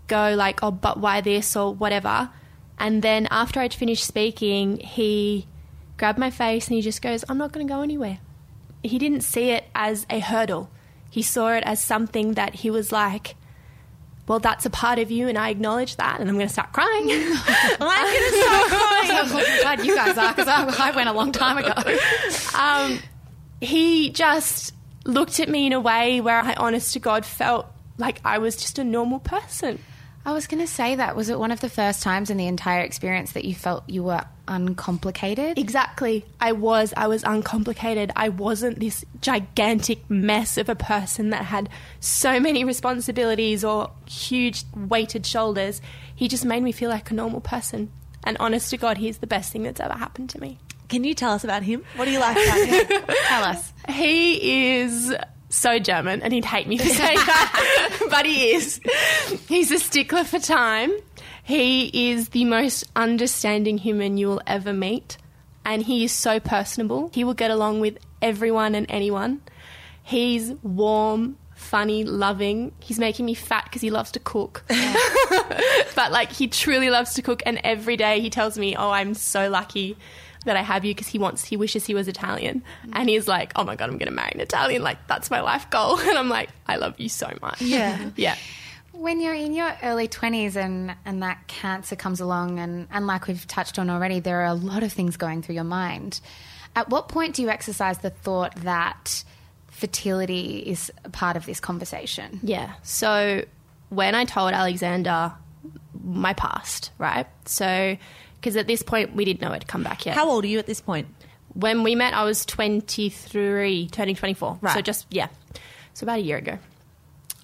go 0.06 0.34
like, 0.34 0.62
oh, 0.62 0.70
but 0.70 0.98
why 0.98 1.20
this 1.20 1.56
or 1.56 1.74
whatever. 1.74 2.30
And 2.78 3.02
then 3.02 3.26
after 3.30 3.60
I'd 3.60 3.74
finished 3.74 4.04
speaking, 4.04 4.78
he 4.78 5.46
grabbed 5.96 6.18
my 6.18 6.30
face 6.30 6.68
and 6.68 6.76
he 6.76 6.82
just 6.82 7.02
goes, 7.02 7.24
I'm 7.28 7.38
not 7.38 7.52
going 7.52 7.66
to 7.66 7.72
go 7.72 7.82
anywhere. 7.82 8.18
He 8.82 8.98
didn't 8.98 9.22
see 9.22 9.50
it 9.50 9.64
as 9.74 10.06
a 10.10 10.20
hurdle. 10.20 10.70
He 11.10 11.22
saw 11.22 11.52
it 11.52 11.64
as 11.64 11.82
something 11.82 12.34
that 12.34 12.56
he 12.56 12.70
was 12.70 12.92
like, 12.92 13.36
well, 14.28 14.40
that's 14.40 14.66
a 14.66 14.70
part 14.70 14.98
of 14.98 15.10
you, 15.10 15.28
and 15.28 15.38
I 15.38 15.50
acknowledge 15.50 15.96
that, 15.96 16.20
and 16.20 16.28
I'm 16.28 16.34
going 16.34 16.48
to 16.48 16.52
start 16.52 16.72
crying. 16.72 17.04
I'm 17.10 18.12
going 18.12 18.32
to 18.32 18.42
start 18.42 18.66
crying. 18.68 19.10
I'm 19.12 19.60
glad 19.62 19.86
you 19.86 19.94
guys 19.94 20.18
are 20.18 20.34
because 20.34 20.48
I, 20.48 20.88
I 20.88 20.90
went 20.90 21.08
a 21.08 21.12
long 21.12 21.30
time 21.30 21.58
ago. 21.58 21.72
Um, 22.58 22.98
he 23.60 24.10
just 24.10 24.74
looked 25.04 25.38
at 25.38 25.48
me 25.48 25.66
in 25.66 25.72
a 25.72 25.80
way 25.80 26.20
where 26.20 26.40
I, 26.40 26.54
honest 26.54 26.92
to 26.94 26.98
God, 26.98 27.24
felt 27.24 27.66
like 27.98 28.20
I 28.24 28.38
was 28.38 28.56
just 28.56 28.80
a 28.80 28.84
normal 28.84 29.20
person. 29.20 29.78
I 30.26 30.32
was 30.32 30.48
going 30.48 30.60
to 30.60 30.66
say 30.66 30.96
that. 30.96 31.14
Was 31.14 31.28
it 31.28 31.38
one 31.38 31.52
of 31.52 31.60
the 31.60 31.68
first 31.68 32.02
times 32.02 32.30
in 32.30 32.36
the 32.36 32.48
entire 32.48 32.80
experience 32.80 33.30
that 33.32 33.44
you 33.44 33.54
felt 33.54 33.88
you 33.88 34.02
were 34.02 34.24
uncomplicated? 34.48 35.56
Exactly. 35.56 36.24
I 36.40 36.50
was. 36.50 36.92
I 36.96 37.06
was 37.06 37.22
uncomplicated. 37.22 38.10
I 38.16 38.30
wasn't 38.30 38.80
this 38.80 39.04
gigantic 39.20 40.10
mess 40.10 40.58
of 40.58 40.68
a 40.68 40.74
person 40.74 41.30
that 41.30 41.44
had 41.44 41.68
so 42.00 42.40
many 42.40 42.64
responsibilities 42.64 43.64
or 43.64 43.92
huge 44.04 44.64
weighted 44.74 45.24
shoulders. 45.24 45.80
He 46.16 46.26
just 46.26 46.44
made 46.44 46.64
me 46.64 46.72
feel 46.72 46.90
like 46.90 47.08
a 47.12 47.14
normal 47.14 47.40
person. 47.40 47.92
And 48.24 48.36
honest 48.40 48.70
to 48.70 48.76
God, 48.76 48.98
he's 48.98 49.18
the 49.18 49.28
best 49.28 49.52
thing 49.52 49.62
that's 49.62 49.78
ever 49.78 49.94
happened 49.94 50.30
to 50.30 50.40
me. 50.40 50.58
Can 50.88 51.04
you 51.04 51.14
tell 51.14 51.34
us 51.34 51.44
about 51.44 51.62
him? 51.62 51.84
What 51.94 52.06
do 52.06 52.10
you 52.10 52.18
like 52.18 52.36
about 52.36 52.66
him? 52.66 53.04
Tell 53.26 53.44
us. 53.44 53.72
He 53.88 54.78
is 54.80 55.14
so 55.48 55.78
German, 55.78 56.22
and 56.22 56.32
he'd 56.32 56.44
hate 56.44 56.66
me 56.66 56.78
for 56.78 56.88
saying 56.88 57.16
that, 57.26 57.98
but 58.10 58.26
he 58.26 58.50
is. 58.52 58.80
He's 59.48 59.70
a 59.70 59.78
stickler 59.78 60.24
for 60.24 60.38
time. 60.38 60.92
He 61.42 62.10
is 62.10 62.30
the 62.30 62.44
most 62.44 62.84
understanding 62.96 63.78
human 63.78 64.18
you 64.18 64.28
will 64.28 64.42
ever 64.46 64.72
meet, 64.72 65.16
and 65.64 65.82
he 65.82 66.04
is 66.04 66.12
so 66.12 66.40
personable. 66.40 67.10
He 67.14 67.22
will 67.22 67.34
get 67.34 67.50
along 67.50 67.80
with 67.80 67.98
everyone 68.20 68.74
and 68.74 68.86
anyone. 68.88 69.42
He's 70.02 70.52
warm, 70.62 71.36
funny, 71.54 72.04
loving. 72.04 72.72
He's 72.80 72.98
making 72.98 73.26
me 73.26 73.34
fat 73.34 73.64
because 73.64 73.82
he 73.82 73.90
loves 73.90 74.10
to 74.12 74.20
cook. 74.20 74.64
but 75.94 76.12
like, 76.12 76.32
he 76.32 76.48
truly 76.48 76.90
loves 76.90 77.14
to 77.14 77.22
cook, 77.22 77.42
and 77.46 77.60
every 77.62 77.96
day 77.96 78.20
he 78.20 78.30
tells 78.30 78.58
me, 78.58 78.74
"Oh, 78.76 78.90
I'm 78.90 79.14
so 79.14 79.48
lucky." 79.48 79.96
That 80.46 80.56
I 80.56 80.62
have 80.62 80.84
you 80.84 80.94
because 80.94 81.06
he 81.08 81.18
wants, 81.18 81.44
he 81.44 81.56
wishes 81.56 81.86
he 81.86 81.94
was 81.94 82.08
Italian. 82.08 82.64
And 82.92 83.08
he's 83.08 83.28
like, 83.28 83.52
oh 83.56 83.64
my 83.64 83.76
God, 83.76 83.90
I'm 83.90 83.98
going 83.98 84.08
to 84.08 84.14
marry 84.14 84.32
an 84.34 84.40
Italian. 84.40 84.82
Like, 84.82 85.06
that's 85.06 85.30
my 85.30 85.40
life 85.40 85.68
goal. 85.70 85.98
And 86.06 86.16
I'm 86.16 86.28
like, 86.28 86.48
I 86.66 86.76
love 86.76 86.98
you 86.98 87.08
so 87.08 87.30
much. 87.42 87.60
Yeah. 87.60 88.10
Yeah. 88.16 88.36
When 88.92 89.20
you're 89.20 89.34
in 89.34 89.52
your 89.52 89.76
early 89.82 90.08
20s 90.08 90.56
and, 90.56 90.94
and 91.04 91.22
that 91.22 91.46
cancer 91.48 91.96
comes 91.96 92.20
along, 92.20 92.58
and, 92.58 92.88
and 92.90 93.06
like 93.06 93.26
we've 93.26 93.46
touched 93.46 93.78
on 93.78 93.90
already, 93.90 94.20
there 94.20 94.40
are 94.40 94.46
a 94.46 94.54
lot 94.54 94.82
of 94.82 94.90
things 94.90 95.18
going 95.18 95.42
through 95.42 95.56
your 95.56 95.64
mind. 95.64 96.20
At 96.74 96.88
what 96.88 97.08
point 97.08 97.34
do 97.34 97.42
you 97.42 97.50
exercise 97.50 97.98
the 97.98 98.08
thought 98.08 98.54
that 98.62 99.22
fertility 99.70 100.60
is 100.60 100.90
a 101.04 101.10
part 101.10 101.36
of 101.36 101.44
this 101.44 101.60
conversation? 101.60 102.40
Yeah. 102.42 102.72
So 102.82 103.44
when 103.90 104.14
I 104.14 104.24
told 104.24 104.52
Alexander 104.52 105.32
my 106.02 106.32
past, 106.32 106.90
right? 106.98 107.26
So, 107.44 107.96
because 108.46 108.56
at 108.56 108.68
this 108.68 108.82
point 108.82 109.14
we 109.14 109.24
didn't 109.24 109.40
know 109.40 109.52
it 109.52 109.60
to 109.60 109.66
come 109.66 109.82
back 109.82 110.06
yet. 110.06 110.14
How 110.14 110.30
old 110.30 110.44
are 110.44 110.48
you 110.48 110.60
at 110.60 110.66
this 110.66 110.80
point? 110.80 111.08
when 111.56 111.82
we 111.82 111.94
met, 111.94 112.12
I 112.12 112.24
was 112.24 112.44
23, 112.44 113.88
turning 113.88 114.14
24. 114.14 114.58
Right. 114.60 114.74
So 114.74 114.82
just, 114.82 115.06
yeah. 115.10 115.28
So 115.94 116.04
about 116.04 116.18
a 116.18 116.22
year 116.22 116.36
ago. 116.36 116.58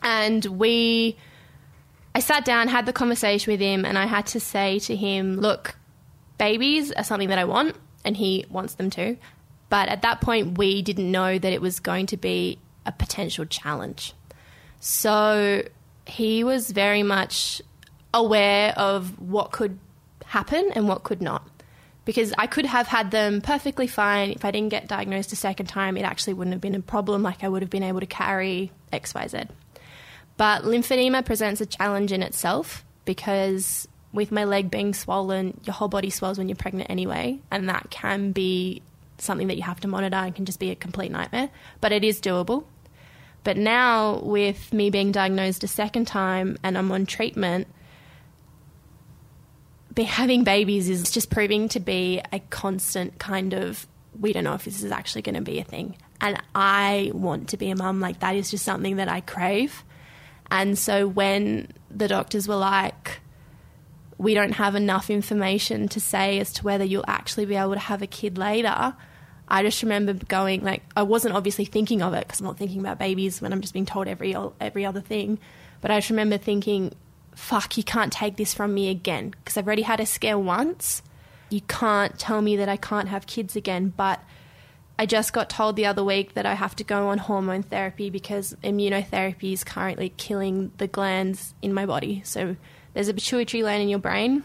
And 0.02 0.44
we, 0.44 1.16
I 2.14 2.20
sat 2.20 2.44
down, 2.44 2.68
had 2.68 2.84
the 2.84 2.92
conversation 2.92 3.50
with 3.50 3.60
him, 3.60 3.86
and 3.86 3.96
I 3.96 4.04
had 4.04 4.26
to 4.28 4.40
say 4.40 4.78
to 4.80 4.94
him, 4.94 5.36
look, 5.36 5.76
babies 6.36 6.92
are 6.92 7.04
something 7.04 7.30
that 7.30 7.38
I 7.38 7.44
want, 7.44 7.74
and 8.04 8.14
he 8.14 8.44
wants 8.50 8.74
them 8.74 8.90
too. 8.90 9.16
But 9.70 9.88
at 9.88 10.02
that 10.02 10.20
point, 10.20 10.58
we 10.58 10.82
didn't 10.82 11.10
know 11.10 11.38
that 11.38 11.52
it 11.52 11.62
was 11.62 11.80
going 11.80 12.04
to 12.06 12.18
be 12.18 12.58
a 12.84 12.92
potential 12.92 13.46
challenge. 13.46 14.12
So 14.80 15.66
he 16.06 16.44
was 16.44 16.70
very 16.70 17.02
much 17.02 17.62
aware 18.12 18.74
of 18.76 19.18
what 19.18 19.52
could 19.52 19.78
happen 20.32 20.70
and 20.74 20.88
what 20.88 21.02
could 21.02 21.20
not. 21.20 21.46
Because 22.04 22.32
I 22.36 22.46
could 22.46 22.66
have 22.66 22.88
had 22.88 23.10
them 23.10 23.42
perfectly 23.42 23.86
fine. 23.86 24.30
If 24.30 24.44
I 24.44 24.50
didn't 24.50 24.70
get 24.70 24.88
diagnosed 24.88 25.32
a 25.32 25.36
second 25.36 25.66
time, 25.66 25.96
it 25.96 26.02
actually 26.02 26.32
wouldn't 26.32 26.54
have 26.54 26.60
been 26.60 26.74
a 26.74 26.80
problem. 26.80 27.22
Like 27.22 27.44
I 27.44 27.48
would 27.48 27.62
have 27.62 27.70
been 27.70 27.82
able 27.82 28.00
to 28.00 28.06
carry 28.06 28.72
XYZ. 28.92 29.48
But 30.38 30.62
lymphedema 30.62 31.24
presents 31.24 31.60
a 31.60 31.66
challenge 31.66 32.10
in 32.10 32.22
itself 32.22 32.84
because 33.04 33.86
with 34.12 34.32
my 34.32 34.44
leg 34.44 34.70
being 34.70 34.94
swollen, 34.94 35.60
your 35.64 35.74
whole 35.74 35.88
body 35.88 36.10
swells 36.10 36.38
when 36.38 36.48
you're 36.48 36.56
pregnant 36.56 36.90
anyway. 36.90 37.38
And 37.50 37.68
that 37.68 37.90
can 37.90 38.32
be 38.32 38.82
something 39.18 39.48
that 39.48 39.56
you 39.56 39.62
have 39.62 39.80
to 39.80 39.88
monitor 39.88 40.16
and 40.16 40.34
can 40.34 40.46
just 40.46 40.58
be 40.58 40.70
a 40.70 40.74
complete 40.74 41.12
nightmare. 41.12 41.50
But 41.80 41.92
it 41.92 42.02
is 42.02 42.20
doable. 42.20 42.64
But 43.44 43.58
now, 43.58 44.20
with 44.20 44.72
me 44.72 44.88
being 44.88 45.12
diagnosed 45.12 45.62
a 45.62 45.68
second 45.68 46.06
time 46.06 46.56
and 46.62 46.78
I'm 46.78 46.90
on 46.90 47.06
treatment, 47.06 47.68
having 49.98 50.44
babies 50.44 50.88
is 50.88 51.10
just 51.10 51.30
proving 51.30 51.68
to 51.70 51.80
be 51.80 52.20
a 52.32 52.38
constant 52.38 53.18
kind 53.18 53.52
of 53.52 53.86
we 54.18 54.32
don't 54.32 54.44
know 54.44 54.54
if 54.54 54.64
this 54.64 54.82
is 54.82 54.92
actually 54.92 55.22
going 55.22 55.34
to 55.34 55.40
be 55.40 55.58
a 55.58 55.64
thing. 55.64 55.96
And 56.20 56.40
I 56.54 57.10
want 57.14 57.48
to 57.50 57.56
be 57.56 57.70
a 57.70 57.76
mum. 57.76 58.00
Like, 58.00 58.20
that 58.20 58.36
is 58.36 58.50
just 58.50 58.64
something 58.64 58.96
that 58.96 59.08
I 59.08 59.20
crave. 59.20 59.84
And 60.50 60.78
so 60.78 61.08
when 61.08 61.72
the 61.90 62.08
doctors 62.08 62.46
were 62.46 62.56
like, 62.56 63.20
we 64.18 64.34
don't 64.34 64.52
have 64.52 64.74
enough 64.74 65.10
information 65.10 65.88
to 65.88 66.00
say 66.00 66.38
as 66.38 66.52
to 66.54 66.64
whether 66.64 66.84
you'll 66.84 67.04
actually 67.08 67.46
be 67.46 67.56
able 67.56 67.72
to 67.72 67.78
have 67.80 68.02
a 68.02 68.06
kid 68.06 68.38
later, 68.38 68.94
I 69.48 69.62
just 69.62 69.82
remember 69.82 70.12
going 70.12 70.62
like 70.62 70.82
I 70.96 71.02
wasn't 71.02 71.34
obviously 71.34 71.64
thinking 71.64 72.02
of 72.02 72.14
it 72.14 72.26
because 72.26 72.40
I'm 72.40 72.46
not 72.46 72.56
thinking 72.56 72.80
about 72.80 72.98
babies 72.98 73.42
when 73.42 73.52
I'm 73.52 73.60
just 73.60 73.72
being 73.72 73.86
told 73.86 74.06
every 74.06 74.36
every 74.60 74.86
other 74.86 75.00
thing, 75.00 75.38
but 75.80 75.90
I 75.90 75.98
just 75.98 76.10
remember 76.10 76.38
thinking, 76.38 76.94
"Fuck, 77.34 77.76
you 77.76 77.84
can't 77.84 78.12
take 78.12 78.36
this 78.36 78.54
from 78.54 78.74
me 78.74 78.88
again 78.88 79.30
because 79.30 79.56
I've 79.56 79.66
already 79.66 79.82
had 79.82 80.00
a 80.00 80.06
scare 80.06 80.38
once. 80.38 81.02
You 81.50 81.60
can't 81.62 82.18
tell 82.18 82.42
me 82.42 82.56
that 82.56 82.68
I 82.68 82.76
can't 82.76 83.08
have 83.08 83.26
kids 83.26 83.56
again." 83.56 83.92
But 83.96 84.20
I 84.98 85.06
just 85.06 85.32
got 85.32 85.50
told 85.50 85.76
the 85.76 85.86
other 85.86 86.04
week 86.04 86.34
that 86.34 86.46
I 86.46 86.54
have 86.54 86.76
to 86.76 86.84
go 86.84 87.08
on 87.08 87.18
hormone 87.18 87.62
therapy 87.62 88.10
because 88.10 88.56
immunotherapy 88.62 89.52
is 89.52 89.64
currently 89.64 90.10
killing 90.16 90.72
the 90.76 90.86
glands 90.86 91.54
in 91.62 91.72
my 91.72 91.86
body. 91.86 92.22
So 92.24 92.56
there's 92.94 93.08
a 93.08 93.14
pituitary 93.14 93.62
gland 93.62 93.82
in 93.82 93.88
your 93.88 93.98
brain, 93.98 94.44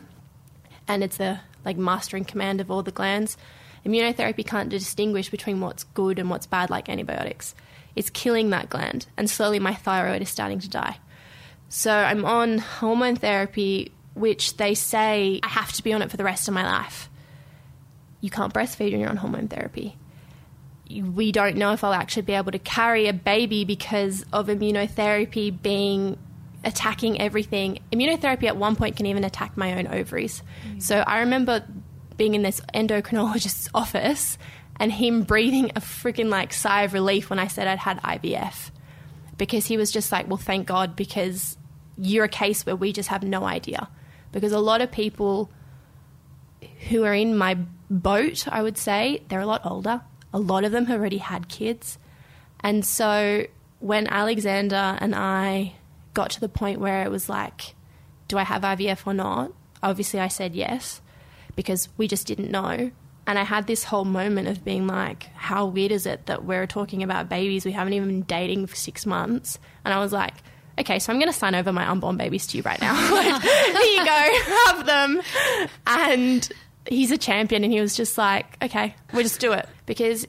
and 0.87 1.03
it's 1.03 1.17
the 1.17 1.41
like 1.65 1.77
master 1.77 2.15
in 2.17 2.25
command 2.25 2.61
of 2.61 2.71
all 2.71 2.81
the 2.81 2.91
glands 2.91 3.37
Immunotherapy 3.87 4.45
can't 4.45 4.69
distinguish 4.69 5.29
between 5.29 5.61
what's 5.61 5.85
good 5.85 6.19
and 6.19 6.29
what's 6.29 6.45
bad 6.45 6.69
like 6.69 6.89
antibiotics. 6.89 7.55
It's 7.95 8.09
killing 8.09 8.49
that 8.49 8.69
gland, 8.69 9.07
and 9.15 9.29
slowly 9.29 9.59
my 9.59 9.73
thyroid 9.73 10.21
is 10.21 10.29
starting 10.29 10.59
to 10.59 10.69
die. 10.69 10.97
So 11.69 11.91
I'm 11.91 12.25
on 12.25 12.59
hormone 12.59 13.15
therapy, 13.15 13.91
which 14.13 14.57
they 14.57 14.73
say 14.73 15.39
I 15.43 15.47
have 15.47 15.71
to 15.73 15.83
be 15.83 15.93
on 15.93 16.01
it 16.01 16.09
for 16.09 16.17
the 16.17 16.23
rest 16.23 16.47
of 16.47 16.53
my 16.53 16.65
life. 16.65 17.09
You 18.21 18.29
can't 18.29 18.53
breastfeed 18.53 18.91
when 18.91 19.01
you're 19.01 19.09
on 19.09 19.17
hormone 19.17 19.47
therapy. 19.47 19.97
We 20.89 21.31
don't 21.31 21.57
know 21.57 21.73
if 21.73 21.83
I'll 21.83 21.93
actually 21.93 22.23
be 22.23 22.33
able 22.33 22.53
to 22.53 22.59
carry 22.59 23.07
a 23.07 23.13
baby 23.13 23.65
because 23.65 24.25
of 24.31 24.47
immunotherapy 24.47 25.61
being 25.61 26.17
attacking 26.63 27.19
everything. 27.19 27.79
Immunotherapy 27.91 28.45
at 28.45 28.55
one 28.55 28.75
point 28.75 28.95
can 28.95 29.05
even 29.05 29.25
attack 29.25 29.57
my 29.57 29.77
own 29.77 29.87
ovaries. 29.87 30.41
Mm. 30.67 30.81
So 30.81 30.99
I 30.99 31.19
remember 31.19 31.65
being 32.15 32.33
in 32.33 32.41
this 32.41 32.61
endocrinologist's 32.73 33.69
office 33.73 34.37
and 34.79 34.91
him 34.91 35.23
breathing 35.23 35.71
a 35.75 35.81
freaking 35.81 36.29
like 36.29 36.53
sigh 36.53 36.83
of 36.83 36.93
relief 36.93 37.29
when 37.29 37.39
I 37.39 37.47
said 37.47 37.67
I'd 37.67 37.79
had 37.79 38.01
IVF 38.01 38.71
because 39.37 39.67
he 39.67 39.77
was 39.77 39.91
just 39.91 40.11
like, 40.11 40.27
well, 40.27 40.37
thank 40.37 40.67
God, 40.67 40.95
because 40.95 41.57
you're 41.97 42.25
a 42.25 42.29
case 42.29 42.65
where 42.65 42.75
we 42.75 42.93
just 42.93 43.09
have 43.09 43.23
no 43.23 43.43
idea. 43.43 43.89
Because 44.31 44.51
a 44.51 44.59
lot 44.59 44.81
of 44.81 44.91
people 44.91 45.49
who 46.89 47.03
are 47.03 47.13
in 47.13 47.37
my 47.37 47.57
boat, 47.89 48.47
I 48.47 48.61
would 48.61 48.77
say, 48.77 49.23
they're 49.29 49.41
a 49.41 49.45
lot 49.45 49.65
older. 49.65 50.01
A 50.33 50.39
lot 50.39 50.63
of 50.63 50.71
them 50.71 50.85
have 50.85 50.99
already 50.99 51.17
had 51.17 51.47
kids. 51.47 51.97
And 52.59 52.85
so 52.85 53.45
when 53.79 54.07
Alexander 54.07 54.97
and 54.99 55.15
I 55.15 55.73
got 56.13 56.31
to 56.31 56.39
the 56.39 56.49
point 56.49 56.79
where 56.79 57.03
it 57.03 57.11
was 57.11 57.29
like, 57.29 57.75
do 58.27 58.37
I 58.37 58.43
have 58.43 58.63
IVF 58.63 59.05
or 59.05 59.13
not? 59.13 59.51
Obviously, 59.81 60.19
I 60.19 60.27
said 60.27 60.55
yes 60.55 61.01
because 61.55 61.89
we 61.97 62.07
just 62.07 62.27
didn't 62.27 62.51
know. 62.51 62.91
And 63.27 63.37
I 63.37 63.43
had 63.43 63.67
this 63.67 63.83
whole 63.83 64.05
moment 64.05 64.47
of 64.47 64.63
being 64.63 64.87
like, 64.87 65.23
how 65.35 65.65
weird 65.65 65.91
is 65.91 66.05
it 66.05 66.27
that 66.27 66.45
we're 66.45 66.65
talking 66.65 67.03
about 67.03 67.27
babies? 67.27 67.65
We 67.65 67.73
haven't 67.73 67.91
even 67.91 68.07
been 68.07 68.21
dating 68.21 68.67
for 68.67 68.75
six 68.75 69.05
months. 69.05 69.59
And 69.83 69.93
I 69.93 69.99
was 69.99 70.13
like, 70.13 70.33
okay, 70.79 70.97
so 70.97 71.11
I'm 71.11 71.19
going 71.19 71.31
to 71.31 71.37
sign 71.37 71.53
over 71.53 71.73
my 71.73 71.89
unborn 71.89 72.15
babies 72.15 72.47
to 72.47 72.57
you 72.57 72.63
right 72.63 72.79
now. 72.79 72.93
like, 73.11 73.41
here 73.41 73.81
you 73.81 74.05
go, 74.05 74.55
have 74.67 74.85
them. 74.85 75.21
And 75.85 76.49
he's 76.87 77.11
a 77.11 77.17
champion. 77.17 77.65
And 77.65 77.73
he 77.73 77.81
was 77.81 77.97
just 77.97 78.17
like, 78.17 78.57
okay, 78.63 78.95
we'll 79.11 79.23
just 79.23 79.41
do 79.41 79.51
it. 79.51 79.67
Because 79.85 80.25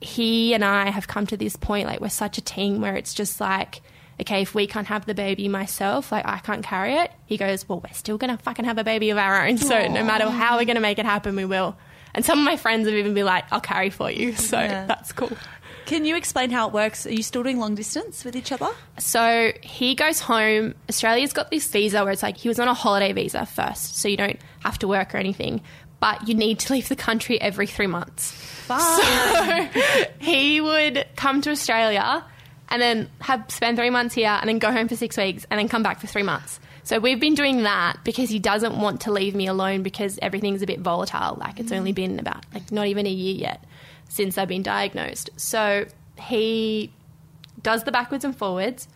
he 0.00 0.54
and 0.54 0.64
I 0.64 0.90
have 0.90 1.06
come 1.06 1.24
to 1.28 1.36
this 1.36 1.54
point, 1.54 1.86
like, 1.86 2.00
we're 2.00 2.08
such 2.08 2.36
a 2.36 2.42
team 2.42 2.80
where 2.80 2.96
it's 2.96 3.14
just 3.14 3.40
like, 3.40 3.80
okay, 4.20 4.42
if 4.42 4.56
we 4.56 4.66
can't 4.66 4.88
have 4.88 5.06
the 5.06 5.14
baby 5.14 5.46
myself, 5.46 6.10
like 6.10 6.26
I 6.26 6.38
can't 6.38 6.64
carry 6.64 6.94
it, 6.94 7.12
he 7.26 7.36
goes, 7.36 7.68
well, 7.68 7.80
we're 7.80 7.94
still 7.94 8.18
going 8.18 8.36
to 8.36 8.42
fucking 8.42 8.64
have 8.64 8.78
a 8.78 8.82
baby 8.82 9.10
of 9.10 9.18
our 9.18 9.46
own. 9.46 9.58
So 9.58 9.76
Aww. 9.76 9.92
no 9.92 10.02
matter 10.02 10.28
how 10.28 10.56
we're 10.56 10.64
going 10.64 10.74
to 10.74 10.80
make 10.80 10.98
it 10.98 11.06
happen, 11.06 11.36
we 11.36 11.44
will. 11.44 11.76
And 12.14 12.24
some 12.24 12.38
of 12.38 12.44
my 12.44 12.56
friends 12.56 12.86
have 12.86 12.94
even 12.94 13.14
been 13.14 13.26
like, 13.26 13.44
I'll 13.50 13.60
carry 13.60 13.90
for 13.90 14.10
you. 14.10 14.32
So 14.48 14.58
yeah. 14.58 14.86
that's 14.86 15.12
cool. 15.12 15.30
Can 15.84 16.04
you 16.04 16.16
explain 16.16 16.50
how 16.50 16.68
it 16.68 16.74
works? 16.74 17.06
Are 17.06 17.12
you 17.12 17.22
still 17.22 17.42
doing 17.42 17.58
long 17.58 17.74
distance 17.74 18.24
with 18.24 18.36
each 18.36 18.52
other? 18.52 18.68
So 18.98 19.52
he 19.62 19.94
goes 19.94 20.20
home. 20.20 20.74
Australia's 20.88 21.32
got 21.32 21.50
this 21.50 21.66
visa 21.68 22.02
where 22.02 22.12
it's 22.12 22.22
like 22.22 22.36
he 22.36 22.48
was 22.48 22.58
on 22.58 22.68
a 22.68 22.74
holiday 22.74 23.12
visa 23.12 23.46
first, 23.46 23.96
so 23.96 24.08
you 24.08 24.16
don't 24.16 24.38
have 24.60 24.78
to 24.80 24.88
work 24.88 25.14
or 25.14 25.18
anything, 25.18 25.62
but 26.00 26.28
you 26.28 26.34
need 26.34 26.58
to 26.60 26.72
leave 26.74 26.88
the 26.88 26.96
country 26.96 27.40
every 27.40 27.66
three 27.66 27.86
months. 27.86 28.34
So 28.78 29.68
he 30.18 30.60
would 30.60 31.06
come 31.16 31.40
to 31.40 31.50
Australia 31.50 32.22
and 32.68 32.82
then 32.82 33.08
have 33.20 33.46
spend 33.48 33.78
three 33.78 33.88
months 33.88 34.14
here 34.14 34.28
and 34.28 34.46
then 34.46 34.58
go 34.58 34.70
home 34.70 34.88
for 34.88 34.96
six 34.96 35.16
weeks 35.16 35.46
and 35.50 35.58
then 35.58 35.68
come 35.68 35.82
back 35.82 36.00
for 36.00 36.06
three 36.06 36.22
months. 36.22 36.60
So 36.88 36.98
we've 36.98 37.20
been 37.20 37.34
doing 37.34 37.64
that 37.64 38.02
because 38.02 38.30
he 38.30 38.38
doesn't 38.38 38.80
want 38.80 39.02
to 39.02 39.12
leave 39.12 39.34
me 39.34 39.46
alone 39.46 39.82
because 39.82 40.18
everything's 40.22 40.62
a 40.62 40.66
bit 40.66 40.80
volatile. 40.80 41.36
Like 41.38 41.60
it's 41.60 41.70
only 41.70 41.92
been 41.92 42.18
about 42.18 42.46
like 42.54 42.72
not 42.72 42.86
even 42.86 43.04
a 43.04 43.10
year 43.10 43.34
yet 43.34 43.62
since 44.08 44.38
I've 44.38 44.48
been 44.48 44.62
diagnosed. 44.62 45.28
So 45.36 45.84
he 46.18 46.90
does 47.60 47.84
the 47.84 47.92
backwards 47.92 48.24
and 48.24 48.34
forwards 48.34 48.88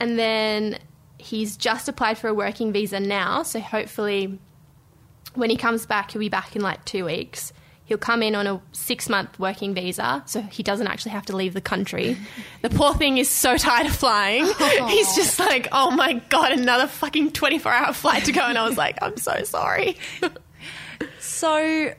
and 0.00 0.18
then 0.18 0.78
he's 1.18 1.58
just 1.58 1.90
applied 1.90 2.16
for 2.16 2.28
a 2.28 2.32
working 2.32 2.72
visa 2.72 2.98
now. 2.98 3.42
So 3.42 3.60
hopefully 3.60 4.38
when 5.34 5.50
he 5.50 5.56
comes 5.56 5.84
back, 5.84 6.12
he'll 6.12 6.20
be 6.20 6.30
back 6.30 6.56
in 6.56 6.62
like 6.62 6.86
two 6.86 7.04
weeks 7.04 7.52
He'll 7.90 7.98
come 7.98 8.22
in 8.22 8.36
on 8.36 8.46
a 8.46 8.62
six 8.70 9.08
month 9.08 9.36
working 9.40 9.74
visa, 9.74 10.22
so 10.24 10.42
he 10.42 10.62
doesn't 10.62 10.86
actually 10.86 11.10
have 11.10 11.26
to 11.26 11.34
leave 11.34 11.54
the 11.54 11.60
country. 11.60 12.16
the 12.62 12.70
poor 12.70 12.94
thing 12.94 13.18
is 13.18 13.28
so 13.28 13.56
tired 13.56 13.88
of 13.88 13.96
flying. 13.96 14.46
Oh. 14.60 14.86
He's 14.86 15.16
just 15.16 15.40
like, 15.40 15.66
oh 15.72 15.90
my 15.90 16.14
God, 16.28 16.52
another 16.52 16.86
fucking 16.86 17.32
24 17.32 17.72
hour 17.72 17.92
flight 17.92 18.26
to 18.26 18.32
go. 18.32 18.42
And 18.42 18.56
I 18.56 18.68
was 18.68 18.76
like, 18.76 18.96
I'm 19.02 19.16
so 19.16 19.42
sorry. 19.42 19.96
so 21.18 21.92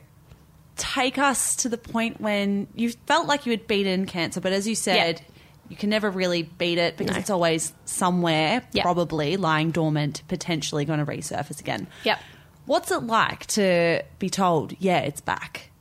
take 0.76 1.18
us 1.18 1.56
to 1.56 1.68
the 1.68 1.76
point 1.76 2.20
when 2.22 2.68
you 2.74 2.92
felt 3.06 3.26
like 3.26 3.44
you 3.44 3.50
had 3.50 3.66
beaten 3.66 4.06
cancer, 4.06 4.40
but 4.40 4.52
as 4.52 4.66
you 4.66 4.74
said, 4.74 5.20
yeah. 5.20 5.34
you 5.68 5.76
can 5.76 5.90
never 5.90 6.10
really 6.10 6.44
beat 6.44 6.78
it 6.78 6.96
because 6.96 7.16
no. 7.16 7.20
it's 7.20 7.30
always 7.30 7.74
somewhere, 7.84 8.62
probably 8.80 9.36
lying 9.36 9.70
dormant, 9.70 10.22
potentially 10.28 10.86
going 10.86 11.04
to 11.04 11.06
resurface 11.06 11.60
again. 11.60 11.86
Yep. 12.04 12.20
What's 12.64 12.90
it 12.90 13.02
like 13.02 13.44
to 13.48 14.02
be 14.18 14.30
told, 14.30 14.74
yeah, 14.78 15.00
it's 15.00 15.20
back? 15.20 15.71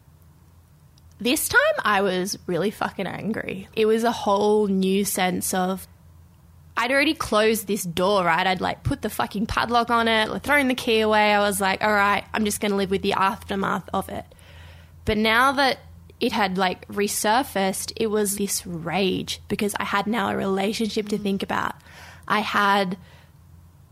This 1.21 1.47
time 1.47 1.59
I 1.85 2.01
was 2.01 2.35
really 2.47 2.71
fucking 2.71 3.05
angry. 3.05 3.67
It 3.75 3.85
was 3.85 4.03
a 4.03 4.11
whole 4.11 4.65
new 4.65 5.05
sense 5.05 5.53
of 5.53 5.87
I'd 6.75 6.91
already 6.91 7.13
closed 7.13 7.67
this 7.67 7.83
door, 7.83 8.23
right? 8.23 8.47
I'd 8.47 8.59
like 8.59 8.81
put 8.81 9.03
the 9.03 9.09
fucking 9.09 9.45
padlock 9.45 9.91
on 9.91 10.07
it, 10.07 10.29
like 10.29 10.41
thrown 10.41 10.67
the 10.67 10.73
key 10.73 11.01
away. 11.01 11.31
I 11.31 11.39
was 11.39 11.61
like, 11.61 11.83
all 11.83 11.93
right, 11.93 12.23
I'm 12.33 12.43
just 12.43 12.59
going 12.59 12.71
to 12.71 12.75
live 12.75 12.89
with 12.89 13.03
the 13.03 13.13
aftermath 13.13 13.87
of 13.93 14.09
it. 14.09 14.25
But 15.05 15.19
now 15.19 15.51
that 15.51 15.77
it 16.19 16.31
had 16.31 16.57
like 16.57 16.87
resurfaced, 16.87 17.93
it 17.97 18.07
was 18.07 18.37
this 18.37 18.65
rage 18.65 19.41
because 19.47 19.75
I 19.79 19.83
had 19.83 20.07
now 20.07 20.29
a 20.31 20.35
relationship 20.35 21.09
to 21.09 21.19
think 21.19 21.43
about. 21.43 21.75
I 22.27 22.39
had 22.39 22.97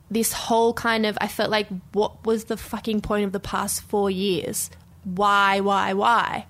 this 0.09 0.33
whole 0.33 0.73
kind 0.73 1.05
of, 1.05 1.15
I 1.21 1.27
felt 1.27 1.51
like, 1.51 1.67
what 1.91 2.25
was 2.25 2.45
the 2.45 2.57
fucking 2.57 3.01
point 3.01 3.25
of 3.25 3.33
the 3.33 3.39
past 3.39 3.81
four 3.83 4.09
years? 4.09 4.71
Why, 5.03 5.59
why, 5.59 5.93
why? 5.93 6.47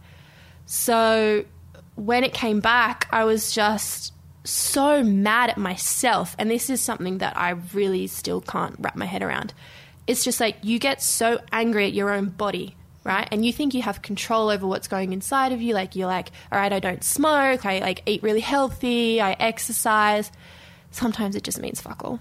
So 0.72 1.45
when 1.95 2.24
it 2.24 2.32
came 2.32 2.59
back, 2.59 3.07
I 3.11 3.24
was 3.24 3.51
just 3.51 4.13
so 4.43 5.01
mad 5.01 5.49
at 5.49 5.57
myself. 5.57 6.36
And 6.38 6.49
this 6.49 6.70
is 6.70 6.80
something 6.80 7.17
that 7.17 7.36
I 7.36 7.55
really 7.74 8.05
still 8.05 8.39
can't 8.39 8.76
wrap 8.78 8.95
my 8.95 9.05
head 9.05 9.24
around. 9.24 9.51
It's 10.05 10.24
just 10.24 10.39
like 10.39 10.57
you 10.61 10.78
get 10.78 11.01
so 11.01 11.39
angry 11.51 11.88
at 11.88 11.93
your 11.93 12.11
own 12.11 12.30
body, 12.30 12.76
right? 13.03 13.28
And 13.32 13.43
you 13.43 13.51
think 13.51 13.74
you 13.74 13.82
have 13.82 14.03
control 14.03 14.49
over 14.49 14.67
what's 14.67 14.88
going 14.88 15.11
inside 15.11 15.53
of 15.53 15.59
you. 15.59 15.74
Like 15.74 15.95
you're 15.95 16.07
like, 16.07 16.30
all 16.51 16.59
right, 16.59 16.72
I 16.72 16.80
don't 16.80 17.03
smoke, 17.03 17.65
I 17.65 17.80
like 17.80 18.03
eat 18.05 18.22
really 18.22 18.39
healthy, 18.39 19.20
I 19.20 19.32
exercise. 19.32 20.32
Sometimes 20.91 21.36
it 21.36 21.43
just 21.43 21.59
means 21.59 21.82
fuck 21.82 22.03
all. 22.05 22.20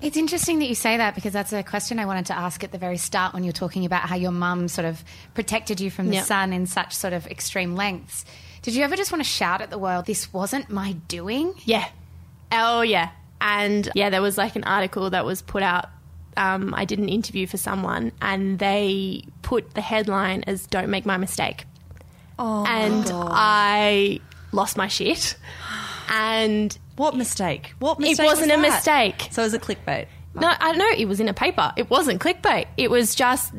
It's 0.00 0.16
interesting 0.16 0.58
that 0.58 0.66
you 0.66 0.74
say 0.74 0.98
that 0.98 1.14
because 1.14 1.32
that's 1.32 1.52
a 1.54 1.62
question 1.62 1.98
I 1.98 2.04
wanted 2.04 2.26
to 2.26 2.36
ask 2.36 2.62
at 2.62 2.70
the 2.70 2.76
very 2.78 2.98
start 2.98 3.32
when 3.32 3.44
you 3.44 3.48
were 3.48 3.52
talking 3.54 3.86
about 3.86 4.02
how 4.02 4.14
your 4.16 4.30
mum 4.30 4.68
sort 4.68 4.84
of 4.84 5.02
protected 5.34 5.80
you 5.80 5.90
from 5.90 6.08
the 6.08 6.16
Yep. 6.16 6.24
sun 6.26 6.52
in 6.52 6.66
such 6.66 6.92
sort 6.94 7.14
of 7.14 7.26
extreme 7.28 7.74
lengths. 7.74 8.24
Did 8.62 8.74
you 8.74 8.84
ever 8.84 8.94
just 8.96 9.10
want 9.10 9.24
to 9.24 9.28
shout 9.28 9.62
at 9.62 9.70
the 9.70 9.78
world, 9.78 10.04
this 10.06 10.32
wasn't 10.32 10.68
my 10.68 10.92
doing? 11.08 11.54
Yeah. 11.64 11.86
Oh, 12.52 12.82
yeah. 12.82 13.10
And 13.40 13.90
yeah, 13.94 14.10
there 14.10 14.20
was 14.22 14.36
like 14.36 14.54
an 14.56 14.64
article 14.64 15.08
that 15.10 15.24
was 15.24 15.40
put 15.42 15.62
out. 15.62 15.86
Um, 16.36 16.74
I 16.76 16.84
did 16.84 16.98
an 16.98 17.08
interview 17.08 17.46
for 17.46 17.56
someone, 17.56 18.12
and 18.20 18.58
they 18.58 19.22
put 19.42 19.72
the 19.74 19.80
headline 19.80 20.44
as 20.46 20.66
"Don't 20.66 20.88
make 20.90 21.06
my 21.06 21.16
mistake." 21.16 21.64
Oh, 22.38 22.64
and 22.66 23.04
I 23.12 24.20
lost 24.52 24.76
my 24.76 24.88
shit. 24.88 25.36
And 26.08 26.76
what 26.96 27.16
mistake? 27.16 27.74
What 27.78 27.98
mistake? 27.98 28.20
It 28.20 28.24
wasn't 28.24 28.52
was 28.52 28.58
a 28.58 28.62
mistake. 28.62 29.28
So 29.30 29.42
it 29.42 29.46
was 29.46 29.54
a 29.54 29.58
clickbait. 29.58 30.06
No, 30.34 30.48
I 30.48 30.68
don't 30.72 30.78
know. 30.78 30.90
It 30.96 31.06
was 31.06 31.18
in 31.18 31.28
a 31.28 31.34
paper. 31.34 31.72
It 31.76 31.88
wasn't 31.88 32.20
clickbait. 32.20 32.66
It 32.76 32.90
was 32.90 33.14
just, 33.14 33.54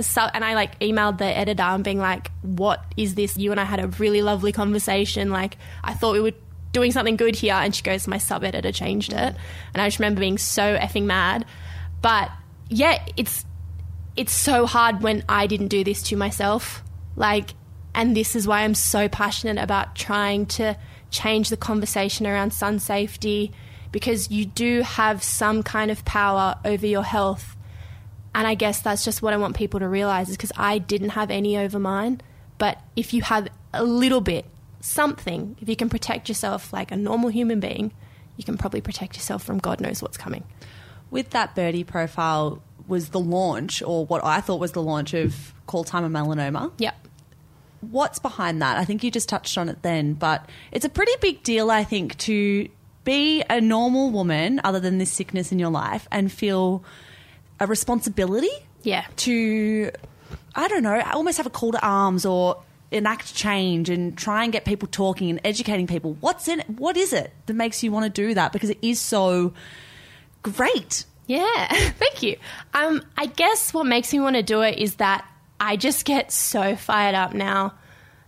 so, 0.00 0.22
and 0.32 0.44
I 0.44 0.54
like 0.54 0.78
emailed 0.78 1.18
the 1.18 1.24
editor 1.24 1.64
and 1.64 1.82
being 1.82 1.98
like, 1.98 2.30
"What 2.42 2.84
is 2.96 3.16
this? 3.16 3.36
You 3.36 3.50
and 3.50 3.58
I 3.58 3.64
had 3.64 3.80
a 3.80 3.88
really 3.88 4.22
lovely 4.22 4.52
conversation. 4.52 5.30
Like, 5.30 5.56
I 5.82 5.94
thought 5.94 6.12
we 6.12 6.20
were 6.20 6.32
doing 6.70 6.92
something 6.92 7.16
good 7.16 7.34
here." 7.34 7.54
And 7.54 7.74
she 7.74 7.82
goes, 7.82 8.06
"My 8.06 8.18
sub 8.18 8.44
editor 8.44 8.70
changed 8.70 9.12
it," 9.12 9.34
and 9.74 9.82
I 9.82 9.88
just 9.88 9.98
remember 9.98 10.20
being 10.20 10.38
so 10.38 10.76
effing 10.76 11.04
mad. 11.04 11.44
But 12.02 12.30
yeah, 12.68 13.04
it's 13.16 13.44
it's 14.14 14.32
so 14.32 14.66
hard 14.66 15.02
when 15.02 15.24
I 15.28 15.48
didn't 15.48 15.68
do 15.68 15.82
this 15.82 16.02
to 16.04 16.16
myself. 16.16 16.84
Like, 17.16 17.54
and 17.96 18.16
this 18.16 18.36
is 18.36 18.46
why 18.46 18.60
I'm 18.60 18.74
so 18.74 19.08
passionate 19.08 19.60
about 19.60 19.96
trying 19.96 20.46
to 20.46 20.76
change 21.12 21.50
the 21.50 21.56
conversation 21.56 22.26
around 22.26 22.52
sun 22.52 22.78
safety 22.78 23.52
because 23.92 24.30
you 24.30 24.46
do 24.46 24.80
have 24.80 25.22
some 25.22 25.62
kind 25.62 25.90
of 25.90 26.04
power 26.04 26.56
over 26.64 26.86
your 26.86 27.04
health. 27.04 27.56
And 28.34 28.46
I 28.46 28.54
guess 28.54 28.80
that's 28.80 29.04
just 29.04 29.22
what 29.22 29.34
I 29.34 29.36
want 29.36 29.54
people 29.54 29.78
to 29.80 29.88
realize 29.88 30.30
is 30.30 30.36
because 30.36 30.52
I 30.56 30.78
didn't 30.78 31.10
have 31.10 31.30
any 31.30 31.56
over 31.56 31.78
mine. 31.78 32.20
But 32.58 32.80
if 32.96 33.12
you 33.12 33.22
have 33.22 33.48
a 33.74 33.84
little 33.84 34.22
bit, 34.22 34.46
something, 34.80 35.56
if 35.60 35.68
you 35.68 35.76
can 35.76 35.88
protect 35.88 36.28
yourself 36.28 36.72
like 36.72 36.90
a 36.90 36.96
normal 36.96 37.28
human 37.28 37.60
being, 37.60 37.92
you 38.36 38.44
can 38.44 38.56
probably 38.56 38.80
protect 38.80 39.16
yourself 39.16 39.42
from 39.42 39.58
God 39.58 39.80
knows 39.80 40.02
what's 40.02 40.16
coming. 40.16 40.44
With 41.10 41.30
that 41.30 41.54
birdie 41.54 41.84
profile 41.84 42.62
was 42.88 43.10
the 43.10 43.20
launch, 43.20 43.82
or 43.82 44.06
what 44.06 44.24
I 44.24 44.40
thought 44.40 44.58
was 44.58 44.72
the 44.72 44.82
launch 44.82 45.14
of 45.14 45.54
Call 45.66 45.84
Time 45.84 46.04
on 46.04 46.12
Melanoma. 46.12 46.72
Yep. 46.78 47.08
What's 47.90 48.18
behind 48.18 48.62
that? 48.62 48.78
I 48.78 48.84
think 48.84 49.02
you 49.04 49.10
just 49.10 49.28
touched 49.28 49.58
on 49.58 49.68
it 49.68 49.82
then, 49.82 50.14
but 50.14 50.48
it's 50.70 50.84
a 50.84 50.88
pretty 50.88 51.12
big 51.20 51.42
deal, 51.42 51.70
I 51.70 51.84
think, 51.84 52.16
to 52.18 52.68
be 53.04 53.42
a 53.50 53.60
normal 53.60 54.10
woman, 54.10 54.60
other 54.64 54.78
than 54.80 54.98
this 54.98 55.10
sickness 55.10 55.50
in 55.52 55.58
your 55.58 55.70
life, 55.70 56.06
and 56.12 56.30
feel 56.32 56.84
a 57.60 57.66
responsibility 57.66 58.50
Yeah. 58.82 59.04
to, 59.16 59.90
I 60.54 60.68
don't 60.68 60.82
know, 60.84 61.00
almost 61.12 61.36
have 61.38 61.46
a 61.46 61.50
call 61.50 61.72
to 61.72 61.84
arms 61.84 62.24
or 62.24 62.62
enact 62.92 63.34
change 63.34 63.88
and 63.90 64.16
try 64.16 64.44
and 64.44 64.52
get 64.52 64.64
people 64.64 64.86
talking 64.86 65.30
and 65.30 65.40
educating 65.44 65.86
people. 65.86 66.16
What's 66.20 66.46
in 66.46 66.60
it? 66.60 66.70
What 66.70 66.96
is 66.96 67.12
it 67.12 67.32
that 67.46 67.54
makes 67.54 67.82
you 67.82 67.90
want 67.90 68.04
to 68.04 68.10
do 68.10 68.34
that? 68.34 68.52
Because 68.52 68.70
it 68.70 68.78
is 68.82 69.00
so 69.00 69.52
great. 70.42 71.04
Yeah, 71.26 71.68
thank 71.98 72.22
you. 72.22 72.36
Um, 72.74 73.02
I 73.16 73.26
guess 73.26 73.72
what 73.72 73.86
makes 73.86 74.12
me 74.12 74.20
want 74.20 74.36
to 74.36 74.42
do 74.42 74.60
it 74.62 74.78
is 74.78 74.96
that 74.96 75.24
I 75.62 75.76
just 75.76 76.04
get 76.04 76.32
so 76.32 76.74
fired 76.74 77.14
up 77.14 77.34
now, 77.34 77.74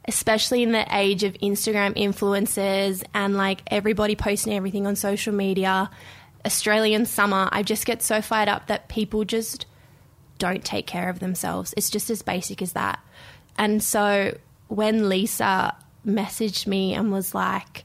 especially 0.07 0.63
in 0.63 0.71
the 0.71 0.87
age 0.97 1.25
of 1.25 1.33
Instagram 1.35 1.97
influencers 1.97 3.03
and 3.13 3.37
like 3.37 3.61
everybody 3.67 4.15
posting 4.15 4.55
everything 4.55 4.87
on 4.87 4.95
social 4.95 5.35
media. 5.35 5.91
Australian 6.47 7.07
summer, 7.07 7.49
I 7.51 7.65
just 7.65 7.87
get 7.87 8.03
so 8.03 8.23
fired 8.23 8.49
up 8.49 8.69
that 8.69 8.89
people 8.89 9.25
just 9.25 9.67
don't 10.39 10.65
take 10.65 10.87
care 10.87 11.11
of 11.11 11.19
themselves. 11.19 11.75
It's 11.77 11.91
just 11.91 12.09
as 12.09 12.23
basic 12.23 12.63
as 12.63 12.75
that. 12.75 13.01
And 13.59 13.83
so 13.83 14.39
when 14.69 15.09
Lisa 15.09 15.75
messaged 16.07 16.69
me 16.69 16.95
and 16.95 17.11
was 17.11 17.35
like, 17.35 17.83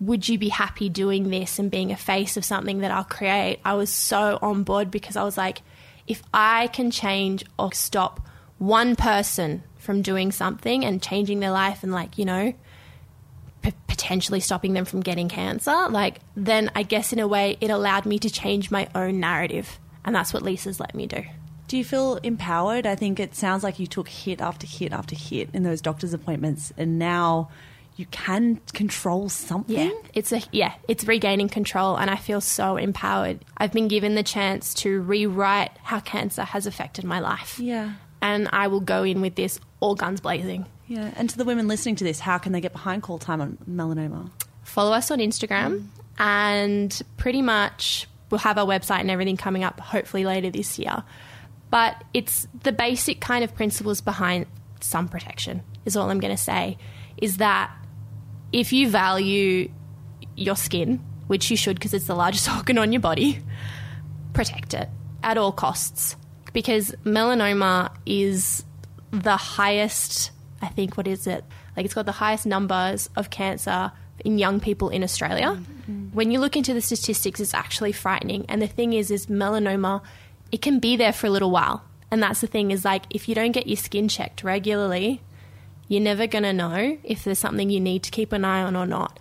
would 0.00 0.28
you 0.28 0.38
be 0.38 0.48
happy 0.48 0.88
doing 0.88 1.30
this 1.30 1.60
and 1.60 1.70
being 1.70 1.92
a 1.92 1.96
face 1.96 2.36
of 2.36 2.44
something 2.44 2.78
that 2.78 2.90
I'll 2.90 3.04
create? 3.04 3.60
I 3.64 3.74
was 3.74 3.90
so 3.90 4.40
on 4.42 4.64
board 4.64 4.90
because 4.90 5.14
I 5.14 5.22
was 5.22 5.36
like, 5.36 5.62
if 6.08 6.20
I 6.34 6.66
can 6.66 6.90
change 6.90 7.44
or 7.60 7.72
stop 7.72 8.26
one 8.58 8.96
person 8.96 9.62
from 9.78 10.02
doing 10.02 10.32
something 10.32 10.84
and 10.84 11.02
changing 11.02 11.40
their 11.40 11.50
life 11.50 11.82
and, 11.82 11.92
like, 11.92 12.18
you 12.18 12.24
know, 12.24 12.54
p- 13.62 13.72
potentially 13.86 14.40
stopping 14.40 14.72
them 14.72 14.84
from 14.84 15.00
getting 15.00 15.28
cancer, 15.28 15.88
like, 15.90 16.20
then 16.34 16.70
I 16.74 16.82
guess 16.82 17.12
in 17.12 17.18
a 17.18 17.28
way 17.28 17.56
it 17.60 17.70
allowed 17.70 18.06
me 18.06 18.18
to 18.20 18.30
change 18.30 18.70
my 18.70 18.88
own 18.94 19.20
narrative. 19.20 19.78
And 20.04 20.14
that's 20.14 20.32
what 20.32 20.42
Lisa's 20.42 20.80
let 20.80 20.94
me 20.94 21.06
do. 21.06 21.24
Do 21.68 21.76
you 21.76 21.84
feel 21.84 22.16
empowered? 22.16 22.86
I 22.86 22.94
think 22.94 23.18
it 23.18 23.34
sounds 23.34 23.64
like 23.64 23.80
you 23.80 23.88
took 23.88 24.08
hit 24.08 24.40
after 24.40 24.66
hit 24.66 24.92
after 24.92 25.16
hit 25.16 25.50
in 25.52 25.64
those 25.64 25.80
doctor's 25.80 26.14
appointments, 26.14 26.72
and 26.76 26.96
now 26.96 27.50
you 27.96 28.06
can 28.06 28.60
control 28.72 29.28
something. 29.28 29.76
Yeah, 29.76 29.90
it's 30.14 30.30
a 30.32 30.42
yeah, 30.52 30.74
it's 30.86 31.04
regaining 31.04 31.48
control, 31.48 31.96
and 31.96 32.08
I 32.08 32.16
feel 32.16 32.40
so 32.40 32.76
empowered. 32.76 33.44
I've 33.56 33.72
been 33.72 33.88
given 33.88 34.14
the 34.14 34.22
chance 34.22 34.74
to 34.74 35.00
rewrite 35.00 35.72
how 35.82 35.98
cancer 35.98 36.44
has 36.44 36.68
affected 36.68 37.04
my 37.04 37.18
life. 37.18 37.58
Yeah. 37.58 37.94
And 38.26 38.48
I 38.52 38.66
will 38.66 38.80
go 38.80 39.04
in 39.04 39.20
with 39.20 39.36
this 39.36 39.60
all 39.78 39.94
guns 39.94 40.20
blazing. 40.20 40.66
Yeah. 40.88 41.12
And 41.16 41.30
to 41.30 41.38
the 41.38 41.44
women 41.44 41.68
listening 41.68 41.94
to 41.96 42.04
this, 42.04 42.18
how 42.18 42.38
can 42.38 42.52
they 42.52 42.60
get 42.60 42.72
behind 42.72 43.04
call 43.04 43.18
time 43.18 43.40
on 43.40 43.56
melanoma? 43.70 44.30
Follow 44.64 44.92
us 44.92 45.12
on 45.12 45.20
Instagram, 45.20 45.86
and 46.18 47.02
pretty 47.16 47.40
much 47.40 48.08
we'll 48.30 48.40
have 48.40 48.58
our 48.58 48.66
website 48.66 49.00
and 49.00 49.10
everything 49.12 49.36
coming 49.36 49.62
up 49.62 49.78
hopefully 49.78 50.24
later 50.24 50.50
this 50.50 50.76
year. 50.76 51.04
But 51.70 52.02
it's 52.12 52.48
the 52.64 52.72
basic 52.72 53.20
kind 53.20 53.44
of 53.44 53.54
principles 53.54 54.00
behind 54.00 54.46
sun 54.80 55.08
protection, 55.08 55.62
is 55.84 55.96
all 55.96 56.10
I'm 56.10 56.18
going 56.18 56.34
to 56.34 56.42
say. 56.42 56.78
Is 57.16 57.36
that 57.36 57.70
if 58.52 58.72
you 58.72 58.88
value 58.88 59.70
your 60.34 60.56
skin, 60.56 61.04
which 61.28 61.48
you 61.50 61.56
should 61.56 61.76
because 61.76 61.94
it's 61.94 62.06
the 62.06 62.16
largest 62.16 62.50
organ 62.56 62.78
on 62.78 62.92
your 62.92 63.00
body, 63.00 63.40
protect 64.32 64.74
it 64.74 64.88
at 65.22 65.38
all 65.38 65.52
costs. 65.52 66.16
Because 66.56 66.94
melanoma 67.04 67.94
is 68.06 68.64
the 69.10 69.36
highest, 69.36 70.30
I 70.62 70.68
think, 70.68 70.96
what 70.96 71.06
is 71.06 71.26
it? 71.26 71.44
Like 71.76 71.84
it's 71.84 71.92
got 71.92 72.06
the 72.06 72.12
highest 72.12 72.46
numbers 72.46 73.10
of 73.14 73.28
cancer 73.28 73.92
in 74.24 74.38
young 74.38 74.58
people 74.58 74.88
in 74.88 75.02
Australia. 75.02 75.48
Mm. 75.48 75.64
Mm. 75.90 76.14
When 76.14 76.30
you 76.30 76.40
look 76.40 76.56
into 76.56 76.72
the 76.72 76.80
statistics, 76.80 77.40
it's 77.40 77.52
actually 77.52 77.92
frightening. 77.92 78.46
And 78.48 78.62
the 78.62 78.66
thing 78.66 78.94
is, 78.94 79.10
is 79.10 79.26
melanoma, 79.26 80.00
it 80.50 80.62
can 80.62 80.78
be 80.78 80.96
there 80.96 81.12
for 81.12 81.26
a 81.26 81.30
little 81.30 81.50
while. 81.50 81.84
And 82.10 82.22
that's 82.22 82.40
the 82.40 82.46
thing 82.46 82.70
is 82.70 82.86
like, 82.86 83.02
if 83.10 83.28
you 83.28 83.34
don't 83.34 83.52
get 83.52 83.66
your 83.66 83.76
skin 83.76 84.08
checked 84.08 84.42
regularly, 84.42 85.20
you're 85.88 86.00
never 86.00 86.26
going 86.26 86.44
to 86.44 86.54
know 86.54 86.96
if 87.04 87.22
there's 87.22 87.38
something 87.38 87.68
you 87.68 87.80
need 87.80 88.02
to 88.04 88.10
keep 88.10 88.32
an 88.32 88.46
eye 88.46 88.62
on 88.62 88.74
or 88.74 88.86
not. 88.86 89.20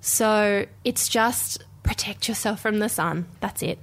So 0.00 0.64
it's 0.82 1.10
just 1.10 1.62
protect 1.82 2.26
yourself 2.26 2.60
from 2.60 2.78
the 2.78 2.88
sun. 2.88 3.26
That's 3.40 3.62
it. 3.62 3.78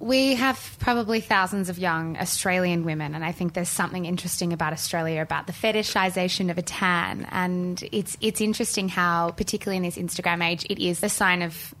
We 0.00 0.36
have 0.36 0.76
probably 0.78 1.20
thousands 1.20 1.68
of 1.68 1.78
young 1.78 2.16
Australian 2.18 2.84
women, 2.84 3.14
and 3.14 3.24
I 3.24 3.32
think 3.32 3.54
there's 3.54 3.68
something 3.68 4.04
interesting 4.04 4.52
about 4.52 4.72
Australia 4.72 5.22
about 5.22 5.48
the 5.48 5.52
fetishization 5.52 6.50
of 6.50 6.58
a 6.58 6.62
tan. 6.62 7.26
And 7.32 7.82
it's 7.90 8.16
it's 8.20 8.40
interesting 8.40 8.88
how, 8.88 9.32
particularly 9.32 9.78
in 9.78 9.82
this 9.82 9.96
Instagram 9.96 10.44
age, 10.44 10.64
it 10.70 10.78
is 10.78 11.02
a 11.02 11.08
sign 11.08 11.42
of 11.42 11.74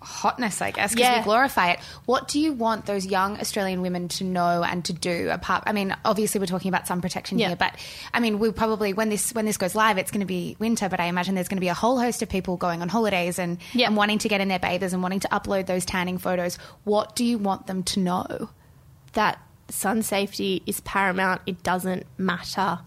hotness, 0.00 0.62
I 0.62 0.70
guess, 0.70 0.92
because 0.94 1.08
Yeah. 1.08 1.18
we 1.18 1.24
glorify 1.24 1.70
it. 1.72 1.80
What 2.06 2.28
do 2.28 2.38
you 2.40 2.52
want 2.52 2.86
those 2.86 3.04
young 3.04 3.38
Australian 3.40 3.82
women 3.82 4.08
to 4.08 4.24
know 4.24 4.62
and 4.62 4.84
to 4.84 4.92
do? 4.92 5.28
Apart, 5.30 5.64
I 5.66 5.72
mean, 5.72 5.94
obviously 6.04 6.38
we're 6.38 6.46
talking 6.46 6.68
about 6.68 6.86
sun 6.86 7.00
protection 7.00 7.38
Yeah. 7.38 7.48
here, 7.48 7.56
but 7.56 7.74
I 8.14 8.20
mean, 8.20 8.38
we 8.38 8.52
probably 8.52 8.92
when 8.92 9.08
this 9.08 9.32
when 9.34 9.44
this 9.44 9.56
goes 9.56 9.74
live, 9.74 9.98
it's 9.98 10.10
going 10.10 10.20
to 10.20 10.26
be 10.26 10.56
winter. 10.58 10.88
But 10.88 11.00
I 11.00 11.06
imagine 11.06 11.34
there's 11.34 11.48
going 11.48 11.56
to 11.56 11.60
be 11.60 11.68
a 11.68 11.74
whole 11.74 11.98
host 11.98 12.22
of 12.22 12.28
people 12.28 12.56
going 12.56 12.80
on 12.82 12.88
holidays 12.88 13.38
and 13.38 13.58
Yeah. 13.72 13.88
and 13.88 13.96
wanting 13.96 14.18
to 14.18 14.28
get 14.28 14.40
in 14.40 14.48
their 14.48 14.58
bathers 14.60 14.92
and 14.92 15.02
wanting 15.02 15.20
to 15.20 15.28
upload 15.28 15.66
those 15.66 15.84
tanning 15.84 16.18
photos. 16.18 16.58
What 16.84 17.16
do 17.16 17.24
you 17.24 17.38
want 17.38 17.66
them 17.66 17.82
to 17.84 18.00
know? 18.00 18.48
that 19.14 19.38
sun 19.68 20.02
safety 20.02 20.62
is 20.66 20.80
paramount. 20.80 21.40
It 21.46 21.62
doesn't 21.62 22.04
matter 22.18 22.78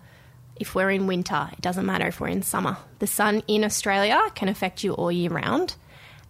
if 0.56 0.76
we're 0.76 0.92
in 0.92 1.08
winter, 1.08 1.50
it 1.52 1.60
doesn't 1.62 1.86
matter 1.86 2.08
if 2.08 2.22
we're 2.22 2.28
in 2.28 2.44
summer. 2.44 2.78
The 3.00 3.08
sun 3.08 3.42
in 3.48 3.64
Australia 3.66 4.20
can 4.36 4.48
affect 4.48 4.84
you 4.84 4.94
all 4.94 5.12
year 5.12 5.32
round. 5.32 5.76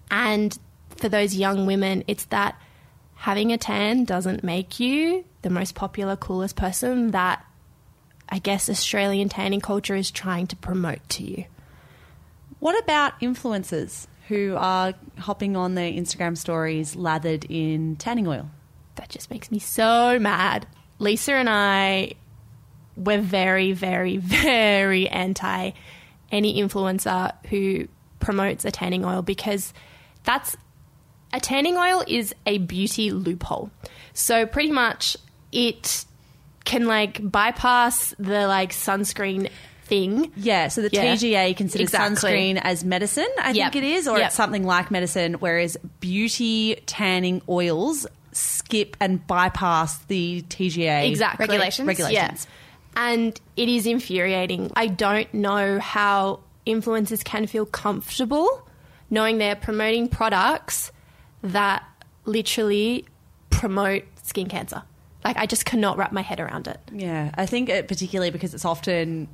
And 0.09 0.57
for 1.01 1.09
those 1.09 1.35
young 1.35 1.65
women, 1.65 2.03
it's 2.07 2.25
that 2.25 2.59
having 3.15 3.51
a 3.51 3.57
tan 3.57 4.05
doesn't 4.05 4.43
make 4.43 4.79
you 4.79 5.25
the 5.41 5.49
most 5.49 5.75
popular, 5.75 6.15
coolest 6.15 6.55
person 6.55 7.11
that 7.11 7.45
I 8.29 8.39
guess 8.39 8.69
Australian 8.69 9.27
tanning 9.27 9.59
culture 9.59 9.95
is 9.95 10.09
trying 10.09 10.47
to 10.47 10.55
promote 10.55 11.07
to 11.09 11.23
you. 11.23 11.45
What 12.59 12.81
about 12.81 13.19
influencers 13.19 14.07
who 14.29 14.55
are 14.57 14.93
hopping 15.17 15.57
on 15.57 15.75
their 15.75 15.91
Instagram 15.91 16.37
stories 16.37 16.95
lathered 16.95 17.45
in 17.49 17.97
tanning 17.97 18.27
oil? 18.27 18.49
that 18.95 19.09
just 19.09 19.29
makes 19.29 19.51
me 19.51 19.59
so 19.59 20.19
mad. 20.19 20.67
Lisa 20.99 21.33
and 21.33 21.49
I 21.49 22.13
were 22.95 23.19
very, 23.19 23.71
very, 23.73 24.17
very 24.17 25.07
anti 25.09 25.71
any 26.31 26.61
influencer 26.61 27.33
who 27.47 27.87
promotes 28.19 28.63
a 28.63 28.71
tanning 28.71 29.03
oil 29.03 29.21
because 29.21 29.73
that's 30.23 30.55
A 31.33 31.39
tanning 31.39 31.77
oil 31.77 32.03
is 32.07 32.33
a 32.45 32.57
beauty 32.59 33.11
loophole. 33.11 33.71
So 34.13 34.45
pretty 34.45 34.71
much 34.71 35.15
it 35.51 36.05
can 36.65 36.85
like 36.85 37.19
bypass 37.29 38.13
the 38.19 38.47
like 38.47 38.71
sunscreen 38.71 39.49
thing. 39.85 40.31
Yeah, 40.35 40.67
so 40.69 40.81
the 40.81 40.89
Yeah. 40.91 41.15
TGA 41.15 41.53
considers 41.53 41.89
Exactly. 41.89 42.31
sunscreen 42.31 42.61
as 42.63 42.83
medicine, 42.83 43.27
I 43.41 43.51
Yep. 43.51 43.71
think 43.73 43.83
it 43.83 43.87
is, 43.89 44.07
or 44.07 44.17
Yep. 44.17 44.27
it's 44.27 44.35
something 44.35 44.65
like 44.65 44.91
medicine, 44.91 45.33
whereas 45.35 45.77
beauty 45.99 46.75
tanning 46.85 47.41
oils 47.49 48.07
skip 48.31 48.95
and 49.01 49.25
bypass 49.27 49.97
the 50.05 50.43
TGA 50.49 51.07
Exactly. 51.09 51.43
Regulations? 51.43 51.87
regulations. 51.87 52.47
Yeah. 52.95 53.01
And 53.03 53.39
it 53.57 53.67
is 53.69 53.85
infuriating. 53.85 54.71
I 54.75 54.87
don't 54.87 55.33
know 55.33 55.79
how 55.79 56.39
influencers 56.67 57.23
can 57.23 57.47
feel 57.47 57.65
comfortable 57.65 58.67
knowing 59.09 59.37
they're 59.39 59.55
promoting 59.55 60.07
products 60.07 60.91
that 61.43 61.83
literally 62.25 63.05
promote 63.49 64.03
skin 64.23 64.47
cancer. 64.47 64.83
Like, 65.23 65.37
I 65.37 65.45
just 65.45 65.65
cannot 65.65 65.97
wrap 65.97 66.11
my 66.11 66.21
head 66.21 66.39
around 66.39 66.67
it. 66.67 66.79
Yeah, 66.91 67.31
I 67.35 67.45
think 67.45 67.69
it, 67.69 67.87
particularly 67.87 68.31
because 68.31 68.53
it's 68.53 68.65
often 68.65 69.27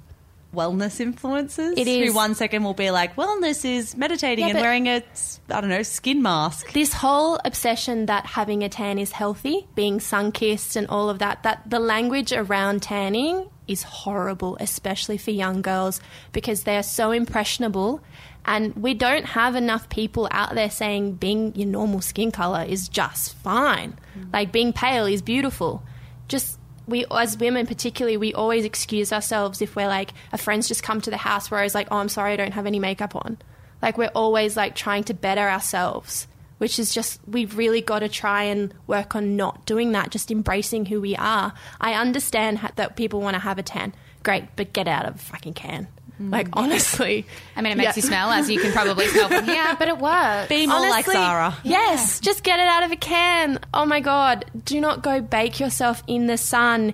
wellness 0.53 0.99
influencers. 1.03 1.77
It 1.77 1.87
is. 1.87 2.09
Who 2.09 2.15
one 2.15 2.35
second 2.35 2.63
will 2.63 2.73
be 2.73 2.91
like, 2.91 3.15
wellness 3.15 3.63
is 3.63 3.95
meditating 3.95 4.45
Yeah, 4.45 4.51
and 4.51 4.59
wearing 4.59 4.87
a, 4.87 5.03
I 5.49 5.61
don't 5.61 5.69
know, 5.69 5.83
skin 5.83 6.21
mask. 6.21 6.73
This 6.73 6.93
whole 6.93 7.39
obsession 7.45 8.07
that 8.07 8.25
having 8.25 8.63
a 8.63 8.69
tan 8.69 8.97
is 8.97 9.11
healthy, 9.11 9.67
being 9.75 9.99
sun 9.99 10.31
kissed 10.31 10.75
and 10.75 10.87
all 10.87 11.09
of 11.09 11.19
that, 11.19 11.43
that 11.43 11.69
the 11.69 11.79
language 11.79 12.33
around 12.33 12.81
tanning 12.81 13.49
is 13.67 13.83
horrible, 13.83 14.57
especially 14.59 15.17
for 15.17 15.31
young 15.31 15.61
girls, 15.61 15.99
because 16.31 16.63
they're 16.63 16.83
so 16.83 17.11
impressionable. 17.11 18.01
And 18.47 18.73
we 18.77 18.93
don't 18.93 19.25
have 19.25 19.55
enough 19.55 19.89
people 19.89 20.29
out 20.31 20.55
there 20.55 20.69
saying 20.69 21.15
being 21.15 21.53
your 21.55 21.67
normal 21.67 21.99
skin 21.99 22.31
color 22.31 22.63
is 22.63 22.87
just 22.87 23.35
fine. 23.35 23.99
Mm. 24.17 24.33
Like 24.33 24.53
being 24.53 24.71
pale 24.71 25.05
is 25.05 25.21
beautiful. 25.21 25.83
Just 26.29 26.57
we 26.87 27.05
as 27.11 27.37
women 27.37 27.67
particularly 27.67 28.15
we 28.15 28.33
always 28.33 28.63
excuse 28.63 29.11
ourselves 29.11 29.61
if 29.61 29.75
we're 29.75 29.89
like 29.89 30.13
a 30.31 30.37
friend's 30.37 30.69
just 30.69 30.81
come 30.81 31.01
to 31.01 31.09
the 31.09 31.17
house 31.17 31.51
where 31.51 31.59
I 31.59 31.63
was 31.63 31.75
like, 31.75 31.89
Oh, 31.91 31.97
I'm 31.97 32.07
sorry 32.07 32.31
I 32.31 32.37
don't 32.37 32.53
have 32.53 32.65
any 32.65 32.79
makeup 32.79 33.15
on. 33.17 33.37
Like 33.81 33.97
we're 33.97 34.11
always 34.15 34.55
like 34.55 34.75
trying 34.75 35.03
to 35.05 35.13
better 35.13 35.49
ourselves, 35.49 36.27
which 36.57 36.79
is 36.79 36.93
just 36.93 37.19
we've 37.27 37.57
really 37.57 37.81
got 37.81 37.99
to 37.99 38.09
try 38.09 38.43
and 38.43 38.73
work 38.87 39.13
on 39.13 39.35
not 39.35 39.65
doing 39.65 39.91
that, 39.91 40.09
just 40.09 40.31
embracing 40.31 40.85
who 40.85 41.01
we 41.01 41.17
are. 41.17 41.53
I 41.81 41.93
understand 41.95 42.59
that 42.77 42.95
people 42.95 43.19
want 43.19 43.35
to 43.35 43.41
have 43.41 43.59
a 43.59 43.63
tan, 43.63 43.93
great, 44.23 44.55
but 44.55 44.71
get 44.71 44.87
out 44.87 45.05
of 45.05 45.15
a 45.15 45.19
fucking 45.19 45.53
can. 45.53 45.89
Mm. 46.21 46.31
Like 46.31 46.47
honestly, 46.53 47.25
I 47.55 47.61
mean, 47.61 47.73
it 47.73 47.77
makes 47.77 47.89
Yeah. 47.89 47.93
you 47.97 48.01
smell, 48.01 48.31
as 48.31 48.49
you 48.49 48.59
can 48.59 48.71
probably 48.71 49.07
smell 49.13 49.27
from 49.29 49.45
here, 49.45 49.75
but 49.77 49.87
it 49.87 49.97
works. 49.99 50.49
Be 50.49 50.65
more 50.65 50.79
like 50.79 51.05
Zara. 51.05 51.55
Yes, 51.63 52.19
just 52.19 52.43
get 52.43 52.59
it 52.59 52.67
out 52.67 52.83
of 52.83 52.91
a 52.91 52.95
can. 52.95 53.59
Oh 53.73 53.85
my 53.85 53.99
god, 53.99 54.45
do 54.65 54.81
not 54.81 55.03
go 55.03 55.21
bake 55.21 55.59
yourself 55.59 56.01
in 56.07 56.27
the 56.27 56.37
sun. 56.37 56.93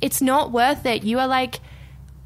It's 0.00 0.22
not 0.22 0.52
worth 0.52 0.86
it. 0.86 1.02
You 1.02 1.18
are 1.18 1.26
like 1.26 1.60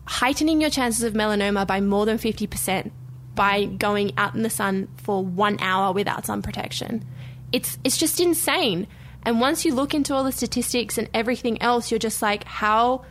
heightening 0.07 0.61
your 0.61 0.71
chances 0.71 1.03
of 1.03 1.15
melanoma 1.15 1.67
by 1.67 1.81
more 1.81 2.05
than 2.05 2.19
50% 2.19 2.91
by 3.35 3.65
going 3.65 4.13
out 4.19 4.35
in 4.35 4.43
the 4.43 4.51
sun 4.51 4.87
for 4.99 5.25
1 5.25 5.59
hour 5.61 5.93
without 5.93 6.27
sun 6.27 6.43
protection. 6.43 7.05
It's 7.53 7.79
it's 7.85 7.97
just 7.97 8.21
insane. 8.21 8.87
And 9.25 9.41
once 9.41 9.65
you 9.65 9.75
look 9.75 9.95
into 9.95 10.15
all 10.15 10.25
the 10.25 10.33
statistics 10.33 10.99
and 10.99 11.09
everything 11.15 11.61
else, 11.63 11.91
you're 11.91 11.99
just 11.99 12.21
like 12.21 12.45
how 12.45 13.05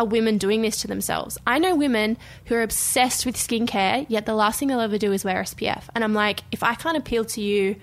are 0.00 0.06
women 0.06 0.38
doing 0.38 0.62
this 0.62 0.80
to 0.80 0.88
themselves? 0.88 1.38
I 1.46 1.58
know 1.58 1.76
women 1.76 2.16
who 2.46 2.54
are 2.56 2.62
obsessed 2.62 3.26
with 3.26 3.36
skincare, 3.36 4.06
yet 4.08 4.26
the 4.26 4.34
last 4.34 4.58
thing 4.58 4.68
they'll 4.68 4.80
ever 4.80 4.98
do 4.98 5.12
is 5.12 5.24
wear 5.24 5.42
SPF. 5.42 5.84
And 5.94 6.02
I'm 6.02 6.14
like, 6.14 6.40
if 6.50 6.62
I 6.62 6.74
can't 6.74 6.96
appeal 6.96 7.24
to 7.26 7.40
you 7.40 7.76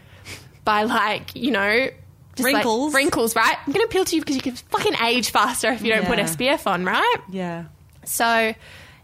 by 0.65 0.84
like, 0.84 1.36
you 1.36 1.51
know, 1.51 1.88
just 2.36 2.43
like 2.43 2.55
Wrinkles. 2.55 2.93
wrinkles, 2.93 3.36
right? 3.36 3.55
I'm 3.65 3.72
going 3.74 3.84
to 3.86 3.89
appeal 3.89 4.05
to 4.05 4.15
you 4.15 4.22
because 4.22 4.36
you 4.36 4.41
can 4.41 4.55
fucking 4.55 4.95
age 5.03 5.30
faster 5.32 5.70
if 5.72 5.82
you 5.82 5.93
don't 5.93 6.05
put 6.05 6.20
SPF 6.20 6.68
on, 6.68 6.84
right? 6.86 7.18
Yeah. 7.32 7.65
So, 8.03 8.53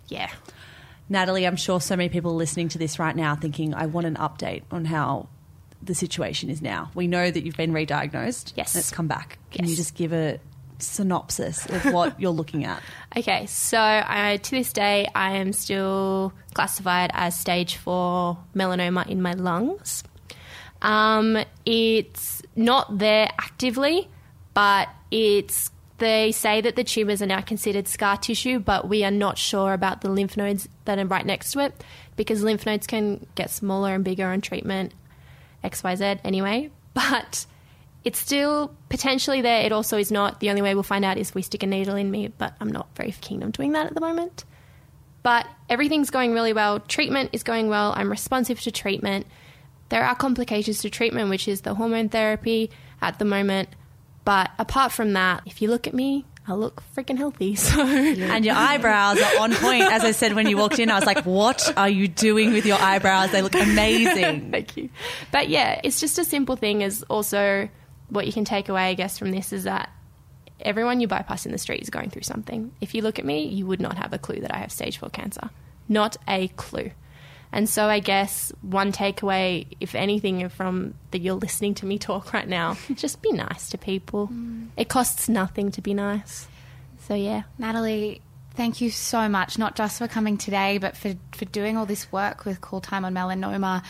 yeah. 0.08 0.30
Natalie, 1.10 1.46
I'm 1.46 1.56
sure 1.56 1.80
so 1.82 1.96
many 1.96 2.10
people 2.10 2.36
listening 2.36 2.70
to 2.70 2.78
this 2.78 2.98
right 3.00 3.16
now 3.16 3.36
thinking, 3.36 3.74
I 3.74 3.86
want 3.88 4.08
an 4.08 4.16
update 4.16 4.64
on 4.72 4.86
how 4.86 5.30
the 5.82 5.94
situation 5.94 6.50
is 6.50 6.62
now. 6.62 6.92
We 6.96 7.08
know 7.08 7.30
that 7.30 7.44
you've 7.44 7.58
been 7.58 7.74
re-diagnosed. 7.74 8.54
Yes. 8.56 8.74
And 8.74 8.80
it's 8.82 8.92
come 8.92 9.08
back. 9.08 9.38
Can 9.52 9.66
Yes. 9.66 9.72
you 9.72 9.76
just 9.76 9.96
give 9.96 10.14
a 10.14 10.40
synopsis 10.86 11.66
of 11.68 11.86
what 11.94 12.20
you're 12.20 12.32
looking 12.32 12.66
at? 12.66 12.82
Okay, 13.16 13.46
so 13.46 13.80
I, 13.80 14.38
to 14.38 14.52
this 14.52 14.74
day, 14.74 15.08
I 15.16 15.38
am 15.38 15.54
still 15.54 16.34
classified 16.54 17.12
as 17.14 17.40
stage 17.40 17.78
four 17.78 18.38
melanoma 18.56 19.08
in 19.08 19.22
my 19.22 19.34
lungs. 19.34 20.04
Um, 20.82 21.38
it's 21.66 22.42
not 22.56 22.98
there 22.98 23.30
actively, 23.40 24.10
but 24.54 24.90
it's 25.12 25.72
they 26.00 26.32
say 26.32 26.60
that 26.60 26.76
the 26.76 26.84
tumors 26.84 27.22
are 27.22 27.28
now 27.28 27.40
considered 27.40 27.88
scar 27.88 28.18
tissue, 28.18 28.60
but 28.60 28.90
we 28.90 29.04
are 29.06 29.12
not 29.12 29.38
sure 29.38 29.74
about 29.74 30.02
the 30.02 30.10
lymph 30.10 30.36
nodes 30.36 30.68
that 30.86 31.00
are 31.00 31.06
right 31.06 31.26
next 31.26 31.52
to 31.54 31.60
it 31.60 31.84
because 32.16 32.44
lymph 32.44 32.66
nodes 32.66 32.88
can 32.88 33.26
get 33.36 33.50
smaller 33.50 33.96
and 33.96 34.04
bigger 34.04 34.28
on 34.28 34.42
treatment, 34.42 34.94
XYZ 35.64 36.20
anyway. 36.24 36.70
But 36.94 37.48
it's 38.04 38.20
still 38.20 38.76
potentially 38.90 39.42
there. 39.42 39.62
It 39.62 39.72
also 39.72 39.98
is 39.98 40.12
not. 40.12 40.40
The 40.40 40.50
only 40.50 40.62
way 40.62 40.74
we'll 40.74 40.84
find 40.84 41.06
out 41.06 41.18
is 41.18 41.30
if 41.30 41.36
we 41.36 41.42
stick 41.42 41.64
a 41.64 41.68
needle 41.68 41.96
in 41.96 42.12
me, 42.12 42.28
but 42.28 42.54
I'm 42.60 42.72
not 42.72 42.88
very 42.96 43.12
keen 43.22 43.44
on 43.44 43.52
doing 43.52 43.72
that 43.74 43.88
at 43.88 43.94
the 43.94 44.02
moment. 44.02 44.46
But 45.24 45.48
everything's 45.70 46.10
going 46.10 46.34
really 46.34 46.52
well. 46.52 46.82
Treatment 46.82 47.30
is 47.32 47.44
going 47.44 47.70
well. 47.70 47.94
I'm 47.96 48.12
responsive 48.12 48.60
to 48.62 48.72
treatment. 48.72 49.26
There 49.88 50.04
are 50.04 50.16
complications 50.16 50.80
to 50.80 50.90
treatment, 50.90 51.30
which 51.30 51.48
is 51.48 51.62
the 51.62 51.76
hormone 51.76 52.10
therapy 52.10 52.72
at 53.02 53.20
the 53.20 53.26
moment. 53.26 53.70
But 54.26 54.52
apart 54.60 54.92
from 54.92 55.14
that, 55.14 55.44
if 55.46 55.62
you 55.62 55.70
look 55.70 55.88
at 55.88 55.94
me, 55.94 56.26
I 56.46 56.56
look 56.56 56.84
freaking 56.96 57.18
healthy. 57.18 57.56
So 57.64 57.82
And 57.82 58.44
your 58.44 58.56
eyebrows 58.56 59.22
are 59.22 59.40
on 59.40 59.54
point. 59.54 59.84
As 59.84 60.04
I 60.04 60.12
said 60.12 60.34
when 60.34 60.48
you 60.48 60.58
walked 60.58 60.80
in, 60.80 60.90
I 60.92 60.96
was 60.96 61.06
like, 61.06 61.26
what 61.26 61.72
are 61.78 61.88
you 61.90 62.10
doing 62.10 62.52
with 62.52 62.66
your 62.66 62.78
eyebrows? 62.82 63.32
They 63.32 63.42
look 63.42 63.56
amazing. 63.56 64.52
Thank 64.52 64.76
you. 64.76 64.90
But 65.32 65.48
yeah, 65.48 65.80
it's 65.84 66.02
just 66.02 66.20
a 66.20 66.26
simple 66.26 66.58
thing. 66.58 66.82
Is 66.82 67.04
also 67.04 67.70
what 68.14 68.28
you 68.28 68.34
can 68.34 68.46
take 68.46 68.70
away, 68.70 68.84
I 68.84 68.94
guess, 68.94 69.18
from 69.18 69.32
this 69.32 69.52
is 69.52 69.64
that 69.64 69.90
everyone 70.60 71.02
you 71.02 71.08
bypass 71.08 71.46
in 71.46 71.52
the 71.52 71.58
street 71.58 71.82
is 71.82 71.90
going 71.90 72.10
through 72.10 72.22
something. 72.22 72.72
If 72.80 72.96
you 72.96 73.02
look 73.02 73.20
at 73.20 73.26
me, 73.26 73.46
you 73.46 73.66
would 73.66 73.82
not 73.82 73.98
have 73.98 74.14
a 74.14 74.18
clue 74.18 74.40
that 74.42 74.54
I 74.54 74.60
have 74.60 74.72
stage 74.72 74.98
four 74.98 75.10
cancer. 75.10 75.50
Not 75.90 76.18
a 76.28 76.48
clue. 76.50 76.92
And 77.52 77.70
so 77.70 77.86
I 77.86 78.00
guess 78.00 78.52
one 78.62 78.92
takeaway, 78.92 79.68
if 79.80 79.94
anything, 79.94 80.50
from 80.50 80.96
that 81.12 81.22
you're 81.22 81.36
listening 81.36 81.76
to 81.76 81.86
me 81.86 82.00
talk 82.00 82.34
right 82.34 82.48
now, 82.48 82.78
just 82.96 83.22
be 83.22 83.32
nice 83.32 83.70
to 83.70 83.78
people. 83.78 84.28
Mm. 84.28 84.70
It 84.76 84.90
costs 84.90 85.30
nothing 85.30 85.72
to 85.72 85.82
be 85.82 85.94
nice. 85.94 86.48
So 87.08 87.14
yeah. 87.14 87.44
Natalie, 87.60 88.22
thank 88.56 88.82
you 88.82 88.90
so 88.90 89.30
much, 89.30 89.60
not 89.60 89.76
just 89.76 90.00
for 90.00 90.08
coming 90.08 90.38
today, 90.38 90.80
but 90.80 90.98
for, 90.98 91.14
for 91.34 91.46
doing 91.46 91.78
all 91.78 91.86
this 91.86 92.12
work 92.12 92.46
with 92.46 92.62
Call 92.62 92.82
Time 92.82 93.06
on 93.06 93.14
Melanoma. 93.14 93.84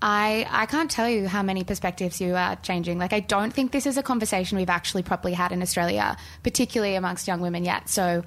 I, 0.00 0.46
I 0.50 0.66
can't 0.66 0.90
tell 0.90 1.08
you 1.08 1.26
how 1.26 1.42
many 1.42 1.64
perspectives 1.64 2.20
you 2.20 2.34
are 2.36 2.56
changing. 2.56 2.98
Like, 2.98 3.12
I 3.12 3.20
don't 3.20 3.52
think 3.52 3.72
this 3.72 3.84
is 3.86 3.96
a 3.96 4.02
conversation 4.02 4.56
we've 4.58 4.70
actually 4.70 5.02
properly 5.02 5.34
had 5.34 5.50
in 5.50 5.60
Australia, 5.62 6.16
particularly 6.42 6.94
amongst 6.94 7.26
young 7.26 7.40
women 7.40 7.64
yet. 7.64 7.88
So, 7.88 8.22